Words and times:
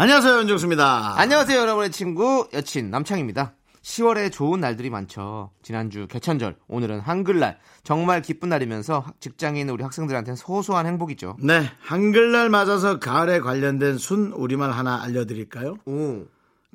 안녕하세요, 0.00 0.38
윤정수입니다. 0.38 1.18
안녕하세요, 1.18 1.58
여러분의 1.58 1.90
친구 1.90 2.46
여친 2.52 2.88
남창입니다. 2.88 3.54
10월에 3.82 4.30
좋은 4.30 4.60
날들이 4.60 4.90
많죠. 4.90 5.50
지난주 5.60 6.06
개천절, 6.06 6.54
오늘은 6.68 7.00
한글날. 7.00 7.58
정말 7.82 8.22
기쁜 8.22 8.48
날이면서 8.50 9.04
직장인 9.18 9.68
우리 9.70 9.82
학생들한테는 9.82 10.36
소소한 10.36 10.86
행복이죠. 10.86 11.38
네, 11.40 11.68
한글날 11.80 12.48
맞아서 12.48 13.00
가을에 13.00 13.40
관련된 13.40 13.98
순 13.98 14.30
우리말 14.34 14.70
하나 14.70 15.02
알려드릴까요? 15.02 15.78
오, 15.86 16.26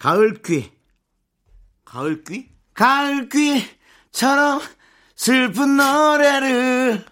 가을귀. 0.01 0.73
가을귀? 1.85 2.49
가을귀처럼 2.73 4.59
슬픈 5.15 5.77
노래를. 5.77 7.05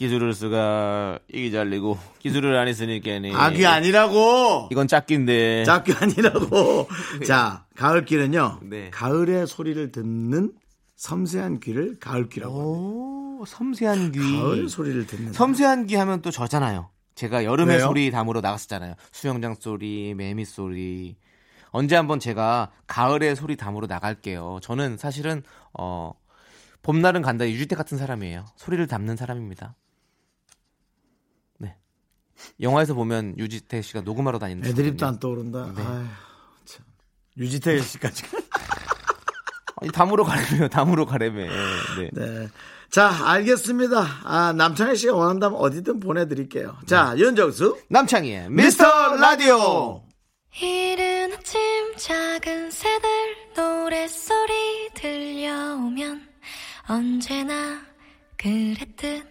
기술을 0.00 0.32
쓰가 0.32 1.18
이기 1.28 1.52
잘리고 1.52 1.98
기술을 2.20 2.56
안 2.56 2.68
했으니까니. 2.68 3.34
아귀 3.34 3.66
아니라고! 3.66 4.68
이건 4.72 4.88
짝귀인데. 4.88 5.64
짝귀 5.66 5.92
아니라고. 5.92 6.88
자, 7.28 7.66
가을귀는요. 7.76 8.60
네. 8.62 8.88
가을의 8.94 9.46
소리를 9.46 9.92
듣는 9.92 10.54
섬세한 10.96 11.60
귀를 11.60 11.98
가을귀라고. 12.00 13.40
오, 13.40 13.44
섬세한 13.44 14.12
귀. 14.12 14.18
가을의 14.40 14.70
소리를 14.70 15.06
듣는. 15.06 15.34
섬세한 15.34 15.86
귀 15.88 15.96
하면 15.96 16.22
또 16.22 16.30
저잖아요. 16.30 16.88
제가 17.14 17.44
여름의 17.44 17.76
왜요? 17.76 17.86
소리 17.86 18.10
담으러 18.10 18.40
나갔었잖아요. 18.40 18.94
수영장 19.12 19.54
소리, 19.60 20.14
매미 20.14 20.46
소리. 20.46 21.18
언제 21.72 21.94
한번 21.94 22.20
제가 22.20 22.70
가을의 22.86 23.36
소리 23.36 23.54
담으러 23.58 23.86
나갈게요. 23.86 24.60
저는 24.62 24.96
사실은 24.96 25.42
어 25.78 26.14
봄날은 26.80 27.20
간다 27.20 27.46
유지태 27.46 27.76
같은 27.76 27.98
사람이에요. 27.98 28.46
소리를 28.56 28.86
담는 28.86 29.16
사람입니다. 29.16 29.74
네. 32.56 32.66
영화에서 32.66 32.94
보면 32.94 33.38
유지태 33.38 33.82
씨가 33.82 34.02
녹음하러 34.02 34.38
다니는 34.38 34.68
애드립도. 34.68 35.06
안 35.06 35.18
떠오른다. 35.18 35.72
네. 35.76 35.82
아휴, 35.82 36.06
참. 36.64 36.84
유지태 37.36 37.80
씨까지. 37.80 38.24
아니, 39.76 39.90
담으러 39.92 40.24
가려면 40.24 40.68
담으로 40.68 41.06
가려면. 41.06 41.48
네. 41.98 42.10
네. 42.12 42.48
자, 42.90 43.08
알겠습니다. 43.24 44.04
아, 44.24 44.52
남창희 44.52 44.96
씨가 44.96 45.14
원한다면 45.14 45.58
어디든 45.60 46.00
보내드릴게요. 46.00 46.76
자, 46.86 47.14
네. 47.14 47.20
윤정수. 47.20 47.78
남창희의 47.88 48.50
미스터 48.50 49.16
라디오. 49.16 50.02
이른 50.60 51.32
아침 51.32 51.60
작은 51.96 52.70
새들 52.72 53.08
노랫소리 53.56 54.90
들려오면 54.94 56.28
언제나 56.88 57.80
그랬듯 58.36 59.29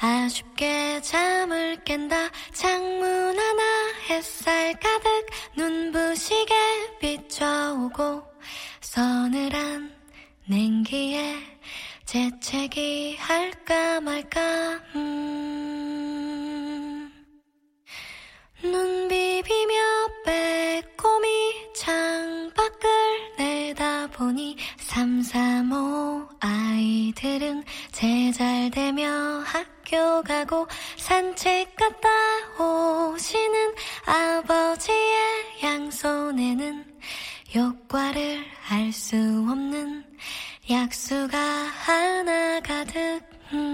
아쉽게 0.00 1.02
잠을 1.02 1.82
깬다. 1.84 2.30
창문 2.52 3.38
하나 3.38 3.62
햇살 4.08 4.78
가득 4.78 5.26
눈부시게 5.56 6.54
비춰오고 7.00 8.22
서늘한 8.80 9.92
냉기에 10.46 11.36
재채기 12.04 13.16
할까 13.18 14.00
말까. 14.00 14.40
음. 14.94 15.58
눈 18.62 19.08
비비며 19.08 19.74
빼꼼히 20.24 21.72
창 21.74 22.50
밖을 22.54 22.88
내다보니 23.36 24.56
삼삼오 24.78 26.28
아이들은 26.40 27.64
제잘되며 27.92 29.42
학 29.44 29.77
교 29.88 30.22
가고 30.22 30.66
산책 30.96 31.74
갔다 31.76 32.08
오시는 32.62 33.74
아버지의 34.04 35.16
양손에는 35.62 36.84
효과를 37.54 38.44
알 38.68 38.92
수 38.92 39.16
없는 39.16 40.04
약수가 40.70 41.38
하나 41.38 42.60
가득 42.60 43.22
음. 43.54 43.64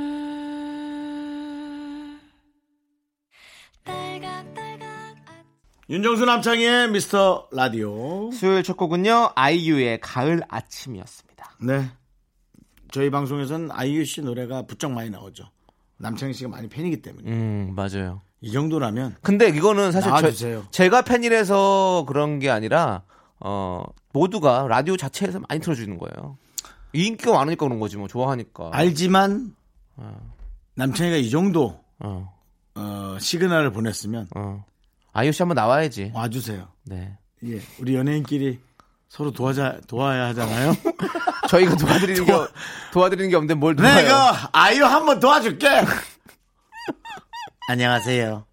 딸각딸각 3.83 5.17
윤정수 5.91 6.25
남창희의 6.25 6.91
미스터 6.91 7.49
라디오. 7.51 8.31
수요일 8.31 8.63
첫 8.63 8.77
곡은요. 8.77 9.33
아이유의 9.35 10.01
가을 10.01 10.43
아침이었습니다. 10.49 11.57
네. 11.63 11.91
저희 12.93 13.11
방송에서는 13.11 13.73
아이유 13.73 14.05
씨 14.05 14.21
노래가 14.23 14.63
부쩍 14.63 14.93
많이 14.93 15.11
나오죠. 15.11 15.51
남창희 16.05 16.35
씨가 16.35 16.51
많이 16.51 16.69
팬이기 16.69 17.01
때문에. 17.01 17.31
음, 17.31 17.73
맞아요. 17.75 18.21
이 18.43 18.53
정도라면 18.53 19.17
근데 19.23 19.49
이거는 19.49 19.91
사실. 19.91 20.35
저, 20.35 20.71
제가 20.71 21.03
팬이라서 21.03 22.05
그런 22.07 22.39
게 22.39 22.51
아니라 22.51 23.03
어 23.41 23.83
모두가 24.13 24.67
라디오 24.69 24.99
자체에서 24.99 25.41
많이 25.49 25.61
틀어주는 25.63 25.97
거예요. 25.97 26.37
인기가 26.93 27.33
많으니까 27.33 27.65
그런 27.65 27.81
거지 27.81 27.97
뭐 27.97 28.07
좋아하니까. 28.07 28.71
알지만 28.73 29.55
남창희가 30.75 31.17
이 31.17 31.31
정도 31.31 31.81
어, 32.01 32.31
어, 32.75 33.17
시그널을 33.19 33.73
보냈으면 33.73 34.29
어. 34.37 34.65
아이유 35.13 35.33
씨 35.33 35.43
한번 35.43 35.55
나와야지. 35.57 36.13
와주세요. 36.15 36.69
네. 36.85 37.17
예, 37.45 37.61
우리 37.81 37.95
연예인끼리 37.95 38.61
서로 39.15 39.31
도와자 39.31 39.79
도와야 39.87 40.27
하잖아요. 40.29 40.75
저희가 41.49 41.77
도와드리는 41.77 42.25
게 42.25 42.33
도와드리는 42.93 43.31
게 43.31 43.37
없는데 43.37 43.55
뭘 43.55 43.77
도와요? 43.77 43.95
내가 43.95 44.49
아이유 44.51 44.85
한번 44.85 45.21
도와줄게. 45.21 45.69
안녕하세요. 47.69 48.45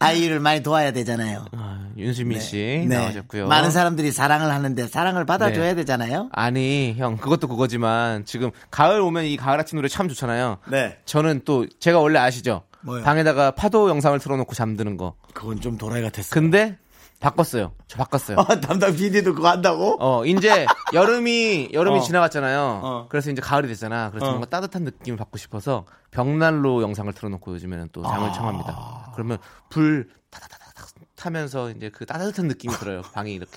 아이유를 0.00 0.40
많이 0.40 0.62
도와야 0.62 0.92
되잖아요. 0.92 1.46
아, 1.52 1.88
윤수민 1.96 2.40
씨 2.40 2.84
네. 2.86 2.98
나오셨고요. 2.98 3.48
많은 3.48 3.70
사람들이 3.70 4.12
사랑을 4.12 4.52
하는데 4.52 4.86
사랑을 4.86 5.24
받아줘야 5.24 5.68
네. 5.68 5.74
되잖아요. 5.76 6.28
아니 6.32 6.94
형 6.98 7.16
그것도 7.16 7.48
그거지만 7.48 8.26
지금 8.26 8.50
가을 8.70 9.00
오면 9.00 9.24
이 9.24 9.38
가을 9.38 9.58
아침 9.58 9.76
노래 9.76 9.88
참 9.88 10.10
좋잖아요. 10.10 10.58
네. 10.66 10.98
저는 11.06 11.40
또 11.46 11.66
제가 11.80 12.00
원래 12.00 12.18
아시죠? 12.18 12.64
뭐요? 12.82 13.02
방에다가 13.02 13.52
파도 13.52 13.88
영상을 13.88 14.18
틀어놓고 14.18 14.54
잠드는 14.54 14.98
거. 14.98 15.14
그건 15.32 15.62
좀 15.62 15.78
도라이 15.78 16.02
같았어. 16.02 16.34
근데 16.34 16.76
바꿨어요. 17.20 17.72
저 17.88 17.98
바꿨어요. 17.98 18.36
어, 18.38 18.44
담당 18.60 18.94
PD도 18.94 19.34
그거 19.34 19.48
한다고? 19.48 19.96
어, 20.00 20.24
이제 20.26 20.66
여름이 20.92 21.70
여름이 21.72 21.98
어. 21.98 22.02
지나갔잖아요. 22.02 22.80
어. 22.82 23.06
그래서 23.08 23.30
이제 23.30 23.40
가을이 23.40 23.68
됐잖아. 23.68 24.10
그래서 24.10 24.26
어. 24.26 24.30
뭔가 24.30 24.46
따뜻한 24.48 24.84
느낌을 24.84 25.16
받고 25.16 25.38
싶어서 25.38 25.86
벽난로 26.10 26.82
영상을 26.82 27.12
틀어놓고 27.12 27.54
요즘에는 27.54 27.88
또 27.92 28.02
잠을 28.02 28.28
아. 28.28 28.32
청합니다. 28.32 29.12
그러면 29.14 29.38
불 29.70 30.08
타다다닥 30.30 30.88
타면서 31.16 31.70
이제 31.70 31.88
그 31.90 32.04
따뜻한 32.04 32.46
느낌이 32.48 32.74
들어요. 32.74 33.02
방이 33.02 33.32
이렇게 33.34 33.56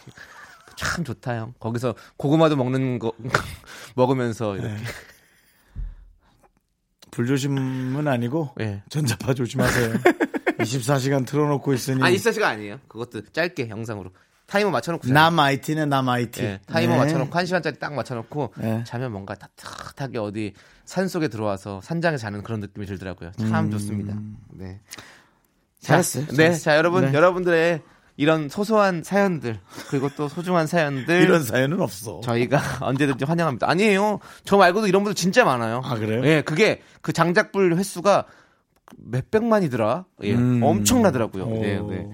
참 0.77 1.03
좋다 1.03 1.35
형. 1.35 1.53
거기서 1.59 1.95
고구마도 2.17 2.55
먹는 2.55 2.99
거 2.99 3.11
먹으면서 3.95 4.55
이렇게 4.55 4.73
네. 4.73 4.83
불조심은 7.11 8.07
아니고 8.07 8.51
예. 8.61 8.83
전자파 8.89 9.33
조심하세요. 9.33 9.95
24시간 10.57 11.25
틀어놓고 11.25 11.73
있으니 11.73 12.03
아 12.03 12.09
24시간 12.09 12.43
아니에요. 12.43 12.79
그것도 12.87 13.21
짧게 13.31 13.69
영상으로 13.69 14.11
타이머 14.47 14.69
맞춰놓고. 14.71 15.09
남 15.09 15.37
IT 15.39 15.75
네 15.75 15.85
남 15.85 16.07
IT. 16.07 16.41
예, 16.41 16.59
타이머 16.67 16.95
맞춰놓고 16.97 17.37
한 17.37 17.45
시간짜리 17.45 17.77
딱 17.79 17.93
맞춰놓고 17.93 18.53
네. 18.57 18.83
자면 18.85 19.11
뭔가 19.11 19.35
따뜻하게 19.35 20.19
어디 20.19 20.53
산 20.85 21.07
속에 21.09 21.27
들어와서 21.27 21.81
산장에 21.81 22.15
자는 22.17 22.43
그런 22.43 22.61
느낌이 22.61 22.85
들더라고요. 22.85 23.31
참 23.37 23.69
좋습니다. 23.71 24.15
네. 24.51 24.79
자, 25.81 25.93
잘했어요. 25.93 26.25
네, 26.27 26.35
잘했어요. 26.35 26.59
자 26.63 26.77
여러분 26.77 27.05
네. 27.05 27.13
여러분들의 27.13 27.81
이런 28.19 28.49
소소한 28.49 29.03
사연들 29.03 29.59
그리고 29.89 30.09
또 30.15 30.27
소중한 30.27 30.65
사연들 30.65 31.21
이런 31.21 31.43
사연은 31.43 31.81
없어. 31.81 32.21
저희가 32.23 32.59
언제든지 32.81 33.25
환영합니다. 33.25 33.69
아니에요. 33.69 34.19
저 34.45 34.57
말고도 34.57 34.87
이런 34.87 35.03
분들 35.03 35.13
진짜 35.15 35.43
많아요. 35.45 35.81
아, 35.83 35.95
그래요? 35.95 36.25
예, 36.25 36.41
그게 36.41 36.81
그 37.01 37.11
장작불 37.13 37.75
횟수가 37.75 38.25
몇 38.95 39.29
백만이더라. 39.31 40.05
예, 40.23 40.33
음. 40.35 40.61
엄청나더라고요. 40.63 41.43
오. 41.43 41.61
네, 41.61 41.79
네. 41.79 42.09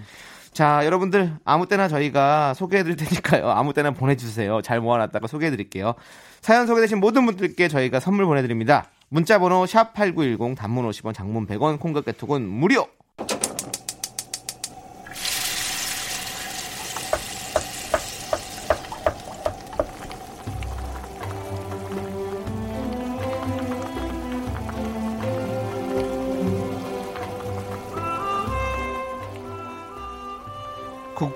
자, 0.52 0.82
여러분들 0.84 1.36
아무 1.44 1.66
때나 1.66 1.88
저희가 1.88 2.54
소개해 2.54 2.84
드릴 2.84 2.96
테니까요. 2.96 3.50
아무 3.50 3.72
때나 3.72 3.90
보내 3.90 4.16
주세요. 4.16 4.62
잘 4.62 4.80
모아 4.80 4.98
놨다가 4.98 5.26
소개해 5.26 5.50
드릴게요. 5.50 5.94
사연 6.40 6.66
소개되신 6.66 7.00
모든 7.00 7.26
분들께 7.26 7.68
저희가 7.68 7.98
선물 7.98 8.24
보내 8.26 8.40
드립니다. 8.42 8.86
문자 9.08 9.38
번호 9.38 9.66
샵 9.66 9.94
#8910 9.94 10.56
단문 10.56 10.88
50원, 10.88 11.14
장문 11.14 11.46
100원, 11.46 11.80
콩깍 11.80 12.04
개톡은 12.04 12.46
무료. 12.48 12.86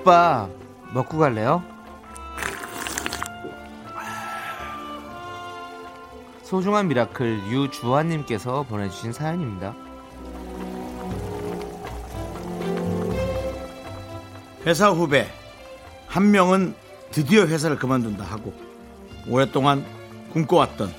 국밥 0.08 0.48
먹고 0.94 1.18
갈래요? 1.18 1.62
소중한 6.42 6.88
미라클 6.88 7.42
유주환님께서 7.50 8.62
보내주신 8.62 9.12
사연입니다. 9.12 9.76
회사 14.64 14.88
후배 14.88 15.28
한 16.06 16.30
명은 16.30 16.74
드디어 17.10 17.46
회사를 17.46 17.76
그만둔다 17.76 18.24
하고 18.24 18.54
오랫동안 19.28 19.84
꿈꿔왔던 20.32 20.90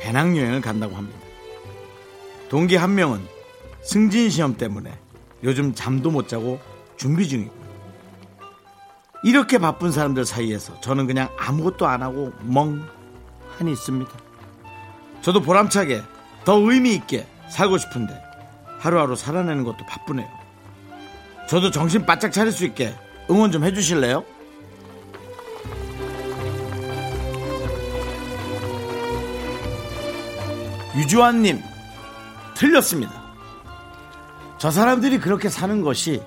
배낭여행을 0.00 0.60
간다고 0.60 0.94
합니다. 0.94 1.18
동기 2.48 2.76
한 2.76 2.94
명은 2.94 3.26
승진 3.82 4.30
시험 4.30 4.56
때문에 4.56 4.96
요즘 5.42 5.74
잠도 5.74 6.12
못 6.12 6.28
자고 6.28 6.60
준비 6.96 7.28
중이고 7.28 7.61
이렇게 9.22 9.58
바쁜 9.58 9.92
사람들 9.92 10.24
사이에서 10.24 10.80
저는 10.80 11.06
그냥 11.06 11.28
아무것도 11.38 11.86
안 11.86 12.02
하고 12.02 12.32
멍하니 12.42 13.72
있습니다. 13.72 14.10
저도 15.20 15.40
보람차게 15.40 16.02
더 16.44 16.58
의미 16.58 16.94
있게 16.94 17.26
살고 17.48 17.78
싶은데 17.78 18.20
하루하루 18.78 19.14
살아내는 19.14 19.62
것도 19.62 19.86
바쁘네요. 19.86 20.28
저도 21.48 21.70
정신 21.70 22.04
바짝 22.04 22.32
차릴 22.32 22.52
수 22.52 22.64
있게 22.64 22.94
응원 23.30 23.52
좀 23.52 23.62
해주실래요? 23.62 24.24
유주환님 30.96 31.62
틀렸습니다. 32.54 33.22
저 34.58 34.70
사람들이 34.70 35.18
그렇게 35.18 35.48
사는 35.48 35.80
것이 35.82 36.22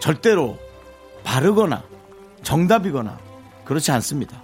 절대로 0.00 0.58
바르거나 1.24 1.89
정답이거나 2.50 3.16
그렇지 3.64 3.92
않습니다. 3.92 4.42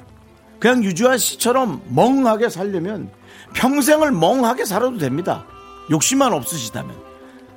그냥 0.60 0.84
유주환 0.84 1.18
씨처럼 1.18 1.82
멍하게 1.88 2.48
살려면 2.48 3.10
평생을 3.54 4.12
멍하게 4.12 4.64
살아도 4.64 4.96
됩니다. 4.96 5.44
욕심만 5.90 6.32
없으시다면. 6.32 6.94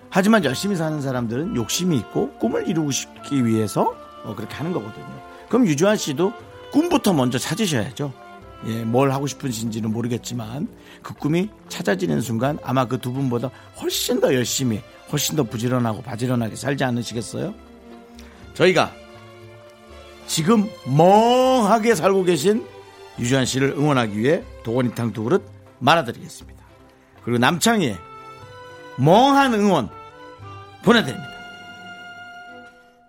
하지만 0.10 0.44
열심히 0.44 0.75
사는 0.75 1.00
사람들은 1.01 1.56
욕심이 1.56 1.96
있고 1.98 2.31
꿈을 2.40 2.68
이루고 2.68 2.90
싶기 2.90 3.46
위해서 3.46 3.96
어, 4.24 4.34
그렇게 4.36 4.56
하는 4.56 4.74
거거든요. 4.74 5.06
그럼 5.50 5.68
유주환 5.68 5.98
씨도 5.98 6.34
꿈부터 6.72 7.13
먼저 7.13 7.38
찾으셔야죠. 7.38 8.12
예, 8.66 8.84
뭘 8.84 9.12
하고 9.12 9.28
싶으신지는 9.28 9.92
모르겠지만 9.94 10.68
그 11.04 11.13
꿈이 11.13 11.50
찾아지는 11.69 12.22
순간 12.22 12.57
아마 12.63 12.86
그 12.86 12.98
두 12.98 13.13
분보다 13.13 13.51
훨씬 13.80 14.19
더 14.19 14.34
열심히 14.34 14.81
훨씬 15.12 15.36
더 15.36 15.44
부지런하고 15.44 16.01
바지런하게 16.01 16.56
살지 16.56 16.84
않으시겠어요? 16.84 17.54
저희가 18.56 18.92
지금 20.30 20.70
멍하게 20.86 21.96
살고 21.96 22.24
계신 22.24 22.66
유주환 23.18 23.46
씨를 23.46 23.70
응원하기 23.72 24.18
위해 24.18 24.44
도가니탕 24.64 25.12
두 25.12 25.24
그릇 25.24 25.44
말아드리겠습니다. 25.80 26.64
그리고 27.24 27.40
남창희의 27.40 27.98
멍한 28.98 29.56
응원 29.56 29.90
보내드립니다. 30.84 31.28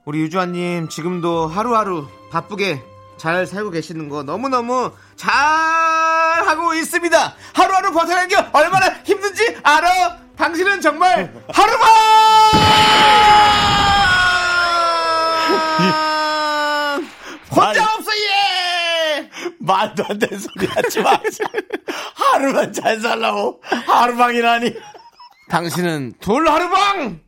우리 0.06 0.20
유주환님 0.22 0.88
지금도 0.88 1.46
하루하루 1.46 2.08
바쁘게 2.30 2.82
잘 3.18 3.46
살고 3.46 3.70
계시는 3.70 4.08
거 4.08 4.22
너무너무 4.22 4.90
잘 5.14 5.30
하고 5.30 6.72
있습니다. 6.74 7.34
하루하루 7.52 7.92
버텨내는 7.92 8.28
게 8.28 8.36
얼마나 8.52 8.88
힘든지 9.04 9.58
알아? 9.62 10.16
당신은 10.36 10.80
정말 10.80 11.30
하루만 11.52 11.90
혼자 17.50 17.82
없어 17.94 18.10
예. 18.12 19.30
말도 19.70 20.04
안 20.08 20.18
되는 20.18 20.38
소리 20.38 20.66
하지 20.66 21.00
마. 21.00 21.18
하루만 22.14 22.72
잘 22.72 23.00
살라고 23.00 23.60
하루방이라니. 23.86 24.74
당신은 25.48 26.14
돌 26.20 26.48
하루방. 26.48 27.20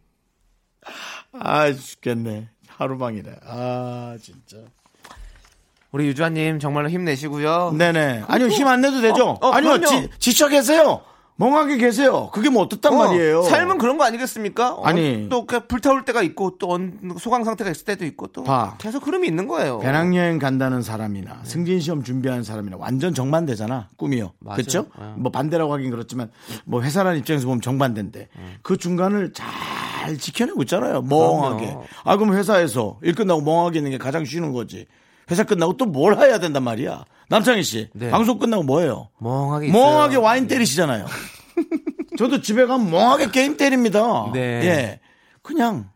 아 1.40 1.72
죽겠네. 1.72 2.48
하루방이래. 2.68 3.36
아 3.46 4.16
진짜. 4.22 4.56
우리 5.92 6.06
유주환님 6.06 6.58
정말로 6.58 6.88
힘내시고요. 6.88 7.74
네네. 7.76 8.24
아니요 8.26 8.48
힘 8.48 8.66
안 8.66 8.80
내도 8.80 9.00
되죠. 9.00 9.30
어, 9.40 9.48
어, 9.48 9.52
아니요 9.52 9.72
그럼요. 9.78 9.86
지, 9.86 10.08
지쳐 10.18 10.48
계세요. 10.48 11.02
멍하게 11.36 11.78
계세요. 11.78 12.30
그게 12.32 12.50
뭐 12.50 12.62
어떻단 12.62 12.92
어, 12.92 12.96
말이에요. 12.98 13.42
삶은 13.42 13.78
그런 13.78 13.98
거 13.98 14.04
아니겠습니까? 14.04 14.74
어, 14.74 14.84
아니. 14.84 15.28
또그 15.28 15.66
불타올 15.66 16.04
때가 16.04 16.22
있고 16.22 16.58
또 16.58 16.70
언- 16.70 17.16
소강 17.18 17.42
상태가 17.44 17.70
있을 17.70 17.84
때도 17.84 18.04
있고 18.04 18.28
또 18.28 18.44
봐. 18.44 18.76
계속 18.78 19.06
흐름이 19.06 19.26
있는 19.26 19.48
거예요. 19.48 19.78
배낭여행 19.80 20.38
간다는 20.38 20.82
사람이나 20.82 21.40
승진 21.44 21.80
시험 21.80 22.04
준비하는 22.04 22.44
사람이나 22.44 22.76
완전 22.78 23.14
정반대잖아 23.14 23.88
꿈이요. 23.96 24.32
그렇죠? 24.54 24.86
네. 24.98 25.04
뭐 25.16 25.32
반대라고 25.32 25.72
하긴 25.72 25.90
그렇지만 25.90 26.30
뭐 26.64 26.82
회사라는 26.82 27.18
입장에서 27.20 27.46
보면 27.46 27.60
정반대인데 27.60 28.28
그 28.62 28.76
중간을 28.76 29.32
잘 29.32 30.18
지켜내고 30.18 30.62
있잖아요. 30.62 31.02
멍하게. 31.02 31.66
그럼요. 31.66 31.84
아 32.04 32.16
그럼 32.18 32.34
회사에서 32.36 32.98
일 33.02 33.14
끝나고 33.14 33.40
멍하게 33.40 33.78
있는 33.78 33.90
게 33.90 33.98
가장 33.98 34.24
쉬운 34.24 34.52
거지. 34.52 34.86
회사 35.30 35.44
끝나고 35.44 35.76
또 35.76 35.86
뭘 35.86 36.16
해야 36.18 36.38
된단 36.38 36.62
말이야. 36.64 37.04
남창희 37.32 37.62
씨 37.62 37.88
네. 37.94 38.10
방송 38.10 38.38
끝나고 38.38 38.62
뭐 38.62 38.80
해요? 38.80 39.08
멍하게 39.18 39.68
있어요. 39.68 39.82
멍하게 39.82 40.16
와인 40.16 40.46
때리시잖아요. 40.46 41.06
저도 42.18 42.42
집에 42.42 42.66
가면 42.66 42.90
멍하게 42.90 43.30
게임 43.30 43.56
때립니다. 43.56 44.30
네. 44.34 44.40
예. 44.40 45.00
그냥 45.40 45.90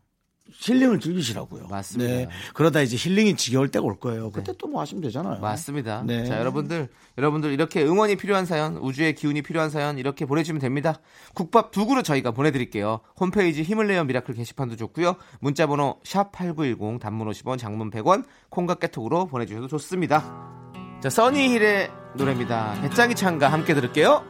힐링을 0.59 0.99
즐기시라고요. 1.01 1.67
맞습니다. 1.69 2.11
네. 2.11 2.29
그러다 2.55 2.81
이제 2.81 2.97
힐링이 2.97 3.37
지겨울 3.37 3.69
때가 3.69 3.85
올 3.85 4.01
거예요. 4.01 4.31
그때 4.31 4.55
또뭐 4.57 4.81
하시면 4.81 5.03
되잖아요. 5.03 5.41
맞습니다. 5.41 6.03
네. 6.07 6.25
자, 6.25 6.39
여러분들, 6.39 6.89
여러분들 7.19 7.53
이렇게 7.53 7.85
응원이 7.85 8.17
필요한 8.17 8.47
사연, 8.47 8.79
우주의 8.79 9.15
기운이 9.15 9.43
필요한 9.43 9.69
사연 9.69 9.99
이렇게 9.99 10.25
보내주시면 10.25 10.61
됩니다. 10.61 11.01
국밥 11.35 11.71
두 11.71 11.87
그릇 11.87 12.03
저희가 12.03 12.31
보내드릴게요. 12.31 13.01
홈페이지 13.21 13.63
힘을 13.63 13.87
내요 13.87 14.05
미라클 14.05 14.35
게시판도 14.35 14.77
좋고요. 14.77 15.17
문자번호 15.41 16.01
샵 16.05 16.33
#8910 16.33 17.01
단문 17.01 17.29
50원, 17.29 17.59
장문 17.59 17.91
100원, 17.91 18.25
콩과 18.49 18.77
카톡으로 18.77 19.27
보내주셔도 19.27 19.69
좋습니다. 19.69 20.66
자, 21.07 21.11
써니힐의 21.11 21.89
노래입니다. 22.15 22.75
베짱이 22.83 23.15
찬가 23.15 23.47
함께 23.47 23.75
들을게요. 23.75 24.25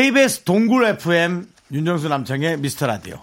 KBS 0.00 0.44
동굴 0.44 0.86
FM 0.86 1.46
윤정수 1.70 2.08
남창희의 2.08 2.56
미스터 2.60 2.86
라디오. 2.86 3.20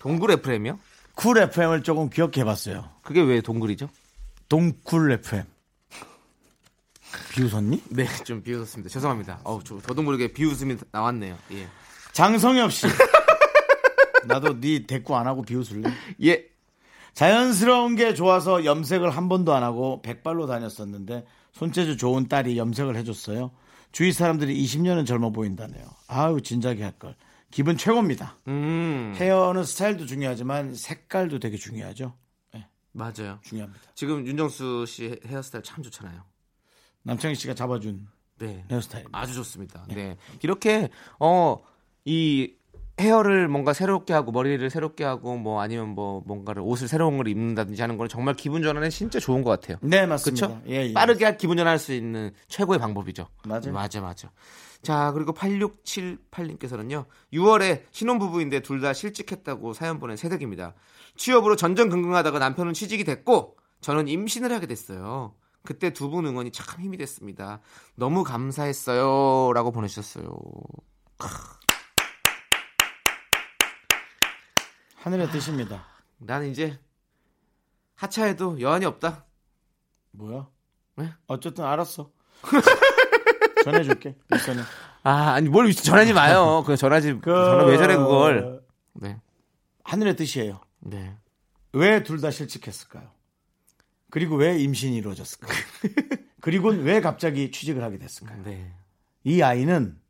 동굴 0.00 0.32
FM이요? 0.32 0.76
쿨 1.14 1.38
FM을 1.38 1.84
조금 1.84 2.10
기억해 2.10 2.42
봤어요. 2.42 2.90
그게 3.02 3.20
왜 3.22 3.40
동굴이죠? 3.40 3.88
동쿨 4.48 5.12
FM. 5.12 5.44
비웃었니? 7.30 7.80
네, 7.90 8.06
좀 8.24 8.42
비웃었습니다. 8.42 8.92
죄송합니다. 8.92 9.38
어우, 9.44 9.62
저, 9.62 9.80
저도 9.82 10.02
모르게 10.02 10.32
비웃음이 10.32 10.78
나왔네요. 10.90 11.38
예. 11.52 11.68
장성엽 12.10 12.72
씨. 12.72 12.88
나도 14.26 14.58
네 14.58 14.84
대꾸 14.84 15.16
안 15.16 15.28
하고 15.28 15.42
비웃을래? 15.42 15.88
예. 16.24 16.44
자연스러운 17.14 17.94
게 17.94 18.14
좋아서 18.14 18.64
염색을 18.64 19.10
한 19.10 19.28
번도 19.28 19.54
안 19.54 19.62
하고 19.62 20.02
백발로 20.02 20.48
다녔었는데 20.48 21.24
손재주 21.60 21.96
좋은 21.96 22.28
딸이 22.28 22.58
염색을 22.58 22.96
해줬어요. 22.96 23.50
주위 23.90 24.12
사람들이 24.12 24.62
20년은 24.62 25.06
젊어 25.06 25.30
보인다네요. 25.30 25.86
아유 26.06 26.42
진작에 26.42 26.82
할 26.82 26.92
걸. 26.98 27.16
기분 27.50 27.78
최고입니다. 27.78 28.36
음. 28.48 29.14
헤어는 29.16 29.64
스타일도 29.64 30.04
중요하지만 30.04 30.74
색깔도 30.74 31.38
되게 31.38 31.56
중요하죠. 31.56 32.14
네. 32.52 32.66
맞아요. 32.92 33.38
중요합니다. 33.42 33.80
지금 33.94 34.26
윤정수 34.26 34.84
씨 34.86 35.18
헤어스타일 35.24 35.62
참 35.64 35.82
좋잖아요. 35.82 36.22
남창희 37.04 37.34
씨가 37.36 37.54
잡아준 37.54 38.06
네. 38.38 38.62
헤어스타일입니다. 38.70 39.18
아주 39.18 39.32
좋습니다. 39.32 39.86
네. 39.88 40.18
이렇게 40.42 40.90
어 41.18 41.56
이 42.08 42.54
헤어를 42.98 43.46
뭔가 43.48 43.72
새롭게 43.74 44.14
하고 44.14 44.32
머리를 44.32 44.70
새롭게 44.70 45.04
하고 45.04 45.36
뭐 45.36 45.60
아니면 45.60 45.90
뭐 45.90 46.22
뭔가를 46.26 46.62
옷을 46.62 46.88
새로운 46.88 47.18
걸 47.18 47.28
입는다든지 47.28 47.80
하는 47.82 47.98
건 47.98 48.08
정말 48.08 48.34
기분 48.34 48.62
전환에 48.62 48.88
진짜 48.88 49.20
좋은 49.20 49.42
것 49.42 49.50
같아요. 49.50 49.76
네, 49.82 50.06
맞습니다. 50.06 50.62
예, 50.68 50.86
예. 50.86 50.92
빠르게 50.94 51.36
기분 51.36 51.58
전환할 51.58 51.78
수 51.78 51.92
있는 51.92 52.32
최고의 52.48 52.78
방법이죠. 52.80 53.28
맞아요. 53.44 53.72
맞아, 53.72 54.00
맞아. 54.00 54.30
자, 54.82 55.10
그리고 55.12 55.32
8678님께서는요. 55.34 57.04
6월에 57.34 57.82
신혼부부인데 57.90 58.60
둘 58.60 58.80
다 58.80 58.92
실직했다고 58.92 59.72
사연 59.74 59.98
보낸 59.98 60.16
새댁입니다. 60.16 60.74
취업으로 61.16 61.56
전전긍긍하다가 61.56 62.38
남편은 62.38 62.72
취직이 62.72 63.04
됐고 63.04 63.56
저는 63.80 64.08
임신을 64.08 64.52
하게 64.52 64.66
됐어요. 64.66 65.34
그때 65.64 65.92
두 65.92 66.08
분 66.10 66.24
응원이 66.26 66.52
참 66.52 66.80
힘이 66.80 66.96
됐습니다. 66.98 67.60
너무 67.96 68.22
감사했어요. 68.22 69.52
라고 69.52 69.72
보내주셨어요. 69.72 70.30
하늘의 75.06 75.30
뜻입니다. 75.30 75.86
나는 76.18 76.50
이제 76.50 76.80
하차해도 77.94 78.60
여한이 78.60 78.86
없다. 78.86 79.24
뭐야? 80.10 80.48
네? 80.96 81.12
어쨌든 81.28 81.64
알았어. 81.64 82.10
전해줄게. 83.62 84.16
일선은. 84.32 84.64
아, 85.04 85.30
아니, 85.34 85.48
뭘 85.48 85.72
전하지 85.72 86.12
마요. 86.12 86.64
그냥 86.66 86.76
전하지. 86.76 87.20
전화 87.24 87.64
왜 87.66 87.78
전해, 87.78 87.94
그걸. 87.96 88.64
네. 88.94 89.20
하늘의 89.84 90.16
뜻이에요. 90.16 90.60
네. 90.80 91.16
왜 91.72 92.02
둘 92.02 92.20
다 92.20 92.32
실직했을까요? 92.32 93.08
그리고 94.10 94.34
왜 94.34 94.58
임신이 94.58 94.96
이루어졌을까요? 94.96 95.52
그리고 96.40 96.70
왜 96.70 97.00
갑자기 97.00 97.52
취직을 97.52 97.80
하게 97.84 97.98
됐을까요? 97.98 98.42
네. 98.42 98.74
이 99.22 99.40
아이는 99.40 100.00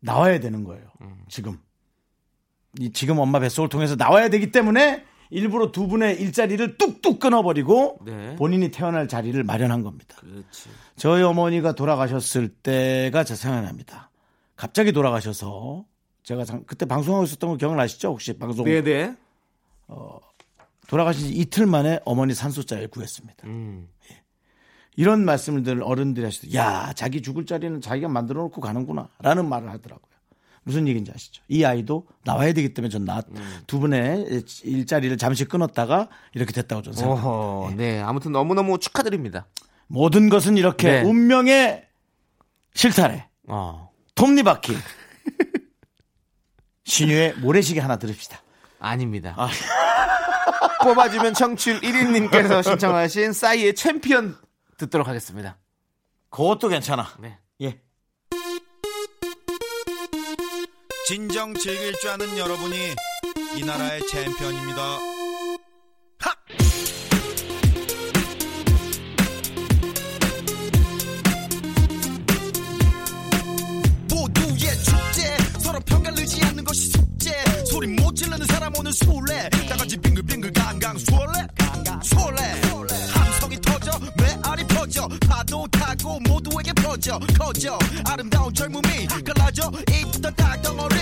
나와야 0.00 0.40
되는 0.40 0.64
거예요. 0.64 0.90
지금. 1.28 1.60
이 2.80 2.92
지금 2.92 3.18
엄마 3.18 3.38
뱃속을 3.40 3.68
통해서 3.68 3.94
나와야 3.96 4.28
되기 4.28 4.50
때문에 4.52 5.04
일부러 5.30 5.72
두 5.72 5.86
분의 5.88 6.20
일자리를 6.20 6.76
뚝뚝 6.76 7.18
끊어버리고 7.18 7.98
네. 8.04 8.36
본인이 8.36 8.70
태어날 8.70 9.08
자리를 9.08 9.42
마련한 9.42 9.82
겁니다. 9.82 10.16
그렇지. 10.20 10.68
저희 10.96 11.22
어머니가 11.22 11.72
돌아가셨을 11.72 12.48
때가 12.48 13.24
제 13.24 13.34
생각납니다. 13.34 14.10
갑자기 14.56 14.92
돌아가셔서 14.92 15.84
제가 16.22 16.44
장- 16.44 16.64
그때 16.66 16.86
방송하고 16.86 17.24
있었던 17.24 17.50
거 17.50 17.56
기억나시죠? 17.56 18.08
혹시 18.10 18.32
방송 18.38 18.64
네네. 18.64 19.14
돌아가신 20.88 21.28
지 21.28 21.34
이틀 21.34 21.66
만에 21.66 22.00
어머니 22.04 22.34
산소자를 22.34 22.88
구했습니다. 22.88 23.46
음. 23.46 23.88
이런 24.96 25.24
말씀을 25.24 25.64
늘 25.64 25.82
어른들이 25.82 26.24
하시죠. 26.24 26.56
야, 26.56 26.92
자기 26.94 27.20
죽을 27.20 27.46
자리는 27.46 27.80
자기가 27.80 28.08
만들어 28.08 28.42
놓고 28.42 28.60
가는구나. 28.60 29.08
라는 29.20 29.48
말을 29.48 29.68
하더라고요. 29.70 30.13
무슨 30.64 30.88
얘기인지 30.88 31.12
아시죠? 31.14 31.42
이 31.48 31.64
아이도 31.64 32.06
나와야 32.24 32.52
되기 32.52 32.74
때문에 32.74 32.90
전 32.90 33.04
나, 33.04 33.22
두 33.66 33.78
분의 33.78 34.42
일자리를 34.62 35.16
잠시 35.18 35.44
끊었다가 35.44 36.08
이렇게 36.34 36.52
됐다고 36.52 36.82
저는 36.82 36.96
생각합니다. 36.96 37.28
어허, 37.28 37.74
네. 37.76 38.00
아무튼 38.00 38.32
너무너무 38.32 38.78
축하드립니다. 38.78 39.46
모든 39.86 40.28
것은 40.28 40.56
이렇게 40.56 40.90
네. 40.90 41.02
운명의 41.02 41.86
실타래. 42.74 43.28
어. 43.46 43.90
톱니바퀴. 44.14 44.76
신유의 46.84 47.34
모래시계 47.36 47.80
하나 47.80 47.96
들읍시다. 47.96 48.40
아닙니다. 48.78 49.34
아. 49.36 49.48
뽑아주면 50.82 51.34
청취율 51.34 51.80
1위님께서 51.80 52.62
신청하신 52.64 53.32
싸이의 53.32 53.74
챔피언 53.74 54.36
듣도록 54.76 55.08
하겠습니다. 55.08 55.56
그것도 56.30 56.68
괜찮아. 56.68 57.08
네. 57.20 57.38
예. 57.62 57.80
진정 61.06 61.52
즐길 61.54 61.92
줄 62.00 62.10
아는 62.10 62.38
여러분이 62.38 62.76
이 63.58 63.62
나라의 63.62 64.06
챔피언입니다. 64.08 64.82
하! 66.18 66.34
모두의 74.08 74.56
축제 74.82 75.36
서로 75.58 75.78
편 75.80 76.24
가르지 76.24 76.42
않는 76.42 76.64
것이 76.64 76.88
숙제. 76.88 77.32
소리 77.66 77.86
못 77.88 78.16
지르는 78.16 78.46
사람 78.46 78.72
오늘 78.78 78.90
술래. 78.90 79.50
다같이 79.68 79.98
빙글빙글 79.98 80.52
강강 80.54 80.96
술래. 80.96 81.46
술래. 82.02 82.42
함성이 83.12 83.60
터져 83.60 83.90
메아리 84.16 84.66
퍼져. 84.68 85.06
파도 85.28 85.66
타고 85.96 86.18
모두에게 86.28 86.72
퍼져 86.74 87.18
커져. 87.38 87.78
아름다운 88.06 88.52
젊음이 88.52 89.06
갈라져 89.24 89.70
입던 89.90 90.34
닭덩어리. 90.34 90.96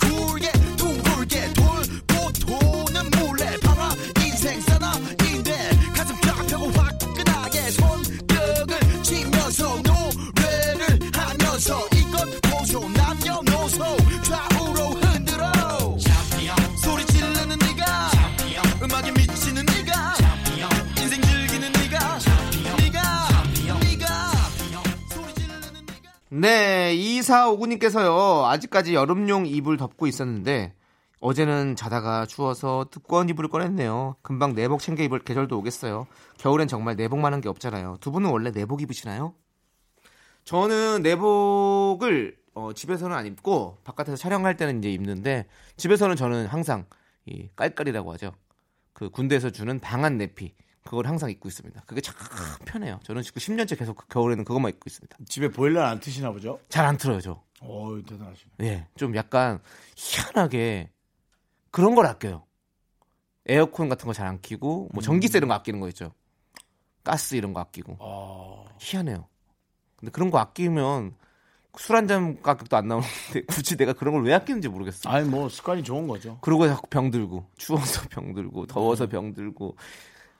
둥글게 0.00 0.52
둥글게 0.76 1.52
돌고 1.52 2.32
도는 2.32 3.10
물레 3.10 3.41
네, 26.42 26.92
2459님께서요, 26.96 28.46
아직까지 28.50 28.94
여름용 28.94 29.46
이불 29.46 29.76
덮고 29.76 30.08
있었는데, 30.08 30.74
어제는 31.20 31.76
자다가 31.76 32.26
추워서 32.26 32.84
두꺼운 32.90 33.28
이불을 33.28 33.48
꺼냈네요. 33.48 34.16
금방 34.22 34.52
내복 34.56 34.80
챙겨 34.80 35.04
입을 35.04 35.20
계절도 35.20 35.56
오겠어요. 35.56 36.08
겨울엔 36.38 36.66
정말 36.66 36.96
내복만 36.96 37.32
한 37.32 37.40
게 37.40 37.48
없잖아요. 37.48 37.98
두 38.00 38.10
분은 38.10 38.28
원래 38.28 38.50
내복 38.50 38.82
입으시나요? 38.82 39.34
저는 40.44 41.02
내복을 41.02 42.36
어, 42.54 42.72
집에서는 42.72 43.16
안 43.16 43.24
입고 43.26 43.78
바깥에서 43.84 44.16
촬영할 44.16 44.56
때는 44.56 44.78
이제 44.78 44.90
입는데 44.90 45.46
집에서는 45.76 46.16
저는 46.16 46.46
항상 46.48 46.86
이 47.24 47.50
깔깔이라고 47.54 48.12
하죠. 48.14 48.32
그 48.92 49.10
군대에서 49.10 49.50
주는 49.50 49.78
방한 49.78 50.18
내피 50.18 50.54
그걸 50.84 51.06
항상 51.06 51.30
입고 51.30 51.48
있습니다. 51.48 51.82
그게 51.86 52.00
참 52.00 52.14
편해요. 52.64 52.98
저는 53.04 53.22
지금 53.22 53.38
10년째 53.40 53.78
계속 53.78 53.96
그 53.96 54.06
겨울에는 54.08 54.44
그것만 54.44 54.70
입고 54.70 54.82
있습니다. 54.86 55.16
집에 55.28 55.48
보일러 55.48 55.82
안 55.84 56.00
트시나 56.00 56.30
보죠? 56.32 56.60
잘 56.68 56.84
안 56.84 56.96
틀어요, 56.96 57.20
저. 57.20 57.42
어 57.60 57.96
대단하시네. 58.08 58.50
예, 58.62 58.86
좀 58.96 59.14
약간 59.14 59.60
희한하게 59.96 60.90
그런 61.70 61.94
걸 61.94 62.06
아껴요. 62.06 62.44
에어컨 63.46 63.88
같은 63.88 64.06
거 64.06 64.12
잘 64.12 64.26
안 64.26 64.40
키고 64.40 64.88
뭐 64.92 65.02
전기세 65.02 65.38
이런 65.38 65.48
거 65.48 65.54
아끼는 65.54 65.80
거 65.80 65.88
있죠. 65.88 66.12
가스 67.04 67.34
이런 67.36 67.52
거 67.52 67.60
아끼고 67.60 67.96
어, 68.00 68.66
희한해요. 68.80 69.26
근데 69.96 70.10
그런 70.12 70.30
거 70.30 70.38
아끼면 70.38 71.14
술 71.78 71.96
한 71.96 72.06
잔 72.06 72.42
가격도 72.42 72.76
안 72.76 72.86
나오는데 72.88 73.42
굳이 73.48 73.76
내가 73.76 73.92
그런 73.92 74.14
걸 74.14 74.24
왜 74.24 74.34
아끼는지 74.34 74.68
모르겠어. 74.68 75.08
아니 75.08 75.28
뭐 75.28 75.48
습관이 75.48 75.82
좋은 75.84 76.06
거죠. 76.08 76.38
그러고 76.42 76.66
자꾸 76.68 76.86
병 76.88 77.10
들고 77.10 77.46
추워서 77.56 78.02
병 78.10 78.34
들고 78.34 78.66
더워서 78.66 79.06
병 79.08 79.32
들고 79.32 79.76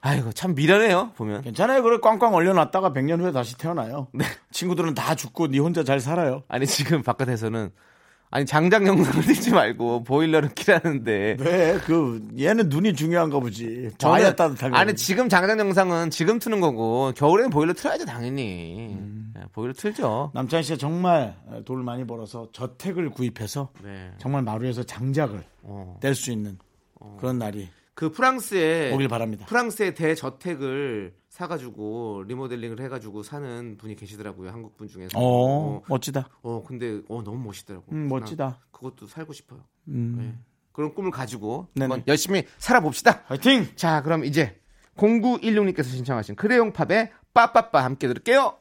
아이고 0.05 0.33
참 0.33 0.55
미련해요 0.55 1.13
보면. 1.17 1.43
괜찮아요. 1.43 1.83
그래 1.83 1.99
꽝꽝 2.03 2.35
얼려놨다가 2.35 2.93
100년 2.93 3.21
후에 3.21 3.31
다시 3.33 3.57
태어나요. 3.57 4.09
친구들은 4.51 4.95
다 4.95 5.15
죽고 5.15 5.47
니 5.47 5.59
혼자 5.61 5.85
잘 5.85 6.01
살아요. 6.01 6.43
아니 6.49 6.67
지금 6.67 7.03
바깥에서는 7.03 7.71
아니 8.35 8.47
장작 8.47 8.85
영상을 8.87 9.23
틀지 9.23 9.53
말고 9.53 10.03
보일러를 10.05 10.49
키라는데 10.55 11.37
왜? 11.39 11.79
그 11.85 12.27
얘는 12.37 12.69
눈이 12.69 12.95
중요한가 12.95 13.39
보지. 13.39 13.91
저는- 13.99 14.35
따뜻하게. 14.37 14.75
아니 14.77 14.95
지금 14.97 15.29
장작 15.29 15.59
영상은 15.61 16.11
지금 16.11 16.39
트는 16.41 16.61
거고 16.61 17.13
겨울에는 17.15 17.51
보일러 17.51 17.73
틀어야죠 17.73 18.05
당연히 18.07 18.97
네, 19.35 19.41
보일러 19.53 19.73
틀죠. 19.73 20.33
남찬 20.35 20.63
씨가 20.65 20.79
정말 20.79 21.37
돈을 21.65 21.85
많이 21.85 22.05
벌어서 22.07 22.49
저택을 22.53 23.11
구입해서 23.11 23.69
네. 23.85 24.11
정말 24.19 24.43
마루에서 24.43 24.83
장작을 24.83 25.45
어. 25.63 25.97
뗄수 26.01 26.33
있는 26.33 26.59
그런 27.21 27.39
날이 27.39 27.69
그 27.95 28.11
프랑스에 28.11 28.93
오길 28.93 29.09
바랍니다. 29.09 29.47
프랑스의 29.47 29.95
대저택을 29.95 31.15
사가지고 31.29 32.25
리모델링을 32.27 32.81
해가지고 32.81 33.23
사는 33.23 33.77
분이 33.79 33.97
계시더라고요 33.97 34.51
한국 34.51 34.77
분 34.77 34.89
중에서. 34.89 35.19
어, 35.19 35.77
어, 35.77 35.83
멋지다. 35.89 36.29
어, 36.43 36.65
근데 36.67 37.01
어 37.09 37.23
너무 37.23 37.39
멋있더라고. 37.39 37.87
음, 37.93 38.09
멋지다. 38.09 38.45
난 38.45 38.55
그것도 38.71 39.07
살고 39.07 39.33
싶어요. 39.33 39.61
음. 39.89 40.17
네. 40.19 40.39
그런 40.73 40.95
꿈을 40.95 41.11
가지고. 41.11 41.69
한번 41.79 42.03
열심히 42.07 42.45
살아봅시다. 42.59 43.25
화이팅! 43.27 43.69
자, 43.77 44.03
그럼 44.03 44.25
이제 44.25 44.59
0916님께서 44.97 45.85
신청하신 45.85 46.35
크레용 46.35 46.73
팝의 46.73 47.13
빠빠빠 47.35 47.85
함께 47.85 48.09
들을게요. 48.09 48.57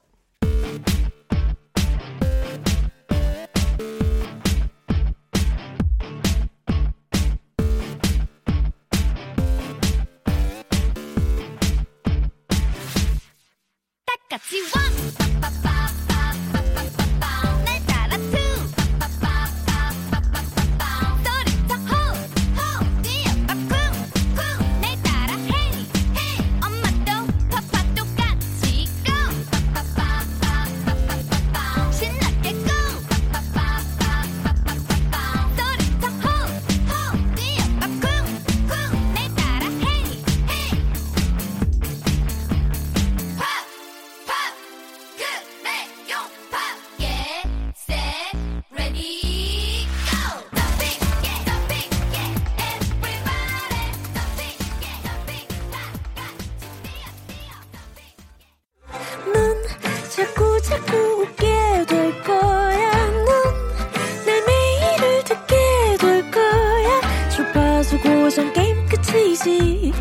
끝이지. 69.32 69.94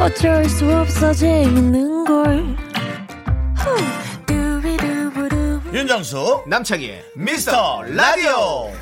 어쩔 0.00 0.44
수 0.46 0.74
없어 0.74 1.12
재밌는 1.12 2.04
걸. 2.04 2.56
윤정수 5.72 6.44
남창희의 6.46 7.04
미스터 7.16 7.82
라디오. 7.82 8.72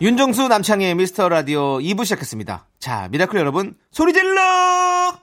윤정수 0.00 0.48
남창희의 0.48 0.96
미스터 0.96 1.28
라디오 1.28 1.78
2부 1.78 2.04
시작했습니다. 2.04 2.66
자, 2.80 3.08
미라클 3.12 3.38
여러분, 3.38 3.76
소리 3.92 4.12
질러! 4.12 5.16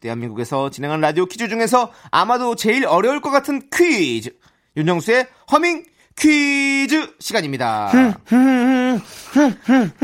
대한민국에서 0.00 0.70
진행한 0.70 1.00
라디오 1.00 1.26
퀴즈 1.26 1.48
중에서 1.48 1.92
아마도 2.10 2.56
제일 2.56 2.84
어려울 2.86 3.20
것 3.20 3.30
같은 3.30 3.62
퀴즈. 3.72 4.36
윤정수의 4.76 5.28
허밍 5.52 5.84
퀴즈 6.16 7.14
시간입니다. 7.18 7.90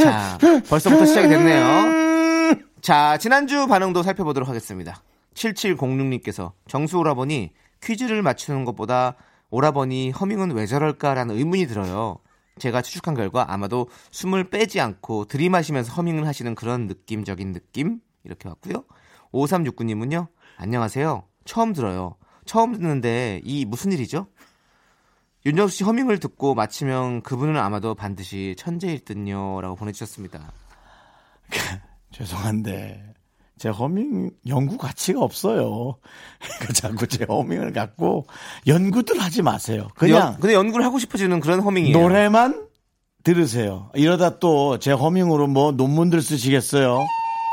자, 0.01 0.39
벌써부터 0.69 1.07
시작이 1.07 1.29
됐네요. 1.29 2.59
자, 2.81 3.17
지난주 3.19 3.67
반응도 3.67 4.03
살펴보도록 4.03 4.49
하겠습니다. 4.49 5.03
7706님께서 5.35 6.53
정수 6.67 6.99
오라버니 6.99 7.53
퀴즈를 7.83 8.23
맞추는 8.23 8.65
것보다 8.65 9.15
오라버니 9.51 10.11
허밍은 10.11 10.53
왜 10.53 10.67
저럴까라는 10.67 11.37
의문이 11.37 11.67
들어요. 11.67 12.19
제가 12.59 12.83
추측한 12.83 13.15
결과 13.15 13.53
아마도 13.53 13.89
숨을 14.11 14.51
빼지 14.51 14.81
않고 14.81 15.27
들이마시면서 15.27 15.93
허밍을 15.95 16.27
하시는 16.27 16.55
그런 16.55 16.87
느낌적인 16.87 17.53
느낌? 17.53 18.01
이렇게 18.25 18.49
왔고요. 18.49 18.85
5369님은요. 19.33 20.27
안녕하세요. 20.57 21.25
처음 21.45 21.73
들어요. 21.73 22.17
처음 22.45 22.73
듣는데 22.73 23.41
이 23.45 23.65
무슨 23.65 23.93
일이죠? 23.93 24.27
윤정수 25.47 25.77
씨 25.79 25.85
허밍을 25.85 26.19
듣고 26.19 26.55
마치면 26.55 27.23
그분은 27.23 27.57
아마도 27.59 27.95
반드시 27.95 28.55
천재일 28.59 29.05
듯요. 29.05 29.61
라고 29.63 29.75
보내주셨습니다. 29.77 30.53
죄송한데 32.13 33.15
제 33.59 33.69
허밍 33.69 34.31
연구 34.49 34.77
가치가 34.77 35.21
없어요. 35.21 35.97
그러니까 36.41 36.73
자꾸 36.75 37.07
제 37.07 37.25
허밍을 37.25 37.73
갖고 37.73 38.27
연구들 38.67 39.21
하지 39.21 39.43
마세요. 39.43 39.89
그냥 39.95 40.19
연- 40.19 40.37
근데 40.41 40.55
연 40.55 40.71
구를 40.73 40.85
하고 40.85 40.99
싶어지는 40.99 41.41
그런 41.41 41.61
허밍이에요. 41.61 41.99
노래만 41.99 42.67
들으세요. 43.23 43.91
이러다 43.95 44.39
또 44.39 44.79
제 44.79 44.93
허밍으로 44.93 45.47
뭐 45.47 45.73
논문들 45.73 46.23
쓰시겠어요? 46.23 46.99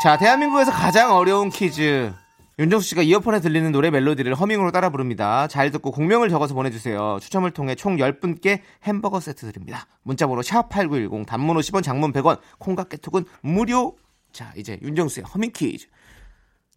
자, 0.04 0.18
대한민국에서 0.18 0.72
가장 0.72 1.14
어려운 1.16 1.50
퀴즈. 1.50 2.14
윤정수 2.60 2.88
씨가 2.90 3.04
이어폰에 3.04 3.40
들리는 3.40 3.72
노래 3.72 3.92
멜로디를 3.92 4.34
허밍으로 4.34 4.72
따라 4.72 4.90
부릅니다. 4.90 5.48
잘 5.48 5.70
듣고 5.70 5.92
공명을 5.92 6.30
적어서 6.30 6.56
보내주세요. 6.56 7.20
추첨을 7.22 7.52
통해 7.52 7.76
총 7.76 7.98
10분께 7.98 8.62
햄버거 8.84 9.20
세트 9.20 9.46
드립니다. 9.52 9.86
문자번호 10.02 10.42
샵8910 10.42 11.28
단문 11.28 11.56
50원 11.58 11.84
장문 11.84 12.12
100원 12.14 12.40
콩과 12.58 12.86
깨톡은 12.86 13.26
무료. 13.42 13.96
자, 14.32 14.52
이제 14.58 14.80
윤정수의 14.82 15.26
허밍 15.26 15.52
퀴즈. 15.54 15.88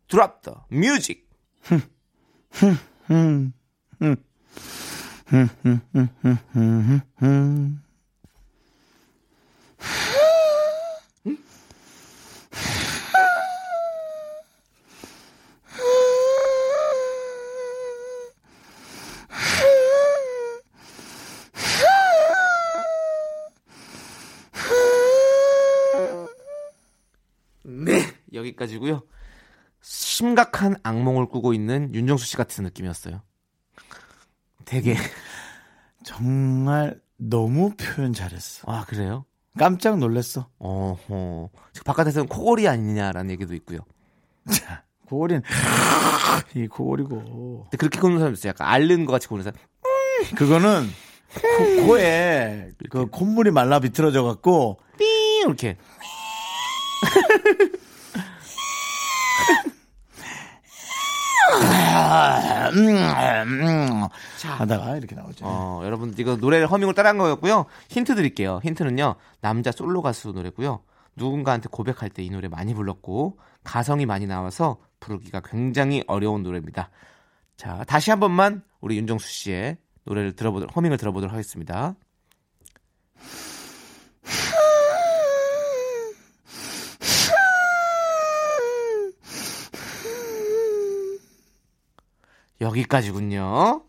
드랍 0.06 0.42
더 0.42 0.66
뮤직. 0.68 1.26
네, 27.62 28.02
여기까지고요. 28.40 29.03
심각한 29.83 30.76
악몽을 30.83 31.26
꾸고 31.26 31.55
있는 31.55 31.94
윤정수 31.94 32.26
씨 32.26 32.37
같은 32.37 32.64
느낌이었어요. 32.64 33.22
되게 34.64 34.96
정말 36.05 37.00
너무 37.16 37.74
표현 37.76 38.12
잘했어. 38.12 38.70
아 38.70 38.85
그래요? 38.87 39.24
깜짝 39.59 39.98
놀랐어. 39.98 40.48
어허. 40.59 41.50
지금 41.72 41.85
바깥에서는 41.85 42.29
코골이 42.29 42.68
아니냐라는 42.68 43.31
얘기도 43.31 43.55
있고요. 43.55 43.81
자, 44.50 44.85
고골인 45.07 45.42
이 46.55 46.66
고골이고 46.66 47.64
근데 47.64 47.76
그렇게 47.76 47.98
걷는 48.00 48.18
사람 48.18 48.33
있어요. 48.33 48.50
약간 48.50 48.68
앓는 48.68 49.07
것 49.07 49.12
같이 49.12 49.29
걷는 49.29 49.44
사람. 49.44 49.59
그거는 50.37 50.87
코, 51.33 51.87
코에 51.87 52.70
그 52.90 53.07
콧물이 53.07 53.50
말라 53.50 53.81
비틀어져 53.81 54.22
갖고 54.24 54.79
삥 54.98 55.07
이렇게. 55.46 55.76
하다가 64.46 64.96
이렇게 64.96 65.14
나오죠. 65.14 65.44
어, 65.46 65.83
여러분 65.85 66.14
이거 66.18 66.37
노래를 66.37 66.66
허밍을 66.70 66.94
따라한 66.94 67.18
거였고요. 67.18 67.66
힌트 67.88 68.14
드릴게요. 68.14 68.61
힌트는요. 68.62 69.16
남자 69.40 69.72
솔로 69.72 70.02
가수 70.02 70.33
노래고요. 70.33 70.80
누군가한테 71.16 71.68
고백할 71.70 72.09
때 72.11 72.22
이 72.22 72.30
노래 72.30 72.48
많이 72.48 72.72
불렀고 72.74 73.38
가성이 73.64 74.06
많이 74.06 74.26
나와서 74.26 74.78
부르기가 75.00 75.40
굉장히 75.40 76.04
어려운 76.06 76.42
노래입니다. 76.42 76.90
자, 77.56 77.85
다시 77.87 78.11
한 78.11 78.20
번만 78.20 78.62
우리 78.80 78.96
윤정수 78.96 79.28
씨의 79.28 79.76
노래를 80.04 80.35
들어보도록 80.35 80.74
허밍을 80.76 80.96
들어보도록 80.96 81.33
하겠습니다. 81.33 81.94
여기까지군요. 92.61 93.83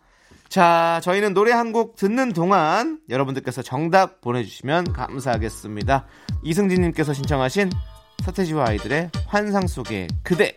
자, 0.50 1.00
저희는 1.04 1.34
노래 1.34 1.52
한 1.54 1.72
곡 1.72 1.96
듣는 1.96 2.34
동안 2.34 3.00
여러분들께서 3.10 3.62
정답 3.62 4.20
보내주시면 4.22 4.92
감사하겠습니다. 4.92 6.06
이승진님께서 6.44 7.14
신청하신 7.14 7.70
서태지와 8.24 8.68
아이들의 8.70 9.10
환상 9.28 9.68
속의 9.68 10.08
그대. 10.24 10.54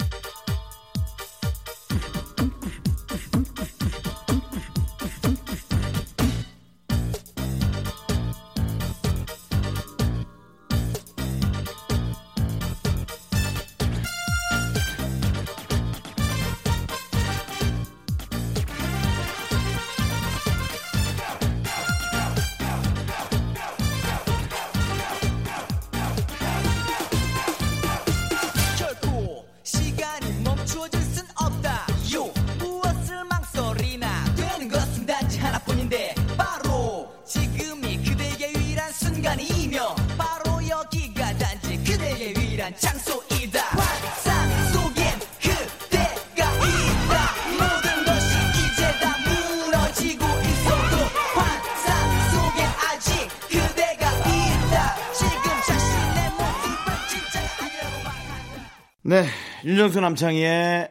장소이다. 42.79 43.61
환상 43.61 44.51
속엔 44.73 45.19
그대가 45.41 46.51
있다. 46.55 47.15
모든 47.53 48.05
것이 48.05 48.27
이제 48.59 48.99
다 49.01 49.17
무너지고 49.25 50.25
있어도 50.25 50.97
환상 51.35 51.87
속엔 52.31 52.67
아직 52.89 53.29
그대가 53.49 54.11
있다. 54.11 55.13
지금 55.13 55.43
자신의 55.67 56.31
모습을 56.31 57.09
진짜 57.09 57.41
아니라고 57.61 57.97
말한다 58.05 58.71
네 59.03 59.27
윤정수 59.65 60.01
남창희의 60.01 60.91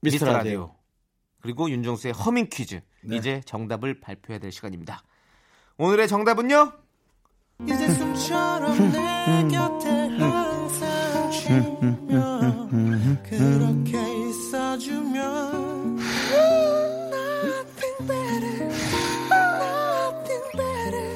미스터 0.00 0.32
라디오. 0.32 0.74
그리고 1.40 1.70
윤정수의 1.70 2.12
허밍 2.14 2.48
퀴즈. 2.50 2.80
네. 3.02 3.16
이제 3.16 3.40
정답을 3.46 4.00
발표해야 4.00 4.40
될 4.40 4.50
시간입니다. 4.50 5.02
오늘의 5.78 6.08
정답은요? 6.08 6.72
이제 7.62 7.88
숨처럼 7.94 8.92
내 8.92 9.48
곁에 9.56 9.88
항상 10.18 10.85
그렇게 13.28 13.92
있어주면 14.28 15.96
Nothing 17.12 17.98
better 18.06 18.66
Nothing 19.30 20.46
better 20.56 21.06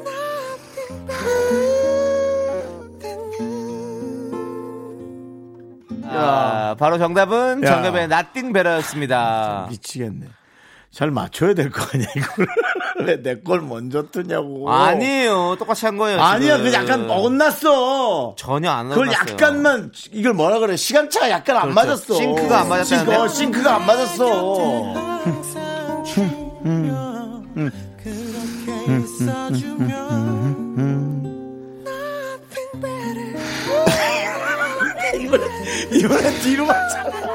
Nothing 0.04 1.06
better 1.06 2.88
than 2.98 3.20
you 3.38 3.52
아, 6.06 6.74
바로 6.78 6.96
정답은 6.98 7.62
야. 7.62 7.66
정답의 7.66 8.08
나띵 8.08 8.52
베러였습니다. 8.54 9.66
미치겠네. 9.70 10.26
잘 10.94 11.10
맞춰야 11.10 11.54
될 11.54 11.70
거 11.70 11.82
아니야, 11.92 12.06
이걸. 12.16 12.46
왜내 13.06 13.40
걸 13.40 13.60
먼저 13.60 14.04
뜨냐고. 14.12 14.70
아니에요. 14.70 15.56
똑같이 15.58 15.86
한 15.86 15.96
거예요. 15.96 16.20
아니야. 16.20 16.58
그 16.58 16.72
약간 16.72 17.10
어긋났어. 17.10 18.36
전혀 18.38 18.70
안 18.70 18.88
그걸 18.90 19.08
어긋났어요. 19.08 19.32
약간만, 19.32 19.92
이걸 20.12 20.34
뭐라 20.34 20.60
그래. 20.60 20.76
시간차가 20.76 21.30
약간 21.30 21.56
안 21.56 21.62
그렇죠. 21.70 21.74
맞았어. 21.74 22.14
싱크가 22.14 22.60
안 22.60 22.68
맞았다는데? 22.68 23.10
싱크, 23.12 23.12
어, 23.22 23.28
싱크가 23.28 23.74
안 23.74 23.86
맞았어. 23.86 24.94
그렇게 28.04 28.96
있어주면 29.00 29.94
Nothing 31.84 32.80
better 32.80 33.34
이번에 35.92 36.30
뒤로 36.40 36.66
맞춰. 36.66 37.33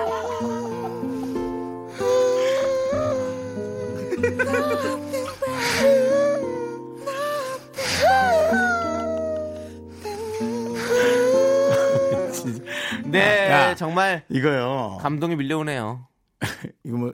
네, 13.05 13.49
야. 13.49 13.75
정말 13.75 14.23
이거요. 14.29 14.97
감동이 15.01 15.35
밀려오네요. 15.35 16.07
이거 16.85 16.97
뭐 16.97 17.13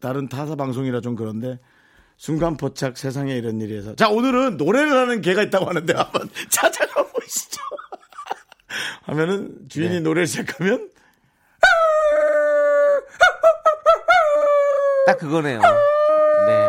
다른 0.00 0.28
타사 0.28 0.56
방송이라 0.56 1.00
좀 1.00 1.14
그런데 1.14 1.58
순간 2.16 2.56
포착 2.56 2.98
세상에 2.98 3.36
이런 3.36 3.60
일이 3.60 3.76
해서 3.76 3.94
자 3.94 4.08
오늘은 4.08 4.56
노래를 4.56 4.92
하는 4.92 5.20
개가 5.20 5.42
있다고 5.44 5.66
하는데 5.66 5.92
한번 5.94 6.28
찾아가 6.50 7.04
보시죠 7.04 7.60
하면은 9.04 9.56
주인이 9.68 9.94
네. 9.94 10.00
노래를 10.00 10.26
시작하면 10.26 10.90
딱 15.06 15.18
그거네요. 15.18 15.60
네. 16.46 16.68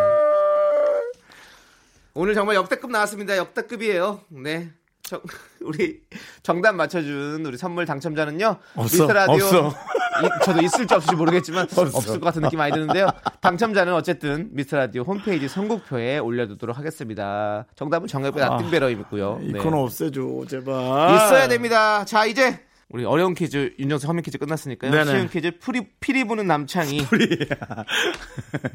오늘 2.13 2.33
정말 2.33 2.55
역대급 2.55 2.91
나왔습니다. 2.91 3.37
역대급이에요. 3.37 4.21
네. 4.29 4.69
정- 5.01 5.21
우리 5.61 6.01
정답 6.43 6.73
맞춰준 6.75 7.45
우리 7.45 7.57
선물 7.57 7.85
당첨자는요. 7.85 8.57
없어, 8.75 8.83
미스터 8.83 9.13
라디오. 9.13 9.33
없어. 9.45 9.67
이- 9.69 10.45
저도 10.45 10.61
있을지 10.61 10.93
없을지 10.93 11.15
모르겠지만 11.15 11.63
없어. 11.63 11.81
없을 11.81 12.19
것 12.19 12.25
같은 12.25 12.41
느낌 12.43 12.59
많이 12.59 12.71
드는데요. 12.71 13.07
당첨자는 13.41 13.93
어쨌든 13.93 14.49
미스터 14.51 14.77
라디오 14.77 15.01
홈페이지 15.03 15.47
선곡표에 15.47 16.19
올려두도록 16.19 16.77
하겠습니다. 16.77 17.65
정답은 17.75 18.07
정답의 18.07 18.43
아, 18.43 18.49
Nothing 18.49 18.82
Better이고요. 18.82 19.39
이 19.41 19.53
네. 19.53 19.59
코너 19.59 19.79
없애줘 19.79 20.21
제발 20.47 20.75
있어야 21.15 21.47
됩니다. 21.47 22.05
자 22.05 22.25
이제 22.25 22.59
우리 22.93 23.05
어려운 23.05 23.33
퀴즈 23.33 23.73
윤정수 23.79 24.07
허밍 24.07 24.21
퀴즈 24.21 24.37
끝났으니까요. 24.37 24.91
네네. 24.91 25.05
쉬운 25.05 25.27
퀴즈 25.27 25.51
피리 25.57 25.87
피리 25.99 26.23
부는 26.25 26.45
남창희 26.45 26.99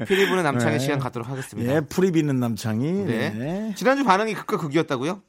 피리 0.07 0.27
부는 0.27 0.43
남창의 0.43 0.77
네. 0.77 0.79
시간 0.79 0.99
갖도록 0.99 1.29
하겠습니다. 1.29 1.73
예 1.73 1.79
피리 1.79 2.11
부는 2.11 2.37
남창희 2.37 2.91
네. 3.05 3.29
네. 3.29 3.73
지난주 3.77 4.03
반응이 4.03 4.33
극과 4.33 4.57
극이었다고요? 4.57 5.21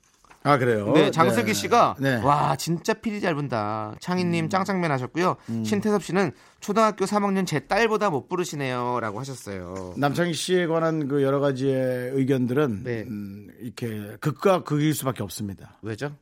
아 0.42 0.56
그래요 0.56 0.90
네, 0.94 1.10
장슬기 1.12 1.48
네. 1.48 1.52
씨가 1.52 1.96
네. 2.00 2.16
음. 2.16 2.24
와 2.24 2.56
진짜 2.56 2.92
피리 2.94 3.20
잘 3.20 3.36
분다. 3.36 3.94
창희님 4.00 4.48
짱짱맨 4.48 4.90
하셨고요. 4.90 5.36
신태섭 5.64 6.02
씨는 6.02 6.32
초등학교 6.58 7.04
3학년 7.04 7.46
제 7.46 7.60
딸보다 7.60 8.10
못 8.10 8.28
부르시네요라고 8.28 9.20
하셨어요. 9.20 9.94
남창희 9.98 10.32
씨에 10.34 10.66
관한 10.66 11.06
그 11.06 11.22
여러 11.22 11.38
가지의 11.38 12.10
의견들은 12.14 12.82
네. 12.82 13.04
음, 13.06 13.46
이렇게 13.60 14.16
극과 14.18 14.64
극일 14.64 14.94
수밖에 14.94 15.22
없습니다. 15.22 15.78
왜죠? 15.82 16.16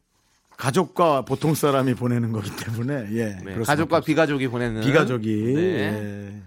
가족과 0.59 1.23
보통 1.23 1.55
사람이 1.55 1.95
보내는 1.95 2.33
거기 2.33 2.55
때문에 2.55 3.09
예 3.13 3.39
네, 3.45 3.55
가족과. 3.63 4.01
비가족이 4.01 4.49
보내는 4.49 4.83
비가족이 4.83 5.55
네. 5.55 5.63
예. 5.63 6.43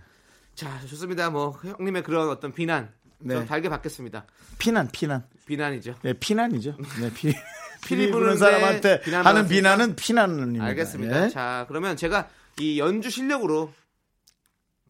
자 0.53 0.79
좋습니다. 0.85 1.29
뭐 1.29 1.57
형님의 1.63 2.03
그런 2.03 2.29
어떤 2.29 2.53
비난 2.53 2.89
네. 3.19 3.35
좀 3.35 3.45
달게 3.45 3.69
받겠습니다. 3.69 4.25
피난 4.59 4.89
피난 4.91 5.23
비난이죠. 5.45 5.95
예, 6.03 6.13
피난이죠. 6.13 6.75
네, 6.99 7.13
피, 7.13 7.33
피리 7.87 8.11
부는 8.11 8.37
사람한테 8.37 8.99
비난 8.99 9.25
하는? 9.25 9.47
비난은 9.47 9.95
피난입니다. 9.95 10.65
알겠습니다. 10.65 11.25
예. 11.25 11.29
자, 11.29 11.65
그러면 11.69 11.95
제가 11.95 12.27
이 12.59 12.79
연주 12.79 13.09
실력으로 13.09 13.73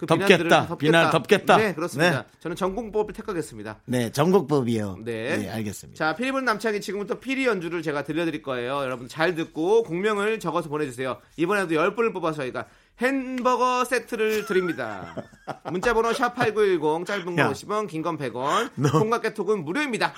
그 0.01 0.07
덮겠다. 0.07 0.27
비난들을 0.67 0.77
비난 0.77 1.11
덮겠다. 1.11 1.57
네, 1.57 1.73
그렇습니다. 1.75 2.23
네. 2.23 2.27
저는 2.39 2.55
전공법을 2.57 3.13
택하겠습니다. 3.13 3.79
네, 3.85 4.11
전국법이요. 4.11 4.97
네. 5.05 5.37
네, 5.37 5.49
알겠습니다. 5.49 5.97
자, 5.97 6.15
피리분 6.15 6.43
남창이 6.43 6.81
지금부터 6.81 7.19
피리 7.19 7.45
연주를 7.45 7.83
제가 7.83 8.03
들려드릴 8.03 8.41
거예요. 8.41 8.77
여러분 8.81 9.07
잘 9.07 9.35
듣고 9.35 9.83
공명을 9.83 10.39
적어서 10.39 10.69
보내주세요. 10.69 11.19
이번에도 11.37 11.75
10분을 11.75 12.13
뽑아서 12.13 12.37
저희가 12.37 12.65
햄버거 12.99 13.85
세트를 13.85 14.45
드립니다. 14.47 15.15
문자번호 15.71 16.09
샵8910 16.11 17.05
짧은 17.05 17.25
건 17.25 17.37
야. 17.37 17.51
50원, 17.51 17.87
긴 17.87 18.01
건 18.01 18.17
100원, 18.17 18.69
너. 18.75 18.91
콩과 18.91 19.21
깨톡은 19.21 19.63
무료입니다. 19.63 20.13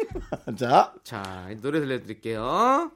자, 0.58 0.94
자, 1.04 1.46
이 1.50 1.60
노래 1.60 1.80
들려드릴게요. 1.80 2.90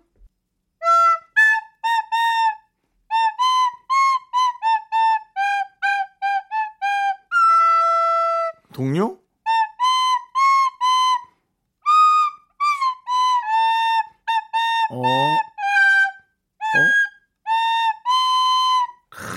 동료? 8.73 9.19
어, 14.93 14.99
어, 14.99 15.03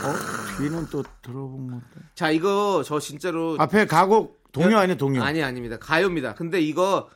어, 0.07 0.57
뒤는 0.57 0.87
또 0.89 1.03
들어본 1.21 1.67
것 1.71 1.75
같아. 1.77 1.89
자, 2.15 2.31
이거 2.31 2.81
저 2.85 2.99
진짜로 2.99 3.55
앞에 3.59 3.85
가곡 3.85 4.41
여- 4.59 4.77
아니야 4.79 4.95
동료? 4.95 5.21
아니 5.21 5.43
아닙니다. 5.43 5.77
가요입니다. 5.79 6.33
근데 6.35 6.59
이거 6.59 7.09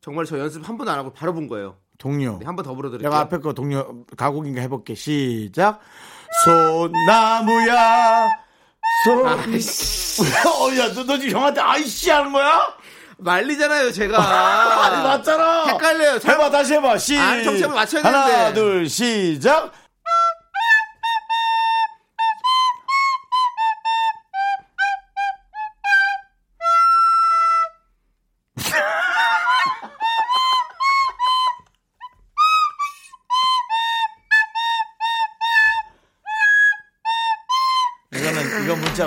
정말 0.00 0.24
저 0.24 0.38
연습 0.38 0.66
한 0.68 0.76
번도 0.78 0.90
안 0.90 0.98
하고 0.98 1.12
바로 1.12 1.34
본 1.34 1.48
거예요. 1.48 1.76
동료. 1.98 2.38
네, 2.38 2.46
한번 2.46 2.64
더 2.64 2.74
불러드릴게요. 2.74 3.08
내가 3.08 3.20
앞에 3.20 3.38
거 3.38 3.52
동료 3.52 4.04
가곡인가 4.16 4.60
해볼게. 4.62 4.94
시작. 4.94 5.80
소나무야. 6.44 8.28
소. 9.04 9.26
아이씨. 9.26 10.22
어, 10.46 10.76
야, 10.78 10.92
너, 10.94 11.04
너 11.04 11.18
지금 11.18 11.38
형한테 11.38 11.60
아이씨 11.60 12.10
하는 12.10 12.32
거야? 12.32 12.74
말리잖아요, 13.18 13.92
제가. 13.92 14.18
아니, 14.84 15.02
맞잖아. 15.02 15.64
헷갈려요. 15.66 16.18
잘- 16.18 16.34
해봐, 16.34 16.50
다시 16.50 16.74
해봐. 16.74 16.98
시. 16.98 17.16
아니, 17.18 17.44
정답을 17.44 17.74
맞춰야 17.74 18.02
하나, 18.02 18.26
되는데. 18.26 18.54
둘, 18.54 18.88
시작. 18.88 19.72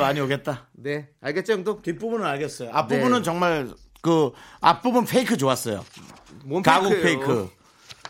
많이 0.05 0.19
오겠다. 0.19 0.67
네, 0.73 1.09
알겠죠, 1.21 1.53
형도? 1.53 1.81
뒷부분은 1.81 2.25
알겠어요. 2.25 2.69
앞부분은 2.71 3.19
네. 3.19 3.23
정말 3.23 3.69
그 4.01 4.31
앞부분 4.61 5.05
페이크 5.05 5.35
좋았어요. 5.37 5.83
페이크예요? 6.47 7.01
페이크. 7.01 7.49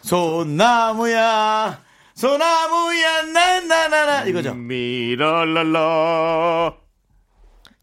소나무야, 0.02 1.80
소나무야, 2.14 3.22
나나나나 3.24 4.26
이거죠. 4.26 4.54
미랄랄라. 4.56 5.76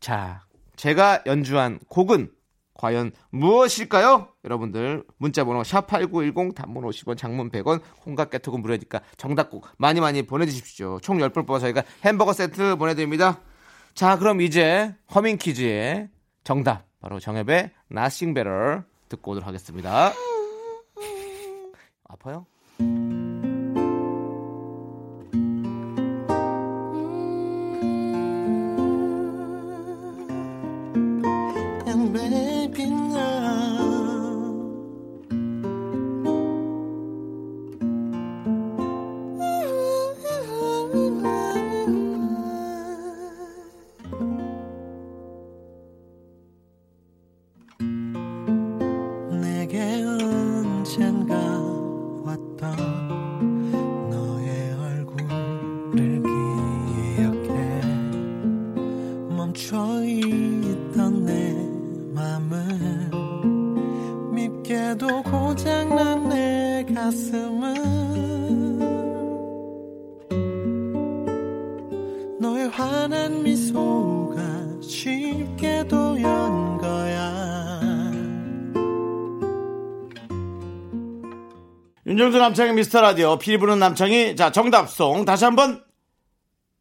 자, 0.00 0.42
제가 0.76 1.22
연주한 1.26 1.78
곡은 1.88 2.30
과연 2.74 3.12
무엇일까요? 3.30 4.28
여러분들 4.44 5.04
문자 5.16 5.44
번호 5.44 5.62
샵8910 5.62 6.54
단문 6.54 6.84
50원 6.84 7.16
장문 7.16 7.50
100원 7.50 7.80
콩각 8.00 8.30
깨톡은 8.30 8.60
무료니까 8.60 9.00
정답곡 9.16 9.68
많이 9.78 10.00
많이 10.00 10.22
보내주십시오. 10.22 10.98
총 11.00 11.18
10분 11.18 11.46
뽑아 11.46 11.60
저희가 11.60 11.84
햄버거 12.04 12.32
세트 12.32 12.76
보내드립니다. 12.76 13.40
자 13.94 14.18
그럼 14.18 14.40
이제 14.40 14.94
허밍 15.14 15.36
퀴즈의 15.36 16.08
정답 16.44 16.86
바로 17.00 17.20
정엽의 17.20 17.70
Nothing 17.90 18.34
Better 18.34 18.82
듣고 19.08 19.32
오도록 19.32 19.46
하겠습니다. 19.46 20.12
아파요? 22.08 22.46
밉게도 64.32 65.22
고장난 65.22 66.28
내 66.28 66.86
가슴은 66.94 68.02
너의 72.40 72.68
환한 72.68 73.42
미소가 73.42 74.80
쉽게도 74.80 76.20
연 76.22 76.78
거야. 76.78 77.40
윤정수 82.04 82.38
남창의 82.38 82.74
미스터 82.74 83.00
라디오 83.00 83.38
피리 83.38 83.58
부는 83.58 83.78
남창이 83.78 84.34
자 84.36 84.50
정답송 84.50 85.24
다시 85.24 85.44
한번 85.44 85.84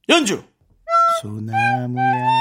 연주. 0.10 0.44
소나무야 1.22 2.41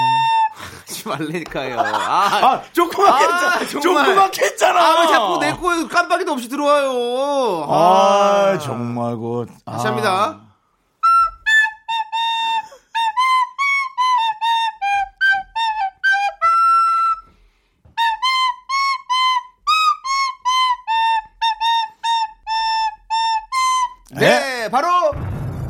하지 1.01 1.09
말라니까요. 1.09 1.81
아, 1.81 1.83
아 1.85 2.63
조그맣게 2.73 4.45
아, 4.45 4.47
했잖아 4.47 4.81
아, 4.81 5.01
왜 5.01 5.07
자꾸 5.07 5.39
내 5.41 5.53
거에 5.53 5.87
깜빡이도 5.89 6.33
없이 6.33 6.49
들어와요. 6.49 7.67
아, 7.69 8.59
정말 8.59 9.17
그 9.17 9.47
다시 9.65 9.87
합니다. 9.87 10.41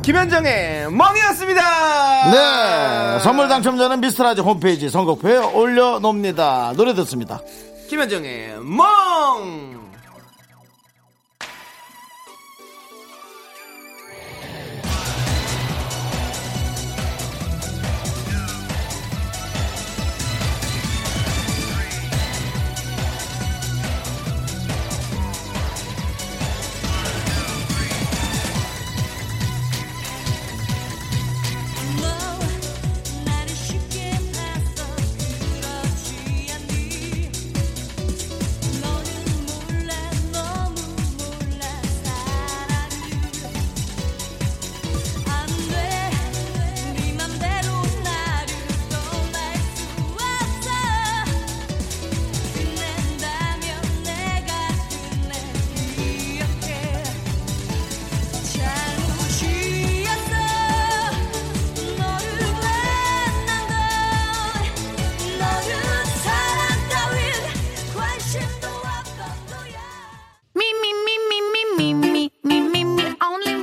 김현정의 0.01 0.91
멍이었습니다. 0.91 1.61
네 2.31 3.19
선물 3.19 3.47
당첨자는 3.47 4.01
미스터라지 4.01 4.41
홈페이지 4.41 4.89
선곡표에 4.89 5.37
올려놓습니다 5.37 6.73
노래 6.75 6.93
듣습니다 6.95 7.39
김현정의 7.87 8.57
멍. 8.61 9.80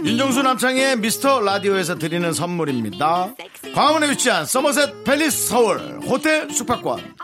윤정수 0.05 0.43
남창의 0.43 0.97
미스터 0.97 1.41
라디오에서 1.41 1.99
드리는 1.99 2.33
선물입니다 2.33 3.35
광화문에 3.75 4.11
위치한 4.11 4.45
서머셋 4.47 5.05
팰리스 5.05 5.49
서울 5.49 6.01
호텔 6.07 6.51
숙박권 6.51 7.15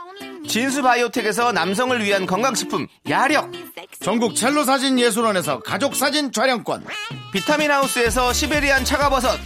진수 0.47 0.83
바이오텍에서 0.83 1.53
남성을 1.53 2.05
위한 2.05 2.27
건강식품 2.27 2.87
야력. 3.09 3.51
전국 4.01 4.37
첼로 4.37 4.65
사진 4.65 4.99
예술원에서 4.99 5.61
가족 5.61 5.97
사진 5.97 6.31
촬영권 6.33 6.85
비타민 7.33 7.71
하우스에서 7.71 8.33
시베리안 8.33 8.85
차가버섯. 8.85 9.39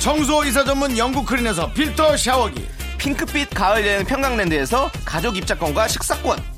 청소 0.00 0.44
이사 0.44 0.64
전문 0.64 0.98
영국 0.98 1.26
크린에서 1.26 1.72
필터 1.72 2.16
샤워기 2.16 2.66
핑크빛 2.98 3.50
가을 3.50 3.86
여행 3.86 4.04
평강랜드에서 4.04 4.90
가족 5.04 5.36
입장권과 5.36 5.86
식사권. 5.88 6.57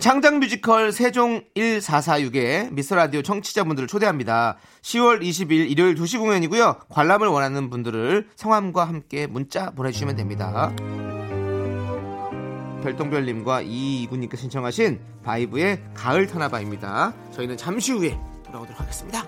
창작 0.00 0.38
뮤지컬 0.40 0.90
세종 0.90 1.44
1446에 1.54 2.72
미스라디오 2.72 3.22
청취자분들을 3.22 3.86
초대합니다. 3.86 4.56
10월 4.82 5.22
20일 5.22 5.70
일요일 5.70 5.94
2시 5.94 6.18
공연이고요. 6.18 6.80
관람을 6.88 7.28
원하는 7.28 7.70
분들을 7.70 8.26
성함과 8.34 8.84
함께 8.84 9.28
문자 9.28 9.70
보내주시면 9.70 10.16
됩니다. 10.16 10.74
별똥별님과 12.82 13.62
이이구님께 13.62 14.36
신청하신 14.36 14.98
바이브의 15.22 15.80
가을 15.94 16.26
타나바입니다. 16.26 17.14
저희는 17.30 17.56
잠시 17.56 17.92
후에 17.92 18.18
돌아오도록 18.44 18.80
하겠습니다. 18.80 19.24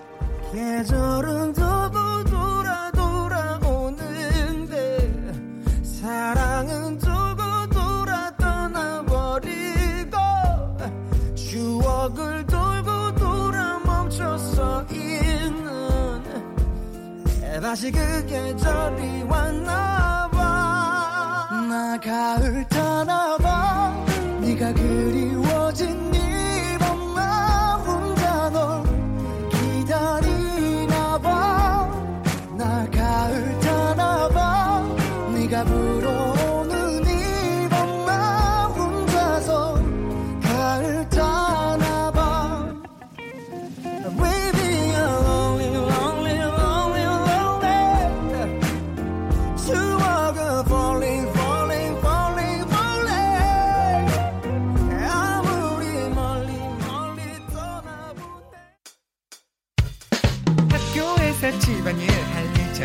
계절은 0.51 1.53
두고 1.53 2.25
돌아 2.25 2.91
돌아오는데 2.91 4.73
사랑은 5.83 6.99
추억을 11.99 12.45
돌고 12.45 13.15
돌아 13.15 13.77
멈춰서 13.79 14.85
있는 14.89 16.23
다시 17.61 17.91
그 17.91 18.25
계절이 18.25 19.23
왔나 19.23 20.29
봐. 20.31 21.49
나 21.67 21.99
가을 21.99 22.65
타나 22.69 23.35
봐. 23.37 23.93
네가 24.39 24.73
그리워진 24.73 26.15
이 26.15 26.28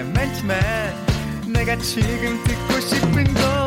많지만 0.02 0.58
내가 1.46 1.76
지금 1.76 2.42
듣고 2.44 2.80
싶은 2.80 3.24
건 3.34 3.63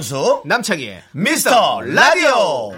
윤정수 0.00 0.42
남창희의 0.46 1.02
미스터 1.12 1.80
라디오 1.82 2.72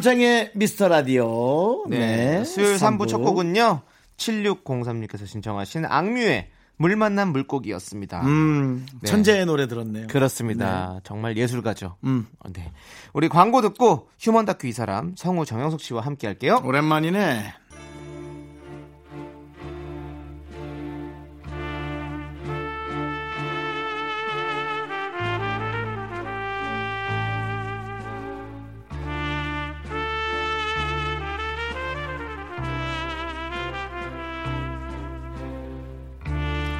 남창의 0.00 0.52
미스터 0.54 0.88
라디오 0.88 1.84
네. 1.86 2.42
수요일 2.44 2.76
3부 2.76 3.06
첫 3.06 3.18
곡은요. 3.18 3.82
7603님께서 4.16 5.26
신청하신 5.26 5.84
악뮤의 5.84 6.48
물 6.78 6.96
만난 6.96 7.28
물고기였습니다. 7.32 8.22
음, 8.22 8.86
네. 9.02 9.10
천재의 9.10 9.44
노래 9.44 9.68
들었네요 9.68 10.06
그렇습니다. 10.06 11.00
정말 11.04 11.36
예술가죠. 11.36 11.96
음. 12.04 12.26
어, 12.38 12.50
네. 12.50 12.72
우리 13.12 13.28
광고 13.28 13.60
듣고 13.60 14.08
휴먼 14.18 14.46
다큐 14.46 14.68
이 14.68 14.72
사람 14.72 15.14
성우 15.16 15.44
정영석 15.44 15.82
씨와 15.82 16.00
함께 16.00 16.26
할게요. 16.26 16.62
오랜만이네 16.64 17.52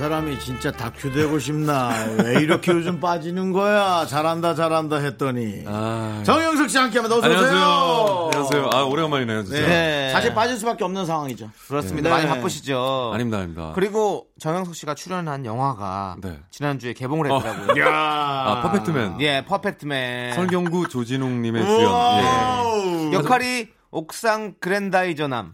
사람이 0.00 0.38
진짜 0.38 0.72
다큐 0.72 1.12
되고 1.12 1.38
싶나 1.38 1.90
왜 2.24 2.40
이렇게 2.40 2.72
요즘 2.72 3.00
빠지는 3.00 3.52
거야 3.52 4.06
잘한다 4.06 4.54
잘한다 4.54 4.96
했더니 4.96 5.62
아, 5.66 6.22
정영석 6.24 6.70
씨 6.70 6.78
함께합니다 6.78 7.16
어서 7.16 7.28
오세요 7.28 7.38
안녕하세요 7.38 8.30
안녕하세요 8.32 8.70
아 8.72 8.84
오래간만이네요 8.84 9.44
진짜 9.44 9.60
네. 9.60 10.10
사실 10.10 10.32
빠질 10.32 10.56
수밖에 10.56 10.84
없는 10.84 11.04
상황이죠 11.04 11.50
그렇습니다. 11.68 12.08
네. 12.08 12.14
많이 12.14 12.26
바쁘시죠. 12.26 13.10
아닙니다 13.12 13.38
아닙니다 13.40 13.72
그리고 13.74 14.28
정영석 14.38 14.74
씨가 14.74 14.94
출연한 14.94 15.44
영화가 15.44 16.16
네. 16.22 16.38
지난주에 16.50 16.94
개봉을 16.94 17.30
했더라고요. 17.30 17.84
아 17.92 18.62
퍼펙트맨 18.62 19.20
예, 19.20 19.44
퍼펙트맨. 19.44 20.32
설경구 20.32 20.88
조진웅 20.88 21.42
님의 21.42 21.62
주연 21.66 21.92
예. 22.22 23.12
역할이 23.12 23.68
옥상 23.90 24.54
그랜다이저남. 24.60 25.52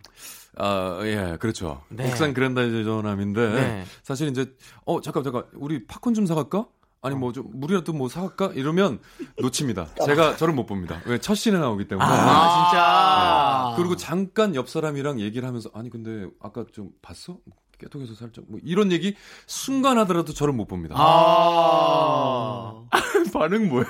아, 0.59 1.01
예, 1.03 1.37
그렇죠. 1.39 1.83
네. 1.89 2.09
옥상 2.09 2.33
그랜다이저남인데 2.35 3.49
네. 3.53 3.85
사실 4.03 4.29
이제 4.29 4.55
어 4.85 5.01
잠깐 5.01 5.23
잠깐 5.23 5.45
우리 5.55 5.87
팝콘 5.87 6.15
좀 6.15 6.27
사갈까? 6.27 6.67
아니 7.03 7.15
뭐 7.15 7.31
좀 7.33 7.47
물이라도 7.53 7.93
뭐 7.93 8.09
사갈까? 8.09 8.53
이러면 8.55 8.99
놓칩니다. 9.39 9.89
제가 10.07 10.37
저를 10.37 10.55
못 10.55 10.67
봅니다. 10.67 11.01
왜 11.07 11.19
첫 11.19 11.35
씬에 11.35 11.59
나오기 11.59 11.87
때문에. 11.89 12.09
아, 12.09 12.71
진짜. 12.71 13.75
그리고 13.77 13.97
잠깐 13.97 14.55
옆 14.55 14.69
사람이랑 14.69 15.21
얘기를 15.21 15.47
하면서 15.47 15.71
아니 15.75 15.91
근데 15.91 16.27
아까 16.41 16.65
좀 16.73 16.91
봤어? 17.03 17.39
깨톡에서 17.79 18.15
살짝 18.15 18.45
뭐 18.49 18.59
이런 18.65 18.91
얘기 18.93 19.15
순간 19.47 19.99
하더라도 19.99 20.33
저를 20.33 20.55
못 20.55 20.67
봅니다. 20.67 20.95
아. 20.99 22.83
반응 23.33 23.69
뭐야? 23.69 23.85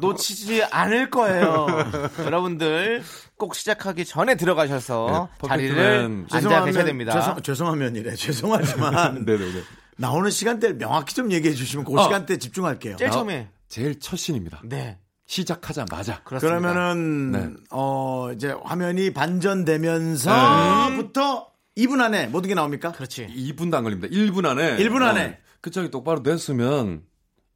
놓치지 0.00 0.64
않을 0.64 1.10
거예요. 1.10 1.66
여러분들 2.24 3.02
꼭 3.36 3.54
시작하기 3.54 4.04
전에 4.04 4.34
들어가셔서 4.34 5.28
네, 5.42 5.48
자리를. 5.48 6.26
앉아 6.30 6.64
계셔야 6.64 6.84
됩니다. 6.84 7.12
죄송, 7.12 7.40
죄송하면이래 7.40 8.16
죄송하지만 8.16 9.24
네네네. 9.24 9.62
나오는 9.96 10.28
시간대를 10.30 10.78
명확히 10.78 11.14
좀 11.14 11.30
얘기해 11.30 11.54
주시면 11.54 11.84
그 11.84 11.96
어. 11.98 12.02
시간대에 12.04 12.38
집중할게요 12.38 12.96
제일 12.96 13.10
처음에 13.10 13.50
제일 13.68 14.00
첫 14.00 14.16
씬입니다. 14.16 14.62
네 14.64 14.98
시작하자마자. 15.26 16.22
그렇습니다. 16.24 16.58
그러면은 16.58 17.30
네. 17.30 17.50
어 17.70 18.30
이제 18.34 18.52
화면이 18.64 19.12
반전되면서부터 19.12 21.49
2분 21.80 22.00
안에 22.00 22.26
모든 22.26 22.48
게 22.48 22.54
나옵니까? 22.54 22.92
그렇지. 22.92 23.26
2분도 23.26 23.74
안 23.74 23.84
걸립니다. 23.84 24.14
1분 24.14 24.44
안에. 24.46 24.76
1분 24.76 25.02
안에. 25.02 25.24
어, 25.26 25.34
그 25.60 25.70
짝이 25.70 25.90
똑바로 25.90 26.22
됐으면 26.22 27.02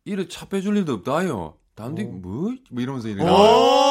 이래 0.04 0.26
차 0.28 0.46
빼줄 0.46 0.76
일도 0.76 0.92
없다요. 0.94 1.56
다음뒤 1.74 2.04
뭐? 2.04 2.54
뭐 2.70 2.82
이러면서 2.82 3.08
이래. 3.08 3.22
오! 3.24 3.84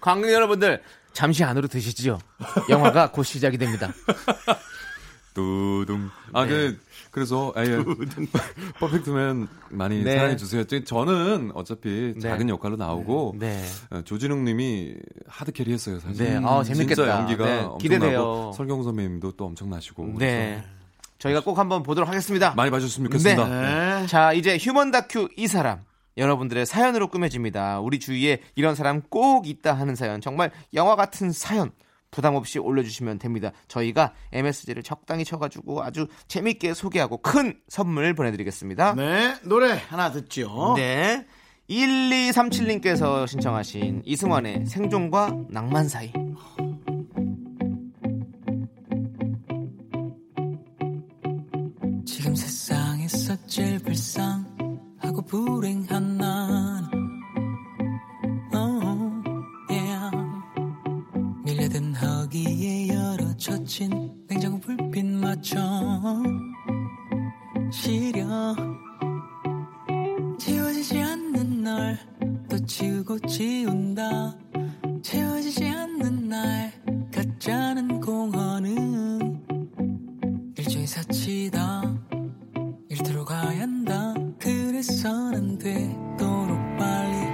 관객 0.00 0.32
여러분들 0.32 0.82
잠시 1.12 1.44
안으로 1.44 1.68
드시죠. 1.68 2.18
영화가 2.68 3.10
곧 3.12 3.22
시작이 3.22 3.58
됩니다. 3.58 3.92
두둥. 5.36 6.08
아, 6.32 6.44
네. 6.44 6.48
그, 6.48 6.78
그래서, 7.10 7.52
아, 7.54 7.62
예. 7.62 7.76
퍼펙트맨 8.80 9.48
많이 9.68 10.02
네. 10.02 10.16
사랑해주세요. 10.16 10.64
저는 10.64 11.52
어차피 11.54 12.14
네. 12.14 12.20
작은 12.20 12.48
역할로 12.48 12.76
나오고, 12.76 13.36
네. 13.38 13.62
어, 13.90 14.00
조진웅 14.02 14.44
님이 14.44 14.94
하드캐리 15.28 15.72
했어요, 15.72 16.00
사실. 16.00 16.24
네. 16.24 16.40
아, 16.42 16.62
재밌겠다. 16.62 16.94
진짜 16.94 17.10
연기가 17.10 17.44
네, 17.44 17.52
엄청나고, 17.58 17.78
기대돼요. 17.78 18.52
설경 18.56 18.82
선배님도 18.82 19.32
또 19.32 19.44
엄청나시고. 19.44 20.14
네. 20.18 20.64
저희가 21.18 21.40
꼭 21.40 21.58
한번 21.58 21.82
보도록 21.82 22.08
하겠습니다. 22.08 22.54
많이 22.54 22.70
봐주셨으면 22.70 23.10
좋겠습니다. 23.10 23.48
네. 24.00 24.06
자, 24.06 24.32
이제 24.32 24.56
휴먼 24.58 24.90
다큐 24.90 25.28
이 25.36 25.46
사람. 25.46 25.80
여러분들의 26.16 26.64
사연으로 26.64 27.08
꾸며집니다. 27.08 27.80
우리 27.80 27.98
주위에 27.98 28.40
이런 28.54 28.74
사람 28.74 29.02
꼭 29.02 29.46
있다 29.46 29.74
하는 29.74 29.94
사연. 29.96 30.22
정말 30.22 30.50
영화 30.72 30.96
같은 30.96 31.30
사연. 31.30 31.72
부담 32.16 32.34
없이 32.34 32.58
올려주시면 32.58 33.18
됩니다. 33.18 33.52
저희가 33.68 34.14
MSG를 34.32 34.82
적당히 34.82 35.22
쳐가지고 35.22 35.82
아주 35.82 36.06
재밌게 36.28 36.72
소개하고 36.72 37.18
큰 37.18 37.60
선물 37.68 38.14
보내드리겠습니다. 38.14 38.94
네, 38.94 39.34
노래 39.44 39.78
하나 39.88 40.10
듣죠. 40.10 40.72
네. 40.78 41.26
1237님께서 41.68 43.26
신청하신 43.26 44.00
이승환의 44.06 44.64
생존과 44.64 45.36
낭만 45.50 45.90
사이. 45.90 46.10
지금 52.06 52.34
세상에서 52.34 53.36
제일 53.46 53.78
불쌍하고 53.80 55.22
불행한 55.26 56.16
난 56.16 56.95
전신 63.66 63.90
냉장고 64.28 64.60
불빛 64.60 65.04
맞춰 65.04 65.58
시려. 67.72 68.54
채워지지 70.38 71.00
않는 71.00 71.64
널또 71.64 72.64
지우고 72.64 73.18
지운다. 73.26 74.36
채워지지 75.02 75.66
않는 75.66 76.28
날 76.28 76.72
가짜는 77.12 78.00
공허는 78.00 79.44
일종의 80.56 80.86
사치다. 80.86 81.82
일터로 82.88 83.24
가야 83.24 83.62
한다. 83.62 84.14
그래서는 84.38 85.58
되도록 85.58 86.56
빨리 86.78 87.25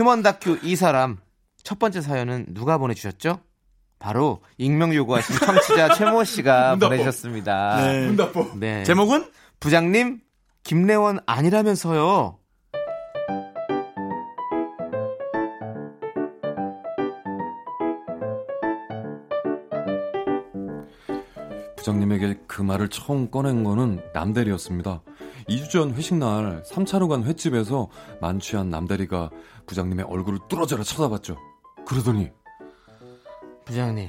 휴먼 0.00 0.22
다큐 0.22 0.58
이 0.62 0.76
사람 0.76 1.18
첫 1.62 1.78
번째 1.78 2.00
사연은 2.00 2.46
누가 2.54 2.78
보내주셨죠? 2.78 3.38
바로 3.98 4.40
익명 4.56 4.94
요구하신 4.94 5.36
청취자 5.36 5.92
최모 5.94 6.24
씨가 6.24 6.76
보내주셨습니다. 6.76 7.76
네. 7.86 8.06
문답보. 8.06 8.52
네. 8.58 8.82
제목은 8.84 9.30
부장님 9.60 10.22
김래원 10.62 11.18
아니라면서요. 11.26 12.38
부장님에게 21.76 22.38
그 22.46 22.62
말을 22.62 22.88
처음 22.88 23.30
꺼낸 23.30 23.64
거는 23.64 24.00
남대리였습니다. 24.14 25.02
2주 25.48 25.70
전 25.70 25.94
회식 25.94 26.16
날 26.16 26.62
3차로 26.62 27.08
간 27.08 27.24
횟집에서 27.24 27.88
만취한 28.20 28.70
남대리가 28.70 29.30
부장님의 29.66 30.06
얼굴을 30.06 30.40
뚫어져라 30.48 30.82
쳐다봤죠. 30.82 31.36
그러더니 31.86 32.30
부장님, 33.64 34.08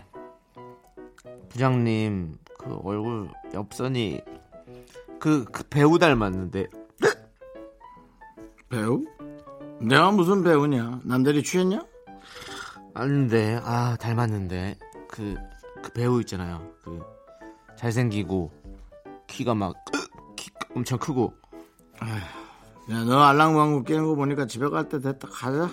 부장님 1.50 2.38
그 2.58 2.80
얼굴 2.84 3.30
옆선이 3.54 4.22
그, 5.20 5.46
그 5.46 5.64
배우 5.64 6.00
닮았는데 6.00 6.68
배우? 8.70 9.04
내가 9.80 10.12
무슨 10.12 10.44
배우냐? 10.44 11.02
남들이 11.04 11.44
취했냐? 11.44 11.86
아닌데 12.94 13.60
아 13.64 13.96
닮았는데 14.00 14.78
그, 15.08 15.36
그 15.84 15.92
배우 15.92 16.20
있잖아요. 16.22 16.72
그 16.84 17.02
잘생기고 17.78 18.52
키가 19.28 19.56
막키 19.56 19.81
엄청 20.76 20.98
크고 21.00 21.34
야, 22.90 23.04
너 23.04 23.20
알랑방구 23.22 23.84
깨는 23.84 24.06
거 24.06 24.16
보니까 24.16 24.48
집에 24.48 24.68
갈 24.70 24.90
때 24.90 25.00
됐다. 25.00 25.28
가자. 25.30 25.70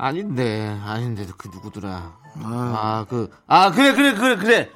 아닌데 0.00 0.78
아닌데 0.84 1.26
그 1.36 1.48
누구더라? 1.48 2.16
아, 2.42 3.04
아그 3.08 3.30
아 3.48 3.70
그래 3.72 3.92
그래 3.94 4.14
그래 4.14 4.36
그래 4.36 4.70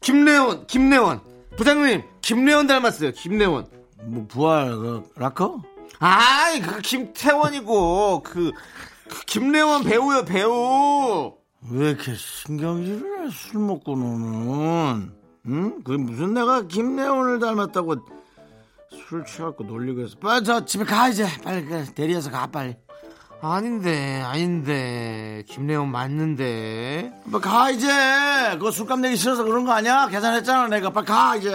김래원 0.00 0.66
김래원 0.66 1.20
부장님 1.58 2.02
김래원 2.22 2.66
닮았어요 2.66 3.12
김래원 3.12 3.66
뭐 4.04 4.24
부활 4.26 4.70
그 4.78 5.04
라커? 5.16 5.60
아이 5.98 6.60
그 6.62 6.80
김태원이고 6.80 8.22
그, 8.22 8.52
그 9.10 9.24
김래원 9.26 9.84
배우요 9.84 10.24
배우 10.24 11.34
왜 11.70 11.90
이렇게 11.90 12.14
신경질을 12.14 13.26
해? 13.26 13.30
술 13.30 13.60
먹고 13.60 13.94
노는? 13.94 15.12
응? 15.48 15.82
그 15.84 15.92
무슨 15.92 16.32
내가 16.32 16.62
김래원을 16.62 17.40
닮았다고 17.40 17.96
술 19.08 19.24
취하고 19.24 19.64
놀리고 19.64 20.02
해서 20.02 20.16
빨리 20.20 20.44
저 20.44 20.64
집에 20.64 20.84
가 20.84 21.08
이제 21.08 21.26
빨리 21.42 21.64
그 21.64 21.84
대리해서 21.94 22.30
가 22.30 22.46
빨리 22.46 22.76
아닌데 23.40 24.22
아닌데 24.24 25.42
김래원 25.48 25.90
맞는데 25.90 27.12
빨리 27.30 27.42
가 27.42 27.70
이제 27.70 27.88
그거 28.52 28.70
술값 28.70 29.00
내기 29.00 29.16
싫어서 29.16 29.44
그런 29.44 29.64
거 29.64 29.72
아니야? 29.72 30.08
계산했잖아 30.08 30.68
내가 30.68 30.90
빨리 30.90 31.06
가 31.06 31.36
이제 31.36 31.50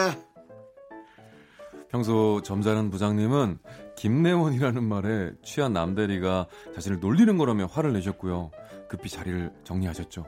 평소 1.89 2.41
점잖은 2.43 2.89
부장님은 2.89 3.59
김래원이라는 3.95 4.83
말에 4.83 5.31
취한 5.43 5.73
남대리가 5.73 6.47
자신을 6.75 6.99
놀리는 6.99 7.38
거라며 7.38 7.65
화를 7.65 7.93
내셨고요. 7.93 8.51
급히 8.89 9.09
자리를 9.09 9.51
정리하셨죠. 9.63 10.25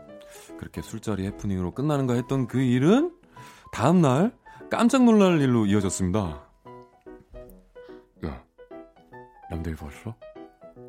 그렇게 0.57 0.81
술자리 0.81 1.25
해프닝으로 1.25 1.73
끝나는가 1.73 2.13
했던 2.15 2.47
그 2.47 2.59
일은 2.59 3.11
다음날 3.71 4.31
깜짝 4.71 5.03
놀랄 5.03 5.39
일로 5.41 5.65
이어졌습니다. 5.65 6.48
남대리 9.49 9.75
봤어? 9.75 10.15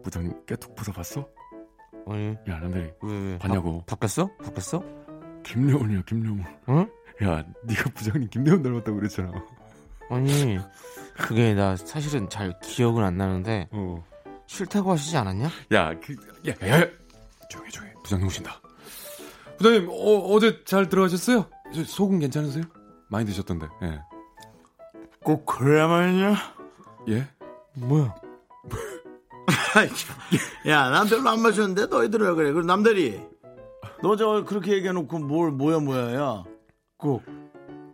부장님 0.03 0.45
깨톡 0.47 0.75
부숴봤어? 0.75 1.27
아니 2.09 2.29
야, 2.49 2.59
남대리 2.61 2.93
왜, 3.03 3.19
왜 3.33 3.39
봤냐고. 3.39 3.81
바, 3.87 3.97
바뀌었어 3.97 4.29
바뀌었어 4.37 4.83
김래원이야, 5.45 6.03
김래원. 6.07 6.45
응 6.69 6.91
야, 7.23 7.45
네가 7.65 7.91
부장님 7.95 8.29
김래원 8.31 8.63
닮았다고 8.63 8.97
그랬잖아. 8.99 9.33
아니 10.11 10.59
그게 11.17 11.55
나 11.55 11.77
사실은 11.77 12.29
잘 12.29 12.59
기억은 12.61 13.05
안 13.05 13.17
나는데 13.17 13.69
어. 13.73 14.05
싫다고 14.47 14.91
하시지 14.93 15.17
않았냐 15.17 15.49
야, 15.73 15.95
그, 16.01 16.15
야, 16.49 16.53
야, 16.67 16.81
야. 16.81 16.87
조용히, 17.49 17.71
조용히. 17.71 17.93
부장님 18.03 18.27
오신다. 18.27 18.61
부장님, 19.59 19.89
어, 19.91 19.93
어제 20.35 20.65
잘 20.65 20.89
들어가셨어요? 20.89 21.47
저 21.75 21.85
속은 21.85 22.19
괜찮으세요? 22.19 22.65
많이 23.11 23.27
드셨던데, 23.27 23.67
예. 23.83 24.01
꼭 25.23 25.45
그래야만 25.47 26.09
했냐? 26.09 26.35
예? 27.11 27.29
뭐야 27.75 28.15
야, 30.67 30.91
난 30.91 31.07
별로 31.09 31.29
안 31.31 31.41
마셨는데 31.43 31.87
너희들 31.87 32.21
왜 32.21 32.35
그래? 32.35 32.53
그리고 32.53 32.63
남들이 32.67 33.21
너 34.03 34.17
저 34.17 34.45
그렇게 34.45 34.73
얘기해놓고 34.73 35.19
뭘 35.21 35.51
뭐야 35.51 35.79
뭐야야? 35.81 36.45
꼭 36.97 37.23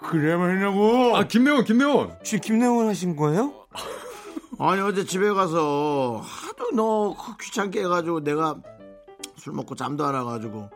그래야만 0.01 0.51
했냐고? 0.51 1.17
아, 1.17 1.25
김래원, 1.27 1.65
김래원! 1.65 2.11
혹시 2.11 2.39
김래원 2.39 2.89
하신 2.89 3.17
거예요 3.17 3.53
아니 4.59 4.81
어제 4.81 5.05
집에 5.05 5.31
가서 5.31 6.23
하도 6.23 6.71
너 6.75 7.17
귀찮게 7.41 7.81
해가지고 7.81 8.21
내가 8.21 8.57
술 9.37 9.53
먹고 9.53 9.75
잠도 9.75 10.05
안 10.07 10.15
와가지고 10.15 10.71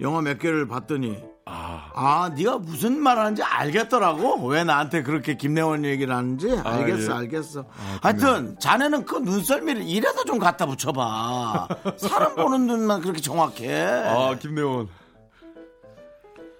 영화 0.00 0.20
몇 0.22 0.38
개를 0.38 0.66
봤더니 0.66 1.22
아, 1.46 1.90
아 1.94 2.30
네가 2.36 2.58
무슨 2.58 2.98
말 3.00 3.18
하는지 3.18 3.42
알겠더라고 3.42 4.46
왜 4.46 4.62
나한테 4.64 5.02
그렇게 5.02 5.36
김래원 5.36 5.84
얘기를 5.84 6.14
하는지 6.14 6.50
알겠어 6.52 7.12
예. 7.12 7.16
알겠어 7.16 7.64
하여튼 8.02 8.56
자네는 8.58 9.04
그 9.04 9.16
눈썰미를 9.16 9.82
이래도 9.82 10.24
좀 10.24 10.38
갖다 10.38 10.64
붙여봐 10.66 11.68
사람 11.96 12.34
보는 12.36 12.66
눈만 12.66 13.00
그렇게 13.00 13.20
정확해 13.20 13.82
아, 13.82 14.36
김래원. 14.38 14.88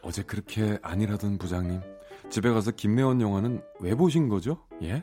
어제 0.03 0.23
그렇게 0.23 0.79
아니라던 0.83 1.39
부장님. 1.39 1.81
집에 2.31 2.51
가서 2.51 2.71
김래원 2.71 3.21
영화는 3.21 3.61
왜 3.81 3.95
보신 3.95 4.29
거죠? 4.29 4.59
예? 4.83 5.03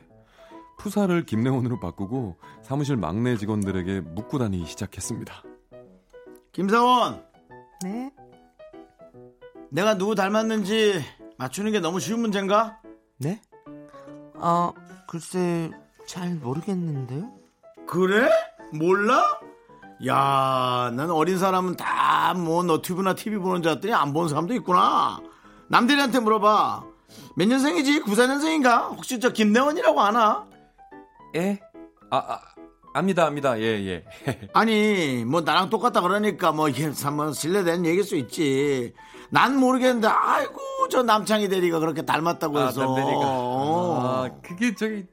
푸사를 0.78 1.24
김래원으로 1.24 1.78
바꾸고 1.78 2.36
사무실 2.62 2.96
막내 2.96 3.36
직원들에게 3.36 4.00
묻고 4.00 4.38
다니기 4.38 4.66
시작했습니다. 4.66 5.42
김사원 6.52 7.22
네 7.84 8.10
내가 9.70 9.96
누구 9.96 10.14
닮았는지 10.14 11.04
맞추는 11.36 11.72
게 11.72 11.80
너무 11.80 12.00
쉬운 12.00 12.20
문제인가? 12.20 12.78
네? 13.18 13.40
아 14.34 14.72
글쎄 15.08 15.70
잘 16.06 16.34
모르겠는데요 16.36 17.30
그래? 17.86 18.28
몰라? 18.72 19.40
야, 20.06 20.92
난 20.94 21.10
어린 21.10 21.38
사람은 21.38 21.76
다 21.76 22.18
뭐 22.36 22.62
너튜브나 22.62 23.14
TV 23.14 23.38
보는 23.38 23.62
줄 23.62 23.70
알았더니 23.72 23.94
안 23.94 24.12
보는 24.12 24.28
사람도 24.28 24.52
있구나. 24.54 25.20
남들한테 25.68 26.20
물어봐. 26.20 26.84
몇 27.36 27.48
년생이지? 27.48 28.02
94년생인가? 28.02 28.90
혹시 28.96 29.18
저 29.18 29.32
김래원이라고 29.32 29.98
아나? 30.00 30.46
예? 31.36 31.58
아, 32.10 32.16
아 32.18 32.40
압니다, 32.92 33.24
압니다. 33.26 33.58
예, 33.58 33.64
예. 33.64 34.04
아니, 34.52 35.24
뭐 35.24 35.40
나랑 35.40 35.70
똑같다 35.70 36.00
그러니까 36.02 36.52
뭐 36.52 36.68
이게 36.68 36.90
한번 37.02 37.32
실례되는 37.32 37.86
얘기일 37.86 38.04
수 38.04 38.16
있지. 38.16 38.92
난 39.30 39.56
모르겠는데, 39.58 40.08
아이고 40.08 40.58
저 40.90 41.02
남창희 41.02 41.48
대리가 41.48 41.78
그렇게 41.80 42.02
닮았다고 42.02 42.60
해서. 42.60 42.84
어. 42.88 44.00
아, 44.02 44.30
그게 44.42 44.74
저기 44.74 45.04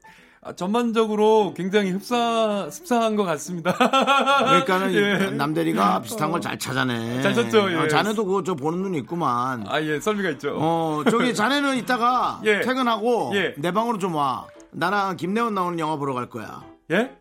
아, 0.42 0.54
전반적으로 0.54 1.54
굉장히 1.58 1.90
흡사 1.92 2.68
흡사한 2.72 3.16
것 3.16 3.24
같습니다. 3.24 3.74
그러니까는 4.46 4.94
예. 4.94 5.32
남대리가 5.32 6.02
비슷한 6.02 6.32
걸 6.32 6.40
잘 6.40 6.60
찾아내. 6.60 7.22
잘 7.22 7.34
찾죠, 7.34 7.72
예. 7.72 7.76
어, 7.76 7.88
자네도 7.88 8.26
그거 8.26 8.44
저 8.44 8.54
보는 8.54 8.82
눈이 8.84 9.00
있구만. 9.00 9.66
아, 9.68 9.82
예, 9.82 10.00
썰미가 10.00 10.30
있죠. 10.32 10.56
어, 10.60 11.04
저기 11.10 11.34
자네는 11.36 11.78
이따가 11.78 12.40
예. 12.46 12.62
퇴근하고 12.62 13.32
예. 13.34 13.56
내 13.58 13.72
방으로 13.72 13.98
좀 13.98 14.16
와. 14.16 14.46
나랑 14.72 15.18
김래원 15.18 15.56
나오는 15.56 15.80
영화 15.80 15.96
보러 15.96 16.14
갈 16.14 16.30
거야. 16.30 16.64
예? 16.92 17.12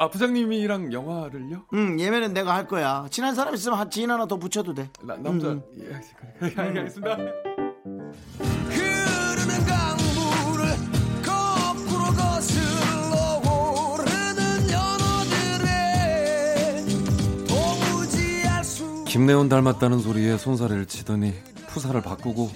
아 0.00 0.08
부장님이랑 0.08 0.94
영화를요? 0.94 1.66
응 1.74 2.00
예매는 2.00 2.32
내가 2.32 2.54
할 2.54 2.66
거야. 2.66 3.06
친한 3.10 3.34
사람 3.34 3.54
있으면 3.54 3.90
지인 3.90 4.10
하나 4.10 4.26
더 4.26 4.38
붙여도 4.38 4.72
돼. 4.72 4.88
나, 5.02 5.14
남자 5.16 5.48
음. 5.48 5.62
예, 5.78 6.00
그래, 6.38 6.54
예, 6.56 6.60
알겠습니다. 6.62 7.16
흐르는 8.70 9.66
강물을 9.66 10.64
거꾸로 11.22 12.04
거슬러 12.16 13.42
오르는 13.44 14.70
연어들의 14.70 15.66
도무지 17.46 18.48
알수 18.48 19.04
김내원 19.06 19.50
닮았다는 19.50 19.98
소리에 19.98 20.38
손사래를 20.38 20.86
치더니 20.86 21.34
푸사를 21.68 22.00
바꾸고 22.00 22.50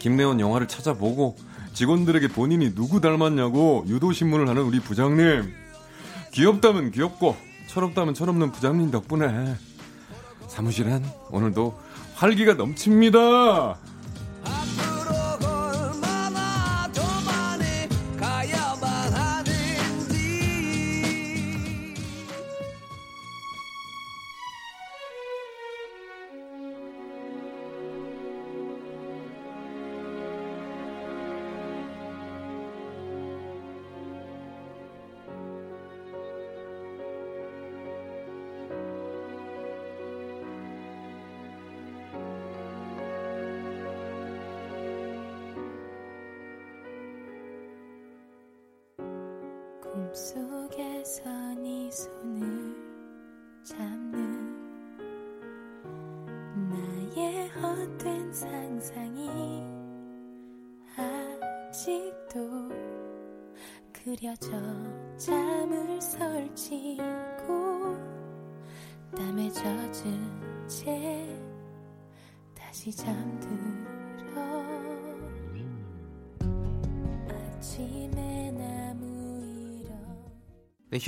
김내원 0.00 0.40
영화를 0.40 0.66
찾아보고 0.66 1.36
직원들에게 1.74 2.26
본인이 2.26 2.74
누구 2.74 3.00
닮았냐고 3.00 3.84
유도신문을 3.86 4.48
하는 4.48 4.62
우리 4.62 4.80
부장님 4.80 5.67
귀엽다면 6.32 6.90
귀엽고 6.90 7.36
철없다면 7.68 8.14
철없는 8.14 8.52
부장님 8.52 8.90
덕분에 8.90 9.56
사무실엔 10.48 11.04
오늘도 11.30 11.78
활기가 12.14 12.54
넘칩니다. 12.54 13.78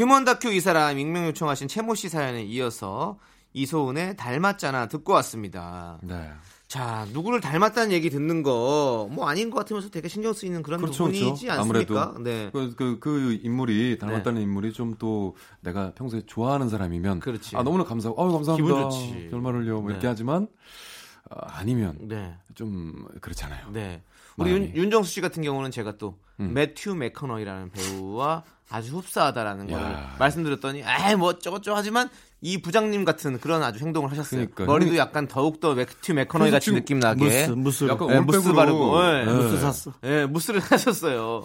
휴먼 0.01 0.25
다큐 0.25 0.51
이 0.51 0.61
사람 0.61 0.99
익명 0.99 1.27
요청하신 1.27 1.69
채모 1.69 1.95
씨 1.95 2.09
사연에 2.09 2.43
이어서 2.45 3.19
이소은의 3.53 4.17
닮았잖아 4.17 4.89
듣고 4.89 5.13
왔습니다. 5.15 5.99
네. 6.03 6.31
자, 6.69 7.07
누구를 7.13 7.41
닮았다는 7.43 7.93
얘기 7.93 8.09
듣는 8.09 8.43
거 8.43 9.09
뭐 9.11 9.29
아닌 9.29 9.51
것 9.51 9.59
같으면서 9.59 9.91
되게 9.91 10.09
신경 10.09 10.33
쓰이는 10.33 10.63
그런 10.63 10.81
그렇죠, 10.81 11.05
부분이지 11.05 11.45
그렇죠. 11.47 11.53
않습니까? 11.61 12.03
아무래도 12.03 12.23
네. 12.23 12.49
그, 12.51 12.75
그, 12.77 12.99
그 13.01 13.39
인물이 13.43 13.99
닮았다는 13.99 14.41
인물이 14.41 14.73
좀 14.73 14.95
또 14.99 15.37
내가 15.61 15.93
평소에 15.95 16.23
좋아하는 16.27 16.69
사람이면 16.71 17.21
그렇지. 17.21 17.57
아 17.57 17.63
너무나 17.63 17.85
감사하고 17.85 18.21
어 18.23 18.33
감사합니다. 18.33 18.67
기분 18.69 18.91
좋지. 18.91 19.29
별말을요. 19.31 19.81
뭐 19.81 19.89
네. 19.89 19.93
이렇게 19.93 20.07
하지만 20.07 20.47
어, 21.29 21.37
아니면 21.49 21.97
네. 22.01 22.35
좀 22.55 23.07
그렇잖아요. 23.21 23.71
네. 23.73 24.03
우리 24.37 24.51
마음이. 24.53 24.67
윤, 24.69 24.77
윤정수 24.77 25.11
씨 25.13 25.21
같은 25.21 25.43
경우는 25.43 25.71
제가 25.71 25.97
또 25.99 26.19
음. 26.41 26.55
매튜 26.55 26.95
맥커너이라는 26.95 27.71
배우와 27.71 28.43
아주 28.71 28.97
흡사하다라는 28.97 29.71
야. 29.71 29.79
걸 29.79 29.97
말씀드렸더니 30.19 30.79
에이 30.87 31.17
뭐 31.17 31.29
어쩌고저쩌고 31.31 31.77
하지만 31.77 32.09
이 32.41 32.63
부장님 32.63 33.05
같은 33.05 33.39
그런 33.39 33.63
아주 33.63 33.85
행동을 33.85 34.11
하셨어요. 34.11 34.41
그러니까. 34.47 34.65
머리도 34.65 34.93
형이- 34.93 34.97
약간 34.97 35.29
더욱더 35.29 35.75
매튜 35.75 36.15
맥커너이 36.15 36.51
같은 36.51 36.75
느낌 36.75 36.99
나게 37.01 37.25
무스, 37.25 37.51
무스. 37.51 37.89
약간 37.89 38.11
예, 38.11 38.21
무스. 38.21 38.53
바르고 38.53 39.05
예. 39.05 39.25
네. 39.27 39.33
무스 39.33 39.61
샀어. 39.61 39.93
예, 40.05 40.25
무스를 40.27 40.61
하셨어요. 40.65 41.45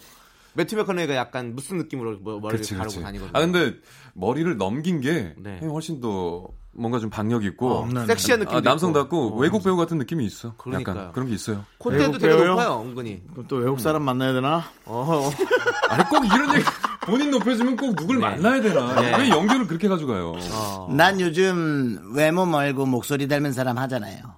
매튜 0.53 0.77
맥커너이가 0.77 1.15
약간 1.15 1.53
무스 1.53 1.73
느낌으로 1.73 2.19
뭐 2.19 2.39
머리를 2.39 2.63
가르고 2.65 2.79
그렇지. 2.79 3.01
다니거든요. 3.01 3.31
아 3.37 3.41
근데 3.41 3.75
머리를 4.13 4.55
넘긴 4.55 5.01
게 5.01 5.33
네. 5.37 5.57
형이 5.59 5.69
훨씬 5.71 5.99
더 5.99 6.47
뭔가 6.75 6.99
좀 6.99 7.09
박력 7.09 7.43
있고 7.45 7.79
어, 7.79 8.05
섹시한 8.05 8.39
느낌도 8.41 8.57
아, 8.57 8.61
남성답고. 8.61 9.35
어. 9.35 9.37
외국 9.37 9.63
배우 9.63 9.75
같은 9.77 9.97
느낌이 9.97 10.25
있어. 10.25 10.53
그러니까요. 10.57 10.97
약간 10.97 11.11
그런 11.13 11.27
게 11.27 11.33
있어요. 11.33 11.65
콧대도 11.77 12.03
외국 12.03 12.19
되게 12.19 12.35
배우요? 12.35 12.49
높아요, 12.51 12.81
은근히. 12.81 13.23
그럼 13.31 13.45
또 13.47 13.55
외국 13.57 13.79
사람 13.79 14.03
만나야 14.03 14.33
되나? 14.33 14.63
어. 14.85 15.31
아니 15.89 16.03
꼭 16.09 16.25
이런 16.25 16.53
얘기 16.55 16.65
본인 17.01 17.31
높여주면 17.31 17.77
꼭 17.77 17.95
누굴 17.95 18.19
만나야 18.19 18.61
되나? 18.61 19.01
네. 19.01 19.17
왜 19.17 19.29
연결을 19.29 19.67
그렇게 19.67 19.87
가져가요? 19.87 20.33
어. 20.51 20.93
난 20.95 21.19
요즘 21.21 22.13
외모 22.15 22.45
말고 22.45 22.85
목소리 22.85 23.27
닮은 23.27 23.53
사람 23.53 23.77
하잖아요. 23.77 24.35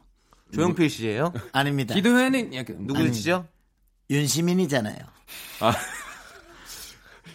조용필 0.54 0.90
씨예요? 0.90 1.34
아닙니다. 1.52 1.94
기도회는 1.96 2.52
누구시죠? 2.80 3.46
윤시민이잖아요. 4.10 4.96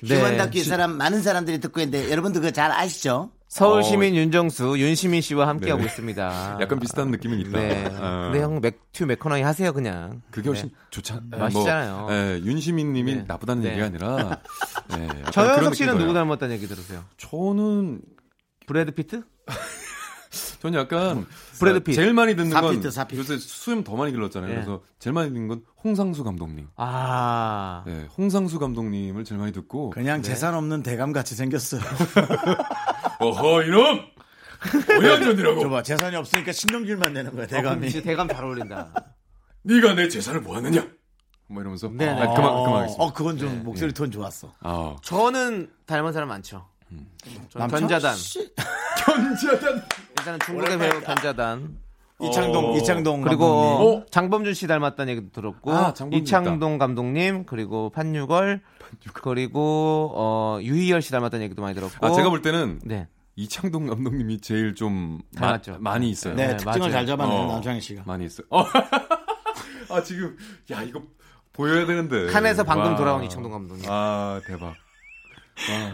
네. 0.00 0.16
휴먼 0.16 0.36
다큐 0.36 0.58
이 0.58 0.62
사람 0.62 0.96
많은 0.96 1.22
사람들이 1.22 1.60
듣고 1.60 1.80
있는데 1.80 2.10
여러분도 2.10 2.40
그거 2.40 2.50
잘 2.50 2.72
아시죠? 2.72 3.30
서울 3.52 3.84
시민 3.84 4.16
윤정수, 4.16 4.78
윤시민 4.78 5.20
씨와 5.20 5.46
함께하고 5.46 5.82
네. 5.82 5.86
있습니다. 5.86 6.56
약간 6.62 6.80
비슷한 6.80 7.10
느낌은 7.10 7.38
있다. 7.40 7.50
네. 7.50 7.84
어. 7.84 8.30
근데 8.32 8.40
형 8.42 8.62
맥튜 8.62 9.04
맥커너이 9.04 9.42
하세요 9.42 9.74
그냥. 9.74 10.22
그게 10.30 10.48
훨씬 10.48 10.70
좋잖아. 10.88 11.20
맛있잖아요. 11.36 11.96
뭐, 11.98 12.14
예, 12.14 12.40
윤시민님이 12.42 13.14
네. 13.14 13.24
나쁘다는 13.28 13.62
네. 13.62 13.72
얘기가 13.72 13.86
아니라. 13.86 14.38
예, 14.96 15.04
약간 15.04 15.32
그런 15.32 15.32
정영석 15.32 15.74
씨는 15.74 15.98
누구. 15.98 16.14
닮았다는 16.14 16.54
얘기 16.54 16.66
들으세요? 16.66 17.04
저는 17.18 18.00
브래드 18.66 18.92
피트? 18.92 19.22
저는 20.62 20.78
약간 20.78 21.26
브래드 21.58 21.80
핏. 21.80 21.92
제일 21.92 22.14
많이 22.14 22.34
듣는 22.34 22.52
건 22.52 22.62
사피트, 22.62 22.90
사피트. 22.90 23.20
요새 23.20 23.36
수염 23.36 23.84
더 23.84 23.96
많이 23.96 24.12
길렀잖아요. 24.12 24.50
예. 24.50 24.54
그래서 24.54 24.80
제일 24.98 25.12
많이 25.12 25.28
듣는 25.28 25.48
건 25.48 25.62
홍상수 25.84 26.24
감독님. 26.24 26.68
아. 26.76 27.84
예, 27.86 28.08
홍상수 28.16 28.58
감독님을 28.58 29.24
제일 29.24 29.38
많이 29.38 29.52
듣고 29.52 29.90
그냥 29.90 30.22
재산 30.22 30.54
없는 30.54 30.82
대감 30.82 31.12
같이 31.12 31.34
생겼어요. 31.34 31.82
어허 33.28 33.62
이놈 33.64 34.00
오양전이라고 35.00 35.60
저봐 35.60 35.82
재산이 35.82 36.16
없으니까 36.16 36.52
신경질만 36.52 37.12
내는 37.12 37.32
거야 37.34 37.44
어, 37.44 37.46
대감이. 37.46 37.90
진짜 37.90 38.04
대감 38.04 38.28
잘 38.28 38.44
어울린다. 38.44 38.92
네가 39.64 39.94
내 39.94 40.08
재산을 40.08 40.40
모았느냐 40.40 40.86
뭐 41.48 41.60
이러면서 41.60 41.88
네, 41.92 42.06
네. 42.06 42.10
아, 42.12 42.32
그만 42.34 42.64
그만하겠습니다. 42.64 43.02
어 43.04 43.12
그건 43.12 43.38
좀 43.38 43.62
목소리 43.64 43.92
톤 43.92 44.10
좋았어. 44.10 44.52
아 44.60 44.96
저는 45.02 45.70
닮은 45.86 46.12
사람 46.12 46.28
많죠. 46.28 46.66
남창? 47.54 47.80
견자단. 47.80 48.14
씨. 48.16 48.52
견자단 49.04 49.82
일단은 50.18 50.38
중국의 50.44 50.78
배우 50.78 51.00
견자단. 51.00 51.78
이창동 52.20 52.76
이창동 52.76 53.22
그리고 53.22 53.46
감독님. 53.76 54.06
장범준 54.10 54.54
씨 54.54 54.66
닮았다는 54.68 55.10
얘기도 55.12 55.32
들었고 55.32 55.72
아, 55.72 55.92
이창동 56.12 56.78
감독님 56.78 57.46
그리고 57.46 57.90
판유걸 57.90 58.60
그리고 59.14 60.12
어, 60.14 60.58
유희열 60.62 61.02
씨 61.02 61.10
닮았다는 61.10 61.44
얘기도 61.44 61.62
많이 61.62 61.74
들었고 61.74 62.04
아 62.06 62.12
제가 62.12 62.28
볼 62.30 62.42
때는 62.42 62.80
네 62.84 63.08
이창동 63.36 63.86
감독님이 63.86 64.40
제일 64.40 64.74
좀 64.74 65.20
마- 65.34 65.40
닮았죠. 65.48 65.78
많이 65.80 66.10
있어요. 66.10 66.34
네, 66.34 66.48
네, 66.48 66.56
특징을 66.56 66.78
맞아요. 66.80 66.92
잘 66.92 67.06
잡아내는 67.06 67.40
어. 67.46 67.52
남창희 67.54 67.80
씨가. 67.80 68.02
많이 68.06 68.26
있어요. 68.26 68.46
어. 68.50 68.64
아 69.90 70.02
지금 70.02 70.36
야 70.70 70.82
이거 70.82 71.02
보여야 71.52 71.86
되는데 71.86 72.26
칸에서 72.26 72.62
방금 72.64 72.92
와. 72.92 72.96
돌아온 72.96 73.24
이창동 73.24 73.50
감독님. 73.52 73.84
아 73.88 74.40
대박. 74.46 74.74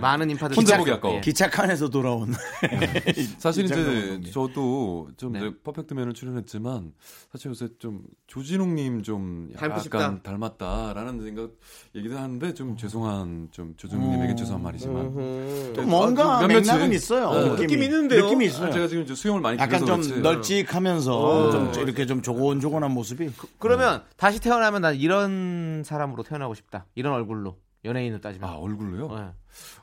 많은 0.01 0.31
인파들 0.31 0.57
혼자 0.57 0.79
보기 0.79 0.91
아까워. 0.93 1.17
예. 1.17 1.21
기차칸에서 1.21 1.91
돌아온. 1.91 2.33
사실 3.39 3.65
이창동 3.67 4.21
이제. 4.23 4.31
저도 4.31 5.09
좀 5.17 5.33
네. 5.33 5.51
퍼펙트맨을 5.63 6.15
출연했지만 6.15 6.93
사실 7.31 7.51
요새 7.51 7.69
좀 7.79 8.03
조진웅님 8.29 9.03
좀 9.03 9.51
약간 9.55 9.81
싶다. 9.81 10.23
닮았다라는 10.23 11.23
생각 11.23 11.51
얘기도 11.95 12.17
하는데 12.17 12.55
좀 12.55 12.77
죄송한 12.77 13.49
좀 13.51 13.75
조진웅님에게 13.77 14.37
죄송한 14.37 14.63
말이지만 14.63 14.97
음. 15.07 15.73
또 15.75 15.83
뭔가 15.83 16.39
아. 16.39 16.47
맥락은 16.47 16.93
있어요. 16.93 17.33
네. 17.33 17.51
느낌이, 17.51 17.67
느낌 17.67 17.83
있는데요? 17.83 18.25
느낌이 18.25 18.47
있어요. 18.47 18.69
아, 18.69 18.71
제가 18.71 18.87
지금 18.89 19.03
이제 19.03 19.15
수영을 19.15 19.41
많이 19.41 19.59
약간 19.59 19.81
좀 19.81 20.01
그렇지. 20.01 20.21
널찍하면서 20.21 21.19
어. 21.19 21.51
좀 21.51 21.83
이렇게 21.83 22.07
좀 22.07 22.23
조곤조곤한 22.23 22.91
모습이 22.93 23.31
그 23.59 23.67
러면 23.67 24.03
다시 24.17 24.41
태어나면 24.41 24.83
난 24.83 24.95
이런 24.97 25.83
사람으로 25.85 26.23
태어나고 26.23 26.55
싶다. 26.55 26.87
이런 26.95 27.13
얼굴로 27.15 27.57
연예인으로 27.85 28.21
따지면. 28.21 28.49
아 28.49 28.55
얼굴로요? 28.55 29.33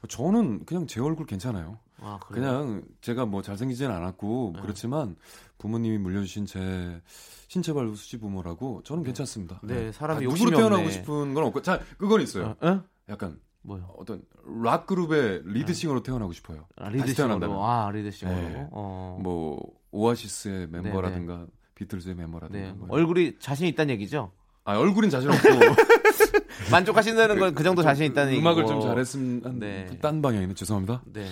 네. 0.02 0.08
저는 0.08 0.66
그냥 0.66 0.88
제 0.88 1.00
얼굴 1.02 1.26
괜찮아요. 1.26 1.78
아? 2.02 2.20
그냥 2.28 2.84
제가 3.02 3.26
뭐 3.26 3.42
잘생기진 3.42 3.90
않았고 3.90 4.54
네. 4.56 4.62
그렇지만 4.62 5.16
부모님이 5.58 5.98
물려주신 5.98 6.46
제 6.46 7.02
신체 7.48 7.74
발부 7.74 7.96
수지 7.96 8.20
부모라고 8.20 8.84
저는 8.84 9.04
괜찮습니다. 9.04 9.60
네, 9.64 9.92
사람이 9.92 10.22
아, 10.22 10.24
욕심이 10.24 10.52
누구로 10.52 10.70
태어나고. 10.70 10.90
싶은 10.92 11.34
건 11.34 11.44
없고 11.46 11.62
자 11.62 11.80
그건 11.98 12.22
있어요. 12.22 12.56
어? 12.60 12.68
어? 12.68 12.84
약간 13.10 13.40
뭐요? 13.62 13.94
어떤 13.98 14.22
락 14.64 14.86
그룹의 14.86 15.42
리드싱어로 15.46 16.04
태어나고 16.04 16.34
싶어요. 16.34 16.68
아, 16.76 16.90
리드싱어로. 16.90 17.16
태어난다면. 17.16 17.58
아, 17.60 17.90
리드싱어로. 17.92 18.36
네. 18.36 18.68
어. 18.72 19.18
뭐 19.22 19.60
오아시스의 19.92 20.68
멤버라든가 20.68 21.48
비틀즈의 21.74 22.16
멤버라든가 22.16 22.68
네. 22.68 22.74
뭐. 22.74 22.88
얼굴이 22.92 23.40
자신 23.40 23.68
있다는 23.68 23.94
얘기죠? 23.96 24.32
아 24.66 24.78
얼굴은 24.78 25.10
자신 25.12 25.30
없고 25.30 25.48
만족하신다는 26.72 27.40
건 27.40 27.54
그 27.56 27.64
정도 27.64 27.82
자신 27.84 28.06
있다는 28.06 28.34
얘기고. 28.34 28.42
음악을 28.50 28.66
좀 28.66 28.82
잘했으면 28.82 29.42
한 29.46 29.60
네. 29.60 29.88
딴 30.02 30.22
방향이네 30.22 30.54
죄송합니다. 30.56 31.02
네. 31.06 31.30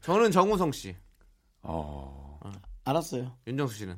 저는 0.00 0.30
정우성 0.32 0.72
씨, 0.72 0.96
어 1.62 2.40
알았어요. 2.84 3.32
윤정수 3.46 3.74
씨는 3.76 3.96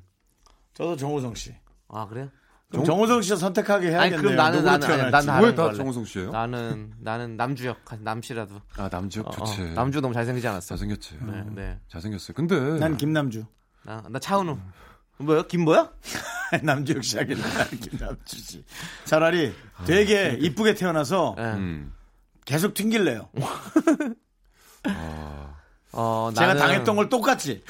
저도 0.74 0.96
정우성 0.96 1.34
씨. 1.34 1.54
아 1.88 2.06
그래요? 2.06 2.28
그럼 2.68 2.84
정우성 2.84 3.22
씨를 3.22 3.38
선택하게 3.38 3.86
아니 3.86 3.94
해야겠네요. 3.94 4.20
그럼 4.20 4.36
나는 4.36 4.64
나는 4.64 4.90
아니. 4.90 5.10
난 5.10 5.24
다른 5.26 5.48
왜 5.48 5.54
다. 5.54 5.72
정우성 5.72 6.04
씨예요? 6.04 6.30
나는 6.32 6.92
나는 6.98 7.36
남주역 7.36 7.78
남씨라도. 8.00 8.60
아 8.76 8.88
남주혁 8.92 9.26
어, 9.28 9.30
좋지. 9.30 9.62
어, 9.62 9.64
남주 9.74 10.00
너무 10.02 10.12
잘생기지 10.12 10.46
않았어? 10.46 10.68
잘생겼지. 10.76 11.18
네, 11.22 11.44
네. 11.54 11.78
잘생겼어요. 11.88 12.34
근데 12.34 12.78
난 12.78 12.96
김남주. 12.98 13.44
나, 13.84 14.02
나 14.10 14.18
차은우. 14.18 14.58
뭐요? 15.18 15.46
김뭐야? 15.46 15.90
남주혁 16.62 17.02
씨 17.04 17.18
하길래 17.18 17.40
김남주 17.80 18.36
씨. 18.36 18.64
차라리 19.04 19.52
되게 19.86 20.36
이쁘게 20.40 20.74
태어나서 20.74 21.34
네. 21.36 21.42
음. 21.54 21.92
계속 22.44 22.74
튕길래요. 22.74 23.28
어, 25.92 26.30
제가 26.34 26.54
나는- 26.54 26.58
당했던 26.58 26.96
걸 26.96 27.08
똑같이. 27.08 27.62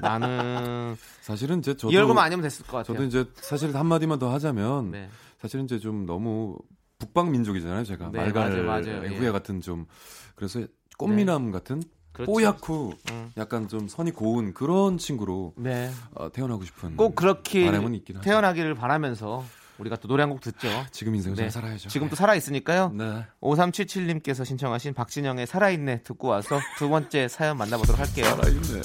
나는 0.00 0.96
사실은 1.20 1.58
이제 1.58 1.76
저도 1.76 1.92
이 1.92 1.96
얼굴만 1.96 2.24
아니면 2.24 2.42
됐을 2.42 2.64
것 2.66 2.78
같아요. 2.78 2.96
저도 2.96 3.04
이제 3.06 3.24
사실 3.36 3.76
한 3.76 3.86
마디만 3.86 4.18
더 4.18 4.32
하자면 4.32 4.90
네. 4.90 5.10
사실은 5.40 5.64
이제 5.66 5.78
좀 5.78 6.06
너무 6.06 6.56
북방 6.98 7.30
민족이잖아요. 7.30 7.84
제가 7.84 8.10
네, 8.10 8.18
말갈 8.18 8.50
맞아요, 8.50 8.64
맞아요. 8.64 9.00
후예 9.08 9.26
예. 9.26 9.30
같은 9.30 9.60
좀 9.60 9.86
그래서 10.34 10.60
꽃미남 10.98 11.50
같은 11.50 11.82
그렇죠. 12.12 12.30
뽀얗고 12.32 12.92
음. 13.10 13.32
약간 13.36 13.68
좀 13.68 13.88
선이 13.88 14.10
고운 14.12 14.52
그런 14.54 14.98
친구로 14.98 15.54
네. 15.56 15.90
어, 16.14 16.30
태어나고 16.30 16.64
싶은 16.64 16.96
꼭 16.96 17.14
그렇게 17.14 17.64
바람은 17.66 17.94
있긴 17.94 18.16
하죠. 18.16 18.24
태어나기를 18.24 18.74
바라면서 18.74 19.44
우리가 19.78 19.96
또 19.96 20.06
노래 20.06 20.22
한 20.22 20.30
곡 20.30 20.40
듣죠. 20.42 20.68
지금 20.90 21.14
인생을 21.14 21.36
네. 21.36 21.44
잘 21.44 21.50
살아야죠. 21.62 21.88
지금 21.88 22.08
또 22.08 22.14
살아 22.16 22.34
있으니까요. 22.34 22.90
네. 22.94 23.24
5377님께서 23.40 24.44
신청하신 24.44 24.94
박진영의 24.94 25.46
살아있네 25.46 26.02
듣고 26.02 26.28
와서 26.28 26.60
두 26.78 26.88
번째 26.88 27.28
사연 27.28 27.56
만나보도록 27.56 27.98
할게요. 27.98 28.26
살아있네. 28.26 28.82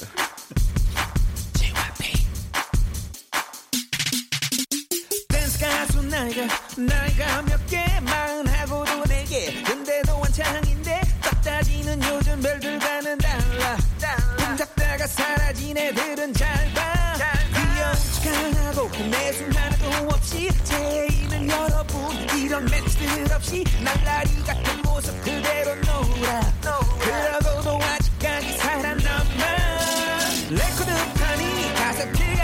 사라진 15.58 15.76
애들은 15.76 16.34
잘봐. 16.34 17.16
귀여운 17.54 18.54
척하고 18.54 18.90
내숭 19.10 19.50
하나도 19.52 20.14
없이 20.14 20.50
제이는 20.64 21.50
여러분 21.50 22.16
이런 22.38 22.66
멘트들 22.66 23.34
없이 23.34 23.64
날라리 23.84 24.30
같은 24.46 24.82
모습 24.84 25.20
그대로 25.24 25.76
놓으라. 25.76 26.54
그러고도 27.00 27.80
아직까지 27.84 28.58
살아남아 28.58 29.46
레코드 30.52 30.92
판이 31.16 31.74
카세트가 31.74 32.18
되고 32.18 32.37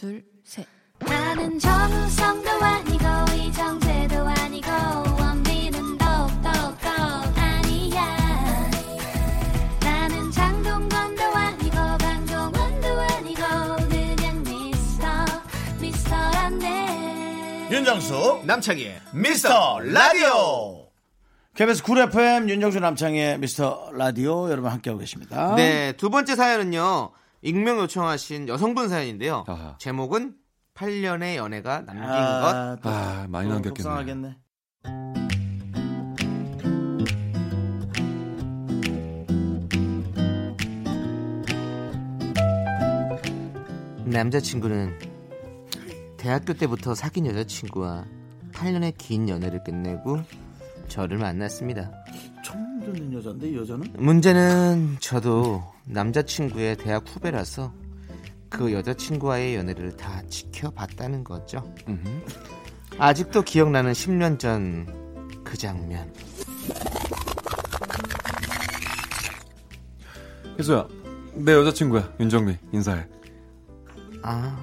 둘, 0.00 0.24
셋. 0.44 0.66
나는 1.00 1.58
정우성도 1.58 2.50
아니고 2.50 3.04
이정재도 3.36 4.16
아니고 4.26 4.70
원빈은 5.18 5.98
더욱더 5.98 6.48
아니야 7.36 8.70
나는 9.82 10.30
장동건도 10.30 11.22
아니고 11.22 11.76
강동원도 11.98 12.88
아니고 13.00 13.42
그냥 13.90 14.42
미스터 14.42 15.06
미스터란데 15.82 17.68
윤정수 17.70 18.42
남창희의 18.46 19.00
미스터 19.12 19.80
라디오 19.80 20.86
KBS 21.56 21.82
쿨 21.82 21.98
FM 21.98 22.48
윤정수 22.48 22.80
남창희의 22.80 23.38
미스터 23.38 23.90
라디오 23.92 24.50
여러분 24.50 24.70
함께하고 24.70 24.98
계십니다 24.98 25.54
네, 25.56 25.92
두 25.98 26.08
번째 26.08 26.36
사연은요. 26.36 27.10
익명 27.42 27.78
요청하신 27.78 28.48
여성분 28.48 28.88
사연인데요. 28.88 29.44
아하. 29.46 29.76
제목은 29.78 30.34
8년의 30.74 31.36
연애가 31.36 31.82
남긴 31.82 32.04
것. 32.04 32.10
아, 32.10 32.76
또아 32.82 33.26
많이 33.28 33.48
또 33.48 33.54
남겼겠네. 33.54 33.82
속상하겠네 33.82 34.36
남자친구는 44.06 44.98
대학교 46.16 46.52
때부터 46.52 46.94
사귄 46.94 47.26
여자친구와 47.26 48.04
8년의 48.52 48.94
긴 48.98 49.28
연애를 49.28 49.62
끝내고 49.64 50.20
저를 50.88 51.18
만났습니다. 51.18 51.99
처음 52.80 52.92
듣는 52.94 53.12
여잔데 53.14 53.50
이 53.50 53.56
여자는? 53.56 53.92
문제는 53.98 54.96
저도 55.00 55.62
남자친구의 55.84 56.76
대학 56.76 57.04
후배라서 57.06 57.72
그 58.48 58.72
여자친구와의 58.72 59.56
연애를 59.56 59.96
다 59.96 60.22
지켜봤다는 60.28 61.22
거죠. 61.24 61.72
음흠. 61.88 62.08
아직도 62.98 63.42
기억나는 63.42 63.92
10년 63.92 64.38
전 64.38 64.86
그 65.42 65.56
장면. 65.56 66.12
혜수야, 70.58 70.86
내 71.34 71.52
여자친구야 71.54 72.12
윤정미 72.20 72.56
인사해. 72.72 73.04
아, 74.22 74.56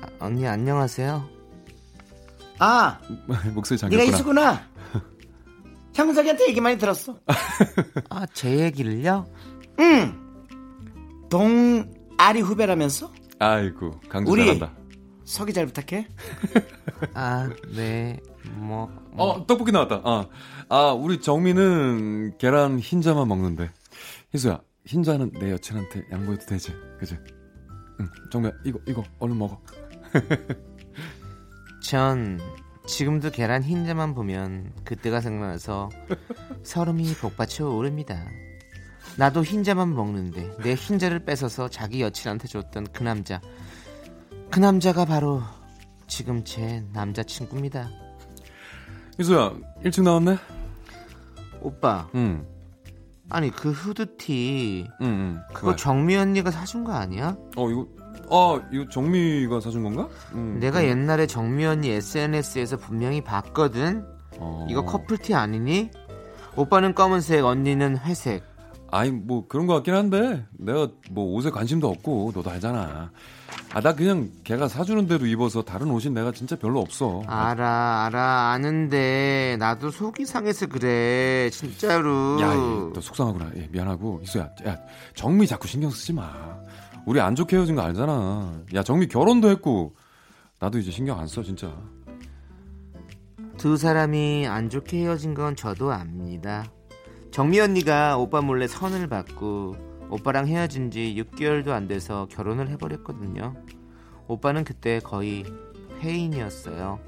아, 0.00 0.06
언니 0.20 0.46
안녕하세요. 0.46 1.28
아 2.58 2.98
목소리 3.54 3.78
네가 3.82 3.90
잠겼구나. 3.90 4.04
있었구나 4.04 4.69
형석이한테 6.00 6.48
얘기 6.48 6.60
많이 6.60 6.78
들었어 6.78 7.18
아, 8.08 8.26
제 8.32 8.58
얘기를요? 8.60 9.26
응 9.80 10.18
동아리 11.28 12.40
후배라면서? 12.40 13.12
아이고 13.38 14.00
강조 14.08 14.32
우리 14.32 14.44
잘한다. 14.46 14.74
석이 15.24 15.52
잘 15.52 15.66
부탁해 15.66 16.08
아, 17.14 17.48
네. 17.74 18.18
뭐, 18.56 18.90
뭐. 19.12 19.26
어 19.26 19.46
떡볶이 19.46 19.70
나왔다. 19.72 20.00
아, 20.04 20.26
아 20.68 20.92
우리 20.92 21.20
정미는 21.20 22.36
계란 22.38 22.78
흰자만 22.78 23.28
먹는데 23.28 23.70
희수야 24.34 24.60
흰자는 24.86 25.32
내 25.32 25.52
여친한테 25.52 26.04
양보해도 26.10 26.46
되지, 26.46 26.74
그지? 26.98 27.16
응, 28.00 28.08
정미야 28.32 28.52
이거 28.64 28.80
이거 28.86 29.04
얼른 29.18 29.38
먹어. 29.38 29.60
전 31.82 32.38
지금도 32.90 33.30
계란 33.30 33.62
흰자만 33.62 34.14
보면 34.14 34.72
그때가 34.84 35.20
생각나서 35.20 35.90
서름이 36.64 37.14
복받쳐 37.14 37.70
오릅니다. 37.70 38.26
나도 39.16 39.44
흰자만 39.44 39.94
먹는데 39.94 40.56
내 40.62 40.74
흰자를 40.74 41.24
뺏어서 41.24 41.68
자기 41.68 42.02
여친한테 42.02 42.48
줬던 42.48 42.88
그 42.92 43.04
남자. 43.04 43.40
그 44.50 44.58
남자가 44.58 45.04
바로 45.04 45.40
지금 46.08 46.44
제 46.44 46.84
남자친구입니다. 46.92 47.88
희수야 49.18 49.54
일찍 49.84 50.02
나왔네. 50.02 50.36
오빠, 51.62 52.08
응, 52.16 52.44
아니 53.28 53.50
그 53.50 53.70
후드티 53.70 54.88
응, 55.00 55.06
응. 55.06 55.40
그거 55.54 55.70
왜? 55.70 55.76
정미 55.76 56.16
언니가 56.16 56.50
사준 56.50 56.82
거 56.84 56.92
아니야? 56.92 57.36
어 57.56 57.70
이거 57.70 57.86
아 58.30 58.60
이거 58.72 58.88
정미가 58.88 59.60
사준 59.60 59.82
건가? 59.82 60.08
응, 60.34 60.58
내가 60.60 60.80
응. 60.80 60.86
옛날에 60.86 61.26
정미 61.26 61.66
언니 61.66 61.90
SNS에서 61.90 62.76
분명히 62.76 63.22
봤거든. 63.22 64.04
어. 64.38 64.66
이거 64.70 64.84
커플티 64.84 65.34
아니니? 65.34 65.90
오빠는 66.56 66.94
검은색, 66.94 67.44
언니는 67.44 67.98
회색. 67.98 68.44
아니 68.92 69.10
뭐 69.10 69.46
그런 69.46 69.66
거 69.66 69.74
같긴 69.74 69.94
한데 69.94 70.44
내가 70.52 70.88
뭐 71.10 71.34
옷에 71.36 71.50
관심도 71.50 71.88
없고 71.88 72.32
너도 72.34 72.50
알잖아. 72.50 73.10
아 73.72 73.80
나 73.82 73.94
그냥 73.94 74.30
걔가 74.42 74.66
사주는 74.66 75.06
대로 75.06 75.26
입어서 75.26 75.62
다른 75.62 75.90
옷은 75.92 76.12
내가 76.12 76.32
진짜 76.32 76.56
별로 76.56 76.80
없어. 76.80 77.22
알아, 77.26 78.06
알아, 78.06 78.50
아는데 78.52 79.56
나도 79.60 79.90
속이 79.90 80.24
상해서 80.24 80.66
그래, 80.66 81.48
진짜로. 81.52 82.40
야, 82.40 82.52
이, 82.54 82.92
너 82.92 83.00
속상하구나. 83.00 83.52
예, 83.56 83.68
미안하고 83.70 84.20
희수야, 84.22 84.50
야 84.66 84.76
정미 85.14 85.46
자꾸 85.46 85.68
신경 85.68 85.90
쓰지 85.90 86.12
마. 86.12 86.32
우리 87.06 87.20
안 87.20 87.34
좋게 87.34 87.56
헤어진 87.56 87.74
거 87.76 87.82
알잖아. 87.82 88.62
야 88.74 88.82
정미 88.82 89.06
결혼도 89.06 89.48
했고 89.50 89.94
나도 90.60 90.78
이제 90.78 90.90
신경 90.90 91.18
안 91.18 91.26
써 91.26 91.42
진짜. 91.42 91.74
두 93.56 93.76
사람이 93.76 94.46
안 94.46 94.70
좋게 94.70 94.98
헤어진 94.98 95.34
건 95.34 95.54
저도 95.56 95.92
압니다. 95.92 96.64
정미 97.30 97.60
언니가 97.60 98.16
오빠 98.16 98.40
몰래 98.40 98.66
선을 98.66 99.06
받고 99.08 99.76
오빠랑 100.10 100.48
헤어진 100.48 100.90
지 100.90 101.14
6개월도 101.16 101.68
안 101.68 101.86
돼서 101.86 102.26
결혼을 102.30 102.68
해버렸거든요. 102.70 103.54
오빠는 104.28 104.64
그때 104.64 104.98
거의 105.00 105.44
폐인이었어요. 106.00 106.98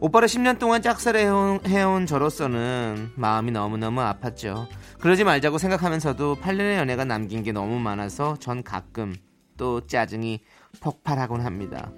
오빠를 0.00 0.28
10년 0.28 0.58
동안 0.58 0.80
짝사랑해온 0.80 1.60
해온 1.66 2.06
저로서는 2.06 3.12
마음이 3.16 3.50
너무너무 3.50 4.00
아팠죠. 4.00 4.66
그러지 4.98 5.24
말자고 5.24 5.58
생각하면서도 5.58 6.36
8년의 6.36 6.76
연애가 6.76 7.04
남긴 7.04 7.42
게 7.42 7.52
너무 7.52 7.78
많아서 7.78 8.38
전 8.38 8.62
가끔 8.62 9.14
또 9.58 9.86
짜증이 9.86 10.40
폭발하곤 10.80 11.42
합니다. 11.42 11.92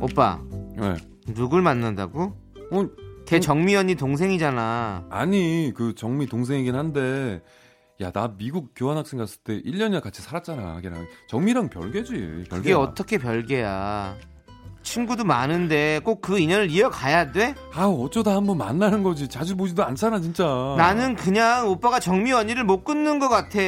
오빠, 0.00 0.40
왜? 0.76 0.94
누굴 1.26 1.60
만난다고? 1.60 2.36
어, 2.70 2.88
걔 3.26 3.40
정미 3.40 3.74
언니 3.74 3.96
동생이잖아. 3.96 5.06
아니 5.10 5.72
그 5.74 5.94
정미 5.96 6.26
동생이긴 6.26 6.76
한데 6.76 7.42
야 8.02 8.10
나 8.12 8.30
미국 8.36 8.70
교환학생 8.76 9.18
갔을 9.18 9.38
때 9.44 9.60
1년이나 9.62 10.02
같이 10.02 10.20
살았잖아 10.22 10.80
걔랑 10.82 11.06
정미랑 11.28 11.68
별개지 11.70 12.12
그게 12.12 12.44
별개야 12.50 12.76
어떻게 12.78 13.16
별개야. 13.18 14.16
친구도 14.82 15.22
많은데 15.24 16.00
꼭 16.04 16.20
그 16.20 16.40
인연을 16.40 16.68
이어가야 16.68 17.30
돼? 17.30 17.54
아 17.72 17.84
어쩌다 17.86 18.34
한번 18.34 18.58
만나는 18.58 19.04
거지 19.04 19.28
자주 19.28 19.56
보지도 19.56 19.84
않잖아 19.84 20.20
진짜 20.20 20.44
나는 20.76 21.14
그냥 21.14 21.68
오빠가 21.68 22.00
정미 22.00 22.32
언니를 22.32 22.64
못 22.64 22.82
끊는 22.82 23.20
것 23.20 23.28
같아. 23.28 23.58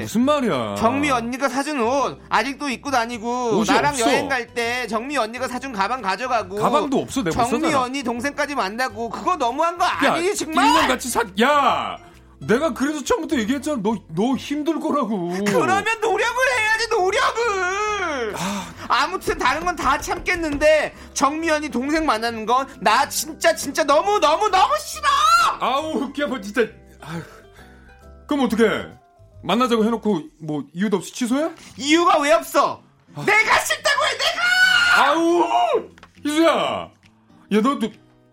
무슨 0.00 0.20
말이야 0.24 0.76
정미 0.76 1.10
언니가 1.10 1.48
사준 1.48 1.80
옷 1.80 2.20
아직도 2.28 2.68
입고 2.68 2.92
다니고 2.92 3.64
나랑 3.66 3.94
없어. 3.94 4.08
여행 4.08 4.28
갈 4.28 4.46
때 4.54 4.86
정미 4.86 5.16
언니가 5.18 5.48
사준 5.48 5.72
가방 5.72 6.00
가져가고 6.02 6.56
가방도 6.56 6.98
없어 7.00 7.24
내가 7.24 7.42
못 7.42 7.48
정미. 7.50 7.74
언니 7.74 8.02
동생까지 8.04 8.54
만나고 8.54 9.10
그거 9.10 9.34
너무한 9.36 9.76
거 9.76 9.84
야, 9.84 9.90
아니니 10.14 10.34
정말? 10.36 10.64
1년 10.66 10.86
같이 10.88 11.08
사, 11.08 11.22
야! 11.42 11.98
내가 12.40 12.72
그래서 12.72 13.04
처음부터 13.04 13.36
얘기했잖아. 13.38 13.80
너, 13.82 13.96
너 14.08 14.34
힘들 14.36 14.80
거라고. 14.80 15.28
그러면 15.44 15.84
노력을 16.00 16.36
해야지 16.58 16.88
노력을. 16.88 18.34
아 18.88 19.06
무튼 19.08 19.38
다른 19.38 19.64
건 19.64 19.76
다 19.76 19.98
참겠는데 19.98 20.94
정미 21.14 21.48
언니 21.50 21.68
동생 21.68 22.04
만나는 22.04 22.44
건 22.46 22.66
나 22.80 23.08
진짜 23.08 23.54
진짜 23.54 23.84
너무 23.84 24.18
너무 24.18 24.48
너무 24.48 24.74
싫어. 24.78 25.06
아우, 25.60 26.12
걔 26.12 26.24
뭐, 26.26 26.40
진짜. 26.40 26.62
아휴. 27.00 27.22
그럼 28.26 28.44
어떡해? 28.46 28.86
만나자고 29.42 29.84
해놓고, 29.84 30.22
뭐, 30.40 30.64
이유도 30.74 30.98
없이 30.98 31.12
취소해? 31.14 31.50
이유가 31.78 32.18
왜 32.20 32.32
없어? 32.32 32.82
아. 33.14 33.24
내가 33.24 33.58
싫다고 33.58 34.04
해 34.04 34.18
내가. 34.18 35.02
아우! 35.02 35.44
희수야! 36.24 36.50
야, 36.52 37.60
너, 37.62 37.78
너, 37.78 37.88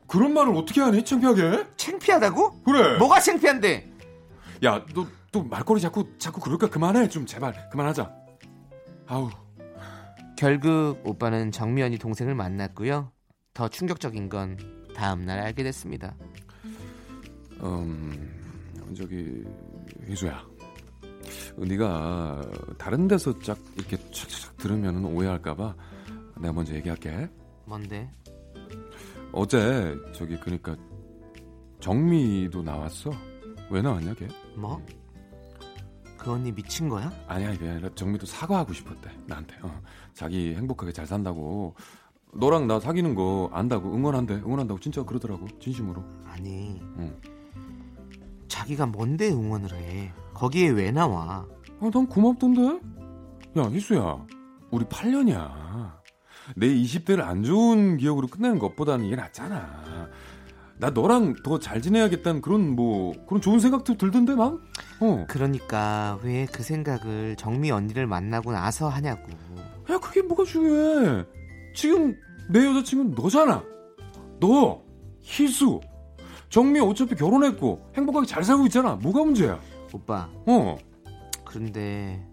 그런 0.07 0.33
말을 0.33 0.53
어떻게 0.55 0.81
하니? 0.81 1.03
창피하게? 1.05 1.63
창피하다고? 1.77 2.63
그래. 2.63 2.97
뭐가 2.97 3.19
창피한데? 3.21 3.89
야, 4.63 4.83
너, 4.93 5.05
또 5.31 5.43
말거리 5.43 5.79
자꾸, 5.79 6.05
자꾸 6.17 6.41
그럴까? 6.41 6.69
그만해. 6.69 7.07
좀, 7.09 7.25
제발. 7.25 7.69
그만하자. 7.69 8.11
아우. 9.07 9.29
결국 10.37 10.99
오빠는 11.03 11.51
정미 11.51 11.81
언니 11.81 11.97
동생을 11.97 12.35
만났고요. 12.35 13.11
더 13.53 13.67
충격적인 13.67 14.29
건 14.29 14.57
다음 14.95 15.25
날 15.25 15.39
알게 15.39 15.63
됐습니다. 15.63 16.15
음, 17.63 18.93
저기 18.95 19.43
희수야, 20.07 20.43
네가 21.57 22.43
다른 22.77 23.07
데서 23.07 23.37
쫙 23.39 23.57
이렇게 23.75 23.97
착착착 24.11 24.57
들으면 24.57 25.03
오해할까봐 25.05 25.75
내가 26.39 26.53
먼저 26.53 26.75
얘기할게. 26.75 27.27
뭔데? 27.65 28.07
어제 29.31 29.95
저기 30.13 30.37
그러니까 30.39 30.75
정미도 31.79 32.61
나왔어. 32.61 33.11
왜 33.71 33.81
나왔냐 33.81 34.13
걔? 34.13 34.27
뭐? 34.57 34.81
그 36.17 36.31
언니 36.31 36.51
미친 36.51 36.89
거야? 36.89 37.11
아니야 37.27 37.51
이게 37.51 37.69
아니라 37.69 37.89
정미도 37.93 38.25
사과하고 38.25 38.73
싶었대 38.73 39.09
나한테. 39.27 39.55
어, 39.61 39.81
자기 40.13 40.55
행복하게 40.55 40.91
잘 40.91 41.05
산다고. 41.05 41.75
너랑 42.33 42.67
나 42.67 42.79
사귀는 42.79 43.15
거 43.15 43.49
안다고 43.53 43.93
응원한대 43.93 44.33
응원한다고 44.35 44.79
진짜 44.79 45.03
그러더라고 45.03 45.47
진심으로. 45.59 46.03
아니 46.25 46.81
응. 46.97 47.21
자기가 48.47 48.87
뭔데 48.87 49.29
응원을 49.29 49.73
해? 49.73 50.11
거기에 50.33 50.69
왜 50.69 50.91
나와? 50.91 51.45
아, 51.79 51.89
난 51.93 52.07
고맙던데? 52.07 52.79
야, 53.59 53.63
희수야. 53.69 54.25
우리 54.71 54.85
8년이야. 54.85 55.97
내 56.55 56.67
20대를 56.67 57.21
안 57.21 57.43
좋은 57.43 57.97
기억으로 57.97 58.27
끝내는 58.27 58.59
것보다는 58.59 59.05
이게 59.05 59.15
낫잖아. 59.15 60.09
나 60.79 60.89
너랑 60.91 61.35
더 61.43 61.57
잘 61.59 61.81
지내야겠다는 61.81 62.41
그런 62.41 62.75
뭐, 62.75 63.13
그런 63.27 63.41
좋은 63.41 63.59
생각도 63.59 63.97
들던데, 63.97 64.35
막? 64.35 64.59
어. 64.99 65.25
그러니까 65.27 66.19
왜 66.23 66.45
그 66.51 66.61
생각을 66.63 67.35
정미 67.35 67.71
언니를 67.71 68.05
만나고 68.05 68.51
나서 68.51 68.87
하냐고. 68.87 69.27
야, 69.89 69.97
그게 69.99 70.21
뭐가 70.21 70.43
중요해. 70.43 71.25
지금 71.73 72.15
내 72.49 72.63
여자친구는 72.65 73.15
너잖아. 73.15 73.63
너, 74.39 74.81
희수. 75.21 75.79
정미 76.49 76.79
어차피 76.79 77.15
결혼했고, 77.15 77.91
행복하게 77.95 78.27
잘 78.27 78.43
살고 78.43 78.65
있잖아. 78.67 78.95
뭐가 78.95 79.23
문제야? 79.23 79.59
오빠, 79.91 80.29
어. 80.45 80.77
그런데 81.43 82.23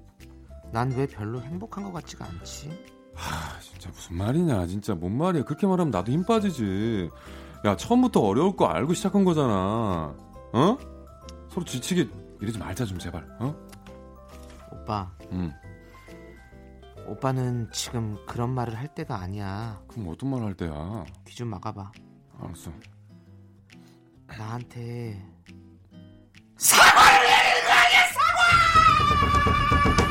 난 0.73 0.91
왜 0.93 1.07
별로 1.07 1.41
행복한 1.41 1.83
것 1.85 1.93
같지가 1.93 2.27
않지? 2.27 2.69
아, 3.17 3.59
진짜 3.61 3.89
무슨 3.91 4.17
말이냐. 4.17 4.67
진짜 4.67 4.95
뭔 4.95 5.17
말이야. 5.17 5.45
그렇게 5.45 5.67
말하면 5.67 5.91
나도 5.93 6.11
힘 6.13 6.25
빠지지. 6.25 7.09
야, 7.65 7.77
처음부터 7.77 8.21
어려울 8.21 8.57
거 8.57 8.67
알고 8.67 8.93
시작한 8.95 9.25
거잖아. 9.25 10.15
어? 10.53 10.79
서로 11.51 11.65
지치게 11.65 12.09
이러지 12.41 12.59
말자 12.59 12.85
좀 12.85 12.99
제발. 12.99 13.27
어? 13.41 13.55
오빠, 14.73 15.11
응. 15.33 15.51
오빠는 17.07 17.71
지금 17.73 18.19
그런 18.27 18.51
말을 18.51 18.77
할 18.79 18.89
때가 18.95 19.17
아니야. 19.19 19.81
그럼 19.89 20.09
어떤 20.09 20.31
말 20.31 20.43
할 20.43 20.55
때야? 20.55 21.05
귀 21.27 21.35
좀 21.35 21.49
막아봐. 21.49 21.91
알았어. 22.41 22.71
나한테 24.27 25.23
아, 28.77 30.04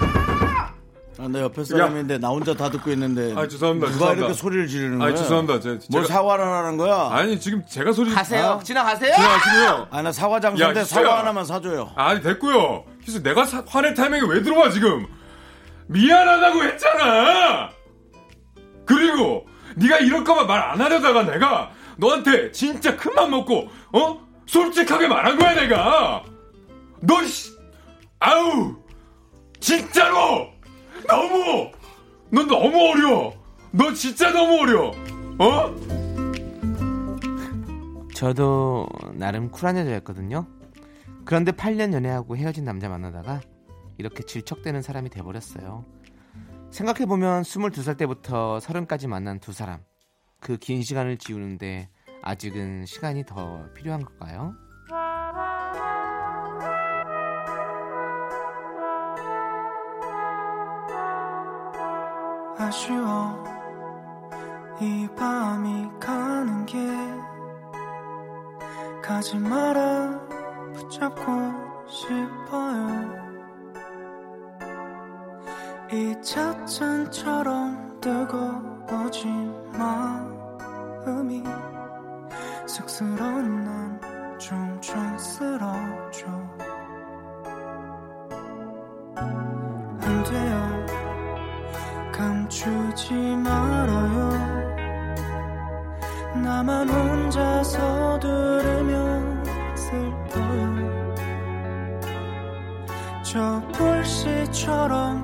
내 1.30 1.41
옆에 1.41 1.64
사람인데 1.64 2.18
나 2.18 2.30
혼자 2.30 2.53
다 2.55 2.70
듣고 2.70 2.89
있는데 2.91 3.34
아, 3.36 3.47
죄송합니다. 3.47 3.86
누가 3.88 3.91
죄송합니다. 3.91 4.26
이렇게 4.26 4.34
소리를 4.34 4.68
지르는 4.68 4.97
거야? 4.99 5.11
아, 5.11 5.16
죄송합니다. 5.16 5.59
제, 5.59 5.80
뭘 5.91 6.03
제가- 6.03 6.07
사과를 6.07 6.43
하라는 6.45 6.78
거야? 6.78 7.09
아니, 7.11 7.39
지금 7.39 7.64
제가 7.68 7.91
소리 7.93 8.11
가세요. 8.11 8.57
아? 8.59 8.64
지나가세요. 8.64 9.14
지나가시고요. 9.16 9.88
아, 9.91 10.01
나 10.01 10.11
사과 10.11 10.39
장소인데. 10.39 10.84
사과 10.86 11.20
하나만 11.20 11.45
사줘요. 11.45 11.91
아니, 11.95 12.22
됐고요. 12.22 12.84
그래서 13.01 13.22
내가 13.22 13.45
사- 13.45 13.64
화낼 13.68 13.93
타이밍에 13.93 14.24
왜 14.28 14.41
들어와 14.41 14.70
지금? 14.72 15.05
미안하다고 15.88 16.64
했잖아. 16.64 17.70
그리고 18.86 19.45
네가 19.76 19.99
이럴까봐 19.99 20.43
말안 20.45 20.82
하려다가 20.82 21.24
내가 21.24 21.72
너한테 21.97 22.51
진짜 22.51 22.95
큰 22.97 23.14
맘 23.16 23.30
먹고 23.32 23.68
어 23.93 24.20
솔직하게 24.47 25.07
말한 25.07 25.38
거야 25.38 25.53
내가. 25.55 26.24
너 27.01 27.24
씨, 27.24 27.51
아우 28.20 28.76
진짜로 29.59 30.47
너무 31.08 31.72
넌 32.30 32.47
너무 32.47 32.89
어려워. 32.91 33.34
너 33.72 33.93
진짜 33.93 34.32
너무 34.32 34.62
어려워. 34.62 34.91
어? 35.39 35.76
저도 38.14 38.88
나름 39.14 39.49
쿨한 39.49 39.78
여자였거든요. 39.78 40.47
그런데 41.26 41.51
8년 41.51 41.93
연애하고 41.93 42.38
헤어진 42.38 42.64
남자 42.64 42.89
만나다가 42.89 43.41
이렇게 43.97 44.24
질척대는 44.24 44.82
사람이 44.82 45.10
돼버렸어요. 45.10 45.86
생각해보면 46.72 47.43
22살 47.43 47.97
때부터 47.97 48.60
30까지 48.60 49.08
만난 49.08 49.39
두 49.39 49.51
사람. 49.54 49.80
그 50.39 50.58
긴 50.58 50.84
시간을 50.84 51.18
지우는데 51.18 51.89
아직은 52.22 52.86
시간이 52.86 53.26
더 53.26 53.66
필요한 53.74 54.04
걸까요? 54.04 54.54
쉬워 62.84 63.42
이 64.82 65.08
밤이 65.16 65.90
가는 66.02 66.66
게 66.66 66.78
가지 69.02 69.38
마라. 69.38 70.20
붙잡고 70.74 71.24
싶어요. 71.88 73.24
이 75.94 76.14
찻잔처럼 76.22 78.02
뜨거워진 78.02 79.54
마음이 79.78 81.42
쑥스러운 82.66 83.64
난좀 83.64 84.82
촌스럽죠 84.82 86.28
안 89.16 90.24
돼요 90.26 90.72
감추지 92.54 93.14
말아요. 93.38 94.30
나만 96.36 96.88
혼자서 96.88 98.20
들으면 98.20 99.43
슬퍼요. 99.76 101.16
저 103.24 103.60
불씨처럼 103.72 105.22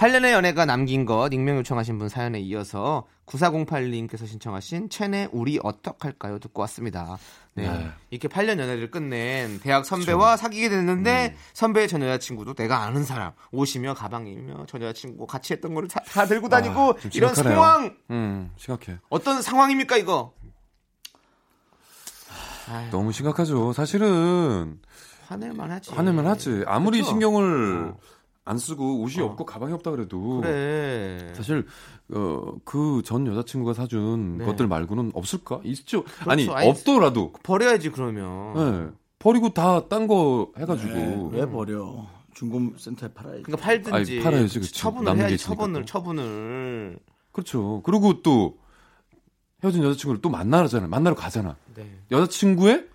8년의 0.00 0.32
연애가 0.32 0.64
남긴 0.64 1.04
것 1.04 1.28
익명 1.30 1.58
요청하신 1.58 1.98
분 1.98 2.08
사연에 2.08 2.40
이어서 2.40 3.06
9408님께서 3.26 4.26
신청하신 4.26 4.88
첸의 4.88 5.28
우리 5.30 5.60
어떡할까요 5.62 6.38
듣고 6.38 6.62
왔습니다. 6.62 7.18
네. 7.52 7.68
네. 7.68 7.90
이렇게 8.08 8.26
8년 8.26 8.58
연애를 8.58 8.90
끝낸 8.90 9.60
대학 9.60 9.84
선배와 9.84 10.38
사귀게 10.38 10.70
됐는데 10.70 11.36
선배의 11.52 11.86
전 11.86 12.00
여자친구도 12.00 12.54
내가 12.54 12.78
아는 12.84 13.04
사람 13.04 13.32
옷이며 13.52 13.92
가방이며 13.92 14.64
전 14.64 14.80
여자친구 14.80 15.26
같이 15.26 15.52
했던 15.52 15.74
거를 15.74 15.86
다, 15.90 16.00
다 16.06 16.24
들고 16.24 16.48
다니고 16.48 16.80
아, 16.80 16.94
좀 16.98 17.10
이런 17.12 17.34
심각하네요. 17.34 17.60
상황 17.60 17.96
음, 18.08 18.50
심각해. 18.56 18.98
어떤 19.10 19.42
상황입니까 19.42 19.98
이거? 19.98 20.32
너무 22.90 23.12
심각하죠. 23.12 23.74
사실은 23.74 24.80
화낼만 25.26 25.70
하지. 25.70 25.90
화내면 25.92 26.26
하지. 26.26 26.64
아무리 26.66 27.00
그쵸? 27.00 27.10
신경을 27.10 27.92
안 28.44 28.58
쓰고 28.58 29.00
옷이 29.02 29.20
없고 29.22 29.44
가방이 29.44 29.72
없다 29.74 29.90
그래도 29.90 30.40
그래. 30.40 31.32
사실 31.34 31.66
어, 32.12 32.54
그 32.64 33.02
전 33.04 33.26
여자친구가 33.26 33.74
사준 33.74 34.38
네. 34.38 34.44
것들 34.44 34.66
말고는 34.66 35.12
없을까? 35.14 35.60
있죠. 35.64 36.04
아니, 36.26 36.48
아니, 36.50 36.68
없더라도 36.68 37.32
버려야지 37.42 37.90
그러면. 37.90 38.54
네. 38.88 38.96
버리고 39.18 39.50
다 39.50 39.86
딴 39.88 40.06
거 40.08 40.50
해가지고 40.58 40.92
네, 40.94 41.28
왜 41.32 41.46
버려? 41.46 42.06
중고 42.34 42.76
센터에 42.78 43.10
팔아야지. 43.12 43.42
그러니까 43.42 43.64
팔든지 43.66 43.92
아니, 44.14 44.22
팔아야지, 44.22 44.60
그치. 44.60 44.72
처분을 44.72 45.16
해야지 45.18 45.36
처분을 45.38 45.82
또. 45.82 45.86
처분을. 45.86 46.98
그렇죠. 47.32 47.82
그리고 47.84 48.22
또 48.22 48.58
헤어진 49.62 49.84
여자친구를 49.84 50.22
또 50.22 50.30
만나잖아. 50.30 50.86
만나러 50.88 51.14
가잖아. 51.14 51.56
네. 51.74 51.86
여자친구의 52.10 52.88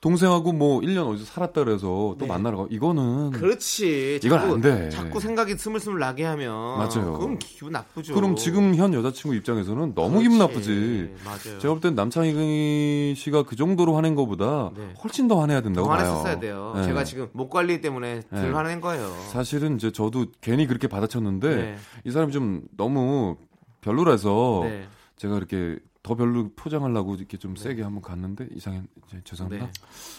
동생하고 0.00 0.52
뭐 0.52 0.80
1년 0.80 1.06
어디서 1.08 1.26
살았다 1.26 1.62
그래서 1.64 1.86
또 1.86 2.16
네. 2.20 2.26
만나러 2.26 2.56
가. 2.56 2.66
이거는 2.70 3.32
그렇지. 3.32 4.20
이건 4.24 4.40
자꾸, 4.40 4.54
안 4.54 4.60
돼. 4.62 4.88
자꾸 4.88 5.20
생각이 5.20 5.54
스물스물 5.58 5.98
나게 5.98 6.24
하면 6.24 6.50
맞아요. 6.78 7.18
그럼 7.18 7.38
기분 7.38 7.72
나쁘죠. 7.72 8.14
그럼 8.14 8.34
지금 8.34 8.74
현 8.74 8.94
여자친구 8.94 9.34
입장에서는 9.36 9.94
너무 9.94 10.20
기분 10.20 10.38
그렇지. 10.38 10.52
나쁘지. 10.54 11.14
맞아요. 11.24 11.58
제가 11.58 11.74
볼 11.74 11.80
땐 11.82 11.94
남창희 11.94 13.14
씨가 13.14 13.42
그 13.42 13.56
정도로 13.56 13.94
화낸 13.94 14.14
것보다 14.14 14.70
네. 14.74 14.94
훨씬 15.02 15.28
더 15.28 15.38
화내야 15.38 15.60
된다고 15.60 15.86
더 15.86 15.92
봐요. 15.94 16.06
화냈었어야 16.06 16.40
돼요. 16.40 16.72
네. 16.76 16.84
제가 16.84 17.04
지금 17.04 17.28
목 17.32 17.50
관리 17.50 17.82
때문에 17.82 18.22
덜 18.30 18.42
네. 18.42 18.50
화낸 18.50 18.80
거예요. 18.80 19.14
사실은 19.28 19.76
이제 19.76 19.90
저도 19.90 20.26
괜히 20.40 20.66
그렇게 20.66 20.88
받아쳤는데 20.88 21.56
네. 21.56 21.76
이 22.04 22.10
사람이 22.10 22.32
좀 22.32 22.62
너무 22.76 23.36
별로라서 23.82 24.60
네. 24.64 24.86
제가 25.16 25.36
이렇게 25.36 25.76
더 26.02 26.14
별로 26.14 26.50
포장하려고 26.54 27.14
이렇게 27.14 27.36
좀 27.36 27.56
세게 27.56 27.82
한번 27.82 28.02
갔는데 28.02 28.48
이상해 28.52 28.82
이제 29.06 29.20
죄송합니다. 29.24 29.66
네. 29.66 29.72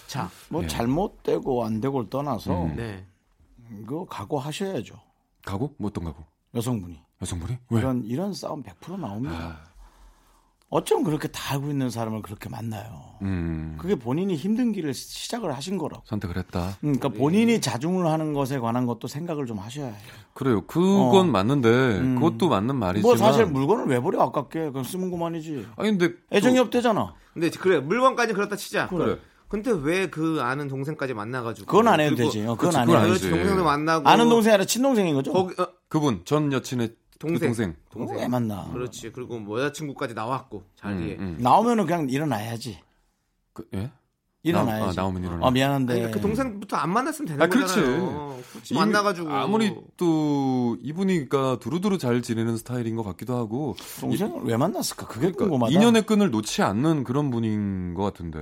자, 0.07 0.29
뭐 0.49 0.61
네. 0.61 0.67
잘못되고 0.67 1.65
안 1.65 1.81
되고를 1.81 2.09
떠나서 2.09 2.65
음. 2.65 2.75
네. 2.75 3.05
그거 3.69 4.05
각오하셔야죠. 4.05 4.99
가고 5.43 5.73
뭐 5.77 5.89
어떤 5.89 6.03
가고 6.03 6.23
여성분이. 6.53 7.01
여성분이 7.21 7.57
왜? 7.69 7.79
이런 7.79 8.03
이런 8.03 8.33
싸움 8.33 8.63
100% 8.63 8.99
나옵니다. 8.99 9.35
아, 9.35 9.70
어쩜 10.73 11.03
그렇게 11.03 11.27
다 11.27 11.53
알고 11.53 11.69
있는 11.69 11.89
사람을 11.89 12.21
그렇게 12.21 12.47
만나요. 12.47 12.85
음 13.21 13.75
그게 13.77 13.93
본인이 13.95 14.35
힘든 14.37 14.71
길을 14.71 14.93
시작을 14.93 15.53
하신 15.53 15.77
거라고. 15.77 16.01
선택을 16.05 16.37
했다. 16.37 16.77
그러니까 16.79 17.09
본인이 17.09 17.59
자중을 17.59 18.07
하는 18.07 18.33
것에 18.33 18.57
관한 18.57 18.85
것도 18.85 19.09
생각을 19.09 19.45
좀 19.45 19.59
하셔야 19.59 19.87
해요. 19.87 19.95
그래요. 20.33 20.61
그건 20.67 20.95
어. 20.95 21.23
맞는데 21.25 21.67
음. 21.69 22.15
그것도 22.15 22.47
맞는 22.47 22.77
말이지만 22.77 23.01
뭐 23.01 23.17
사실 23.17 23.45
물건을 23.47 23.87
왜 23.87 23.99
버려 23.99 24.21
아깝게 24.21 24.69
그럼 24.69 24.85
쓰면 24.85 25.11
그만이지. 25.11 25.67
아니 25.75 25.89
근데 25.97 26.15
애정이 26.31 26.55
또- 26.55 26.61
없대잖아. 26.63 27.15
근데 27.33 27.49
그래 27.49 27.79
물건까지 27.81 28.31
그렇다 28.33 28.55
치자. 28.55 28.87
그래. 28.87 29.17
근데 29.49 29.71
왜 29.71 30.07
그 30.09 30.39
아는 30.41 30.69
동생까지 30.69 31.13
만나가지고? 31.13 31.67
그건 31.67 31.89
안 31.89 31.99
해도 31.99 32.15
되지. 32.15 32.39
어, 32.47 32.55
그건 32.55 32.69
그치, 32.69 32.77
안 32.77 32.85
그건 32.85 33.01
해도 33.01 33.09
아니지. 33.11 33.23
되지. 33.25 33.35
동생도 33.37 33.63
만나고 33.65 34.07
아는 34.07 34.29
동생이 34.29 34.53
아니라 34.53 34.65
친동생인 34.65 35.13
거죠? 35.15 35.33
거기 35.33 35.61
어, 35.61 35.67
그분 35.89 36.21
전 36.23 36.53
여친의 36.53 36.95
동생. 37.21 37.39
그 37.39 37.45
동생. 37.45 37.75
동생. 37.91 38.17
왜 38.17 38.27
만나? 38.27 38.67
그렇지. 38.73 39.11
그리고 39.11 39.39
뭐 39.39 39.61
여자친구까지 39.61 40.13
나왔고 40.15 40.63
자리에. 40.75 41.15
음, 41.17 41.21
음. 41.21 41.37
나오면은 41.39 41.85
그냥 41.85 42.09
일어나야지. 42.09 42.79
그, 43.53 43.67
예? 43.75 43.91
일어나야지. 44.43 44.81
나- 44.97 45.01
아, 45.01 45.05
나오면 45.05 45.23
일어나. 45.23 45.45
어, 45.45 45.51
미안한데. 45.51 46.11
그 46.11 46.19
동생부터 46.19 46.75
안 46.75 46.89
만났으면 46.91 47.27
되는 47.27 47.41
아, 47.43 47.47
그렇지. 47.47 47.75
거잖아요. 47.75 48.39
굳이 48.51 48.73
이미 48.73 48.79
만나가지고 48.79 49.29
아무리 49.31 49.75
또 49.97 50.77
이분이가 50.81 51.59
두루두루 51.59 51.97
잘 51.99 52.21
지내는 52.23 52.57
스타일인 52.57 52.95
것 52.95 53.03
같기도 53.03 53.35
하고 53.37 53.75
동생을 53.99 54.41
왜 54.45 54.57
만났을까? 54.57 55.05
그게 55.07 55.19
그러니까 55.31 55.45
궁금하다. 55.45 55.71
인연의 55.73 56.01
끈을 56.07 56.31
놓지 56.31 56.63
않는 56.63 57.03
그런 57.03 57.29
분인 57.29 57.93
것 57.93 58.01
같은데 58.03 58.39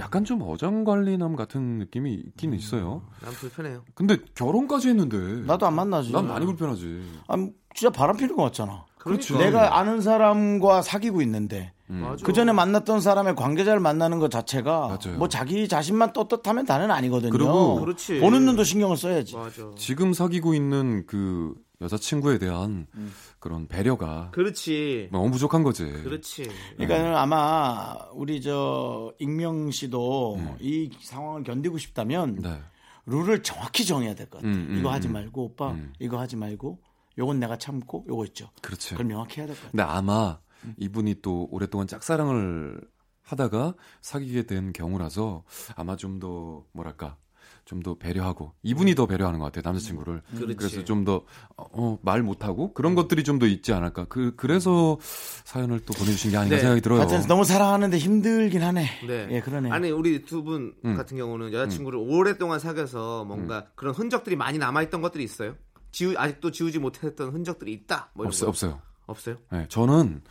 약간 0.00 0.24
좀 0.24 0.42
어장관리남 0.42 1.36
같은 1.36 1.78
느낌이 1.78 2.12
있긴 2.14 2.52
있어요. 2.54 3.02
난 3.22 3.32
불편해요. 3.32 3.82
근데 3.94 4.16
결혼까지 4.34 4.88
했는데 4.88 5.16
나도 5.46 5.66
안 5.66 5.74
만나지. 5.74 6.10
난 6.12 6.26
많이 6.26 6.44
불편하지. 6.44 7.02
아, 7.28 7.36
진짜 7.74 7.90
바람 7.90 8.16
피는 8.16 8.34
것 8.36 8.42
같잖아. 8.44 8.84
그렇지. 8.98 9.34
내가 9.38 9.78
아는 9.78 10.00
사람과 10.00 10.82
사귀고 10.82 11.22
있는데 11.22 11.72
음. 11.90 12.16
그 12.22 12.32
전에 12.32 12.52
만났던 12.52 13.00
사람의 13.00 13.36
관계자를 13.36 13.80
만나는 13.80 14.18
것 14.18 14.30
자체가 14.30 14.88
맞아요. 14.88 15.18
뭐 15.18 15.28
자기 15.28 15.68
자신만 15.68 16.12
떳떳하면 16.12 16.66
다는 16.66 16.90
아니거든요. 16.90 17.30
그리고 17.30 17.80
그렇지. 17.80 18.18
보는 18.20 18.44
눈도 18.44 18.64
신경을 18.64 18.96
써야지. 18.96 19.36
맞아. 19.36 19.70
지금 19.76 20.12
사귀고 20.12 20.54
있는 20.54 21.06
그 21.06 21.54
여자친구에 21.80 22.38
대한 22.38 22.86
음. 22.94 23.12
그런 23.38 23.68
배려가 23.68 24.30
그렇지. 24.32 25.10
너무 25.12 25.30
부족한 25.30 25.62
거지. 25.62 25.84
그렇지. 25.84 26.48
그러니까 26.78 27.20
아마 27.20 27.94
우리 28.14 28.40
저 28.40 29.12
익명 29.18 29.70
씨도 29.70 30.36
음. 30.36 30.56
이 30.58 30.90
상황을 31.02 31.44
견디고 31.44 31.78
싶다면 31.78 32.36
네. 32.42 32.58
룰을 33.04 33.42
정확히 33.42 33.84
정해야 33.84 34.14
될 34.14 34.26
것 34.28 34.38
같아요. 34.38 34.52
음, 34.52 34.66
음, 34.70 34.78
이거 34.80 34.90
하지 34.90 35.06
음. 35.08 35.12
말고 35.12 35.44
오빠 35.44 35.70
음. 35.70 35.92
이거 36.00 36.18
하지 36.18 36.34
말고 36.34 36.78
요건 37.18 37.38
내가 37.38 37.56
참고 37.58 38.04
요거 38.08 38.24
있죠. 38.26 38.50
그렇지. 38.62 38.90
그걸 38.90 39.06
명확히 39.06 39.40
해야 39.40 39.46
될 39.46 39.54
것 39.54 39.62
같아요. 39.62 39.70
근데 39.70 39.82
아마 39.84 40.38
이분이 40.78 41.16
또 41.22 41.48
오랫동안 41.50 41.86
짝사랑을 41.86 42.80
하다가 43.22 43.74
사귀게 44.02 44.44
된 44.44 44.72
경우라서 44.72 45.44
아마 45.76 45.96
좀 45.96 46.20
더 46.20 46.64
뭐랄까 46.72 47.16
좀 47.64 47.82
더 47.82 47.96
배려하고 47.98 48.52
이분이 48.62 48.94
더 48.94 49.06
배려하는 49.06 49.40
것 49.40 49.46
같아요 49.46 49.62
남자친구를 49.64 50.22
그렇지. 50.36 50.56
그래서 50.56 50.84
좀더 50.84 51.24
어, 51.56 51.98
말 52.02 52.22
못하고 52.22 52.72
그런 52.74 52.94
것들이 52.94 53.24
좀 53.24 53.40
더 53.40 53.46
있지 53.46 53.72
않을까 53.72 54.04
그 54.04 54.34
그래서 54.36 54.98
사연을 55.44 55.80
또 55.80 55.92
보내주신 55.94 56.30
게 56.30 56.36
아닌가 56.36 56.54
네. 56.56 56.60
생각이 56.60 56.80
들어요. 56.80 57.00
하여튼 57.00 57.26
너무 57.26 57.44
사랑하는데 57.44 57.98
힘들긴 57.98 58.62
하네. 58.62 58.86
네. 59.08 59.28
예, 59.32 59.40
그러네. 59.40 59.70
아니 59.72 59.90
우리 59.90 60.24
두분 60.24 60.74
음. 60.84 60.96
같은 60.96 61.16
경우는 61.16 61.52
여자친구를 61.52 61.98
오랫동안 61.98 62.60
사귀어서 62.60 63.24
뭔가 63.24 63.66
그런 63.74 63.94
흔적들이 63.94 64.36
많이 64.36 64.58
남아 64.58 64.82
있던 64.82 65.02
것들이 65.02 65.24
있어요. 65.24 65.56
지우 65.90 66.14
아직도 66.16 66.52
지우지 66.52 66.78
못했던 66.78 67.30
흔적들이 67.32 67.72
있다. 67.72 68.10
뭐 68.14 68.26
없어 68.26 68.46
거. 68.46 68.50
없어요. 68.50 68.80
없어요. 69.06 69.36
네, 69.50 69.66
저는 69.68 70.22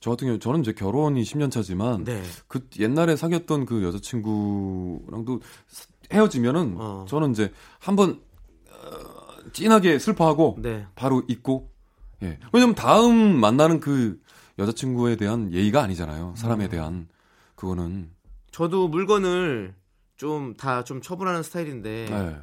저 0.00 0.10
같은 0.10 0.26
경우 0.28 0.38
저는 0.38 0.60
이제 0.60 0.72
결혼이 0.72 1.22
10년 1.22 1.50
차지만 1.50 2.04
네. 2.04 2.22
그 2.48 2.68
옛날에 2.78 3.16
사귀었던 3.16 3.66
그 3.66 3.82
여자친구랑도 3.82 5.40
사- 5.68 5.86
헤어지면은 6.12 6.76
어. 6.78 7.04
저는 7.08 7.32
이제 7.32 7.52
한번 7.78 8.20
어, 8.70 9.50
진하게 9.52 9.98
슬퍼하고 9.98 10.58
네. 10.60 10.86
바로 10.94 11.22
잊고 11.28 11.70
예 12.22 12.38
왜냐면 12.52 12.74
다음 12.74 13.14
만나는 13.40 13.80
그 13.80 14.20
여자친구에 14.58 15.16
대한 15.16 15.52
예의가 15.52 15.82
아니잖아요 15.82 16.30
음. 16.30 16.36
사람에 16.36 16.68
대한 16.68 17.08
그거는 17.56 18.10
저도 18.52 18.88
물건을 18.88 19.74
좀 20.16 20.54
다좀 20.56 21.00
처분하는 21.02 21.42
스타일인데 21.42 22.08
예. 22.10 22.36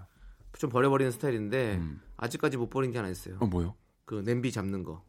좀 0.59 0.69
버려버리는 0.69 1.11
스타일인데 1.11 1.75
음. 1.77 2.01
아직까지 2.17 2.57
못 2.57 2.69
버린 2.69 2.91
게 2.91 2.97
하나 2.99 3.09
있어요. 3.09 3.37
어 3.39 3.45
뭐요? 3.47 3.75
그 4.05 4.21
냄비 4.23 4.51
잡는 4.51 4.83
거. 4.83 5.03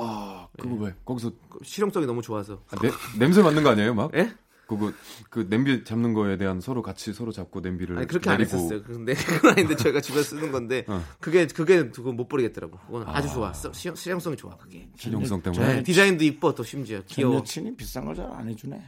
아 0.00 0.48
그거 0.58 0.74
네. 0.76 0.84
왜 0.86 0.94
거기서 1.04 1.32
그 1.48 1.58
실용성이 1.62 2.06
너무 2.06 2.22
좋아서. 2.22 2.62
아, 2.70 2.76
내- 2.80 2.90
냄새 3.18 3.42
맡는 3.42 3.62
거 3.62 3.70
아니에요 3.70 3.94
막? 3.94 4.10
예? 4.14 4.32
그거 4.66 4.92
그 5.30 5.48
냄비 5.50 5.82
잡는 5.82 6.14
거에 6.14 6.36
대한 6.36 6.60
서로 6.60 6.80
같이 6.80 7.12
서로 7.12 7.32
잡고 7.32 7.58
냄비를 7.60 7.98
아니 7.98 8.06
그렇게 8.06 8.30
안 8.30 8.38
내리고 8.38 8.56
했었어요. 8.56 8.82
근데 8.84 9.14
그건 9.14 9.50
아닌데 9.52 9.74
저희가 9.74 10.00
집에 10.00 10.18
서 10.22 10.22
쓰는 10.22 10.52
건데 10.52 10.84
어. 10.86 11.02
그게 11.18 11.46
그게 11.48 11.88
그거 11.90 12.12
못 12.12 12.28
버리겠더라고. 12.28 12.78
그건 12.86 13.02
아. 13.08 13.20
주 13.20 13.28
아. 13.28 13.32
좋아. 13.32 13.52
써- 13.52 13.72
실용, 13.72 13.96
실용성이 13.96 14.36
좋아 14.36 14.56
그게. 14.56 14.88
실용성 14.96 15.42
때문에 15.42 15.74
네, 15.76 15.82
디자인도 15.82 16.22
이뻐 16.24 16.54
또 16.54 16.62
심지어 16.62 16.98
전 16.98 17.06
귀여워. 17.08 17.36
여친이 17.38 17.74
비싼 17.76 18.04
걸 18.04 18.14
잘 18.14 18.30
안 18.32 18.48
해주네. 18.48 18.80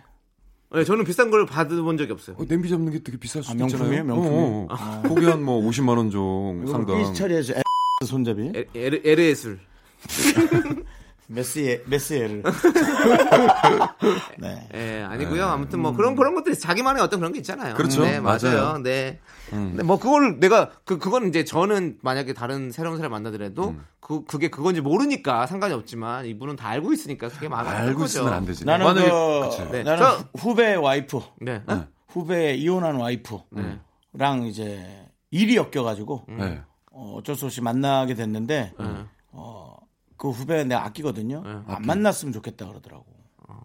네, 0.74 0.84
저는 0.84 1.04
비싼 1.04 1.30
걸 1.32 1.44
받아본 1.46 1.98
적이 1.98 2.12
없어요. 2.12 2.36
어, 2.38 2.44
냄비 2.46 2.68
잡는 2.70 2.92
게 2.92 3.00
되게 3.02 3.18
비쌀 3.18 3.42
수도 3.42 3.52
아, 3.52 3.56
명품이에요? 3.56 4.02
있잖아요. 4.02 4.04
명품이에요? 4.06 4.44
어, 4.46 4.66
어. 4.70 5.02
거기 5.02 5.26
한뭐 5.26 5.68
50만 5.68 5.96
원 5.98 6.10
정 6.10 6.64
상당. 6.66 7.00
에 7.00 7.04
손잡이. 8.06 8.52
에르에술. 8.74 9.58
메스에 11.32 11.82
메스에를. 11.86 12.42
네. 14.38 14.68
예, 14.74 15.02
아니고요. 15.08 15.44
아무튼 15.46 15.80
뭐 15.80 15.92
그런 15.92 16.14
그런 16.14 16.34
것들이 16.34 16.58
자기만의 16.58 17.02
어떤 17.02 17.20
그런 17.20 17.32
게 17.32 17.38
있잖아요. 17.38 17.74
그렇죠. 17.74 18.02
네, 18.02 18.20
맞아요. 18.20 18.38
맞아요. 18.42 18.78
네. 18.82 19.18
음. 19.52 19.70
근데 19.70 19.82
뭐 19.82 19.98
그걸 19.98 20.38
내가 20.40 20.70
그 20.84 20.98
그건 20.98 21.28
이제 21.28 21.44
저는 21.44 21.98
만약에 22.02 22.32
다른 22.32 22.70
새로운 22.70 22.96
사람 22.96 23.12
만나더라도 23.12 23.70
음. 23.70 23.84
그 24.00 24.24
그게 24.24 24.48
그건지 24.48 24.80
모르니까 24.80 25.46
상관이 25.46 25.72
없지만 25.74 26.26
이분은 26.26 26.56
다 26.56 26.68
알고 26.68 26.92
있으니까 26.92 27.28
그게 27.28 27.48
안 27.50 27.66
알고 27.66 28.00
거죠. 28.00 28.18
있으면 28.20 28.32
안 28.34 28.44
되지. 28.46 28.64
나는 28.64 28.84
만약에 28.86 29.10
그 29.10 29.40
그치. 29.48 29.70
네. 29.70 29.82
나는 29.82 29.98
저- 30.02 30.24
후배 30.38 30.74
와이프, 30.74 31.20
네. 31.40 31.62
네. 31.66 31.86
후배 32.08 32.54
이혼한 32.54 32.96
와이프랑 32.96 33.42
네. 33.52 34.48
이제 34.48 35.06
일이 35.30 35.56
엮여가지고 35.56 36.24
네. 36.28 36.60
어, 36.90 37.14
어쩔 37.18 37.36
수 37.36 37.46
없이 37.46 37.60
만나게 37.62 38.14
됐는데 38.14 38.72
네. 38.78 38.84
어, 38.84 39.06
그 40.22 40.30
후배 40.30 40.62
내가 40.62 40.84
아끼거든요. 40.84 41.42
네. 41.44 41.50
안 41.66 41.82
만났으면 41.82 42.32
좋겠다 42.32 42.68
그러더라고. 42.68 43.04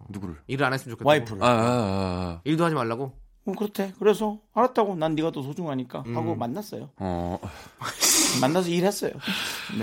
누구를? 0.08 0.34
일을 0.48 0.66
안 0.66 0.72
했으면 0.72 0.94
좋겠다. 0.94 1.08
와이프를. 1.08 1.40
아, 1.40 1.46
아, 1.46 1.52
아, 1.52 2.40
일도 2.42 2.64
하지 2.64 2.74
말라고. 2.74 3.12
어, 3.44 3.52
그렇대. 3.52 3.92
그래서 4.00 4.40
알았다고. 4.54 4.96
난 4.96 5.14
네가 5.14 5.30
더 5.30 5.40
소중하니까 5.40 6.00
하고 6.00 6.32
음. 6.32 6.38
만났어요. 6.40 6.90
어, 6.96 7.38
만나서 8.40 8.70
일했어요. 8.70 9.12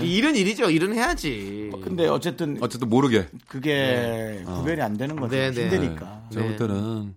일은 0.02 0.36
일이죠. 0.36 0.68
일은 0.68 0.92
해야지. 0.92 1.70
근데 1.82 2.08
어쨌든 2.08 2.58
어쨌든 2.60 2.90
모르게. 2.90 3.26
그게 3.48 4.42
구별이 4.44 4.82
안 4.82 4.98
되는 4.98 5.16
거죠. 5.16 5.34
네, 5.34 5.50
네. 5.52 5.62
힘드니까. 5.62 6.28
제가 6.30 6.46
네. 6.46 6.56
볼 6.56 6.68
때는 6.68 7.16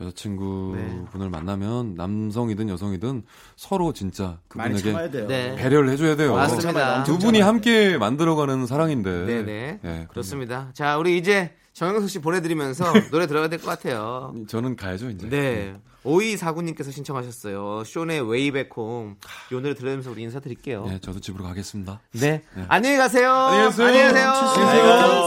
여자친구분을 0.00 1.30
만나면 1.30 1.94
남성이든 1.94 2.68
여성이든 2.68 3.22
서로 3.56 3.92
진짜 3.92 4.38
그분에게. 4.48 5.26
네. 5.26 5.54
배려를 5.56 5.88
해줘야 5.90 6.16
돼요. 6.16 6.34
맞습니다. 6.34 7.04
두 7.04 7.18
분이 7.18 7.40
함께 7.40 7.96
만들어가는 7.98 8.66
사랑인데. 8.66 9.24
네네. 9.26 9.80
예, 9.84 10.06
그렇습니다. 10.10 10.70
자, 10.74 10.98
우리 10.98 11.16
이제 11.16 11.52
정영석 11.74 12.08
씨 12.10 12.18
보내드리면서 12.20 12.84
노래 13.10 13.26
들어야 13.26 13.48
될 13.48 13.58
것 13.60 13.66
같아요. 13.66 14.34
저는 14.48 14.76
가야죠 14.76 15.10
이제. 15.10 15.28
네. 15.28 15.74
5249님께서 16.04 16.92
신청하셨어요. 16.92 17.82
쇼의 17.84 18.20
웨이백홈. 18.30 19.16
이 19.50 19.54
노래 19.54 19.74
들으면서 19.74 20.10
우리 20.10 20.22
인사드릴게요. 20.22 20.84
네, 20.86 20.98
저도 21.00 21.18
집으로 21.20 21.44
가겠습니다. 21.44 22.00
네. 22.20 22.42
안녕히 22.68 22.98
가세요. 22.98 23.32
안녕히 23.32 23.64
가세요. 23.70 23.86
안녕히 23.86 24.12
가세요. 24.12 24.32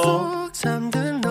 너를 0.05 0.53
찾 0.53 1.26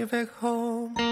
다시 0.00 0.04
way 0.04 0.06
back 0.06 0.30
home 0.40 1.09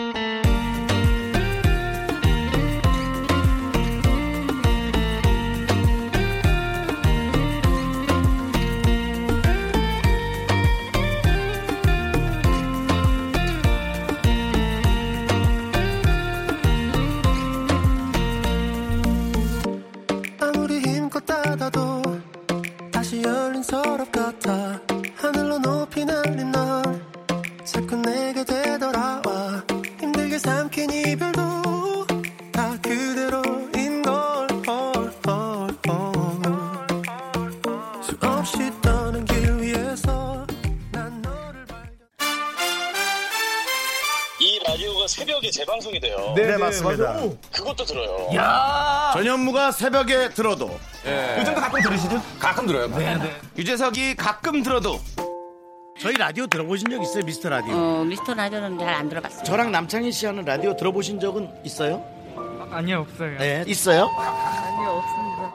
재방송이 45.63 45.99
돼요. 45.99 46.35
네, 46.37 46.57
맞습니다. 46.57 47.17
그것도 47.53 47.85
들어요. 47.85 48.29
전현무가 49.13 49.73
새벽에 49.73 50.29
들어도 50.31 50.79
요즘도 51.41 51.61
가끔 51.61 51.83
들으시죠? 51.83 52.23
가끔 52.39 52.67
들어요. 52.69 52.89
유재석이 53.57 54.15
가끔 54.15 54.63
들어도 54.63 55.01
저희 55.99 56.15
라디오 56.15 56.47
들어보신 56.47 56.89
적 56.91 57.03
있어요, 57.03 57.25
미스터 57.25 57.49
라디오? 57.49 57.75
어, 57.75 58.05
미스터 58.05 58.35
라디오는 58.35 58.79
잘 58.79 58.89
안 58.89 59.09
들어봤어요. 59.09 59.43
저랑 59.43 59.73
남창희 59.73 60.13
씨 60.13 60.27
하는 60.27 60.45
라디오 60.45 60.77
들어보신 60.77 61.19
적은 61.19 61.51
있어요? 61.65 62.05
아니요 62.71 63.01
없어요 63.01 63.37
네, 63.39 63.65
있어요? 63.67 64.05
아니요, 64.17 64.91
없습니다. 65.03 65.55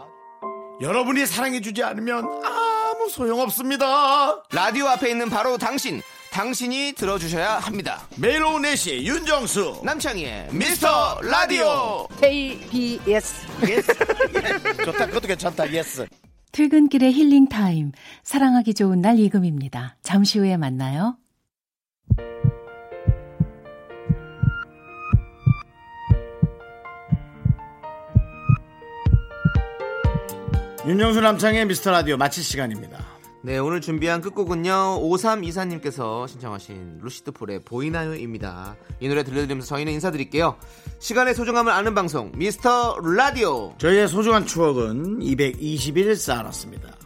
여러분이 0.82 1.26
사랑해주지 1.26 1.82
않으면 1.82 2.26
아무 2.43 3.08
소용없습니다. 3.10 4.43
라디오 4.51 4.88
앞에 4.88 5.10
있는 5.10 5.30
바로 5.30 5.58
당신. 5.58 6.01
당신이 6.34 6.94
들어주셔야 6.98 7.60
합니다. 7.60 8.08
매일 8.18 8.44
오후 8.44 8.58
4시 8.58 9.04
윤정수 9.04 9.82
남창희의 9.84 10.48
미스터 10.52 11.22
라디오. 11.22 12.08
KBS. 12.20 13.46
좋다 14.84 15.06
그것도 15.06 15.28
괜찮다 15.28 15.72
yes 15.72 16.08
퇴근길의 16.52 17.14
힐링 17.14 17.48
타임. 17.50 17.92
사랑하기 18.24 18.74
좋은 18.74 19.00
날 19.00 19.20
이금희입니다. 19.20 19.97
잠시 20.02 20.40
후에 20.40 20.58
만나요. 20.58 21.18
윤정수 30.88 31.22
남창희의 31.22 31.68
미스터 31.68 31.92
라디오 31.92 32.18
마칠 32.18 32.44
시간입니다. 32.44 33.12
네, 33.46 33.58
오늘 33.58 33.82
준비한 33.82 34.22
끝곡은요. 34.22 35.02
5324님께서 35.02 36.30
신청하신 36.30 37.00
루시드 37.02 37.32
폴의 37.34 37.60
보이나요입니다. 37.66 38.78
이 39.02 39.10
노래 39.10 39.22
들려드리면서 39.26 39.68
저희는 39.68 39.91
인사드릴게요. 39.91 40.56
시간의 41.00 41.36
소중함을 41.36 41.70
아는 41.70 41.94
방송 41.94 42.32
미스터 42.36 43.02
라디오. 43.02 43.74
저희의 43.80 44.08
소중한 44.08 44.46
추억은 44.46 45.20
221일 45.20 46.16
쌓아놨습니다. 46.16 47.03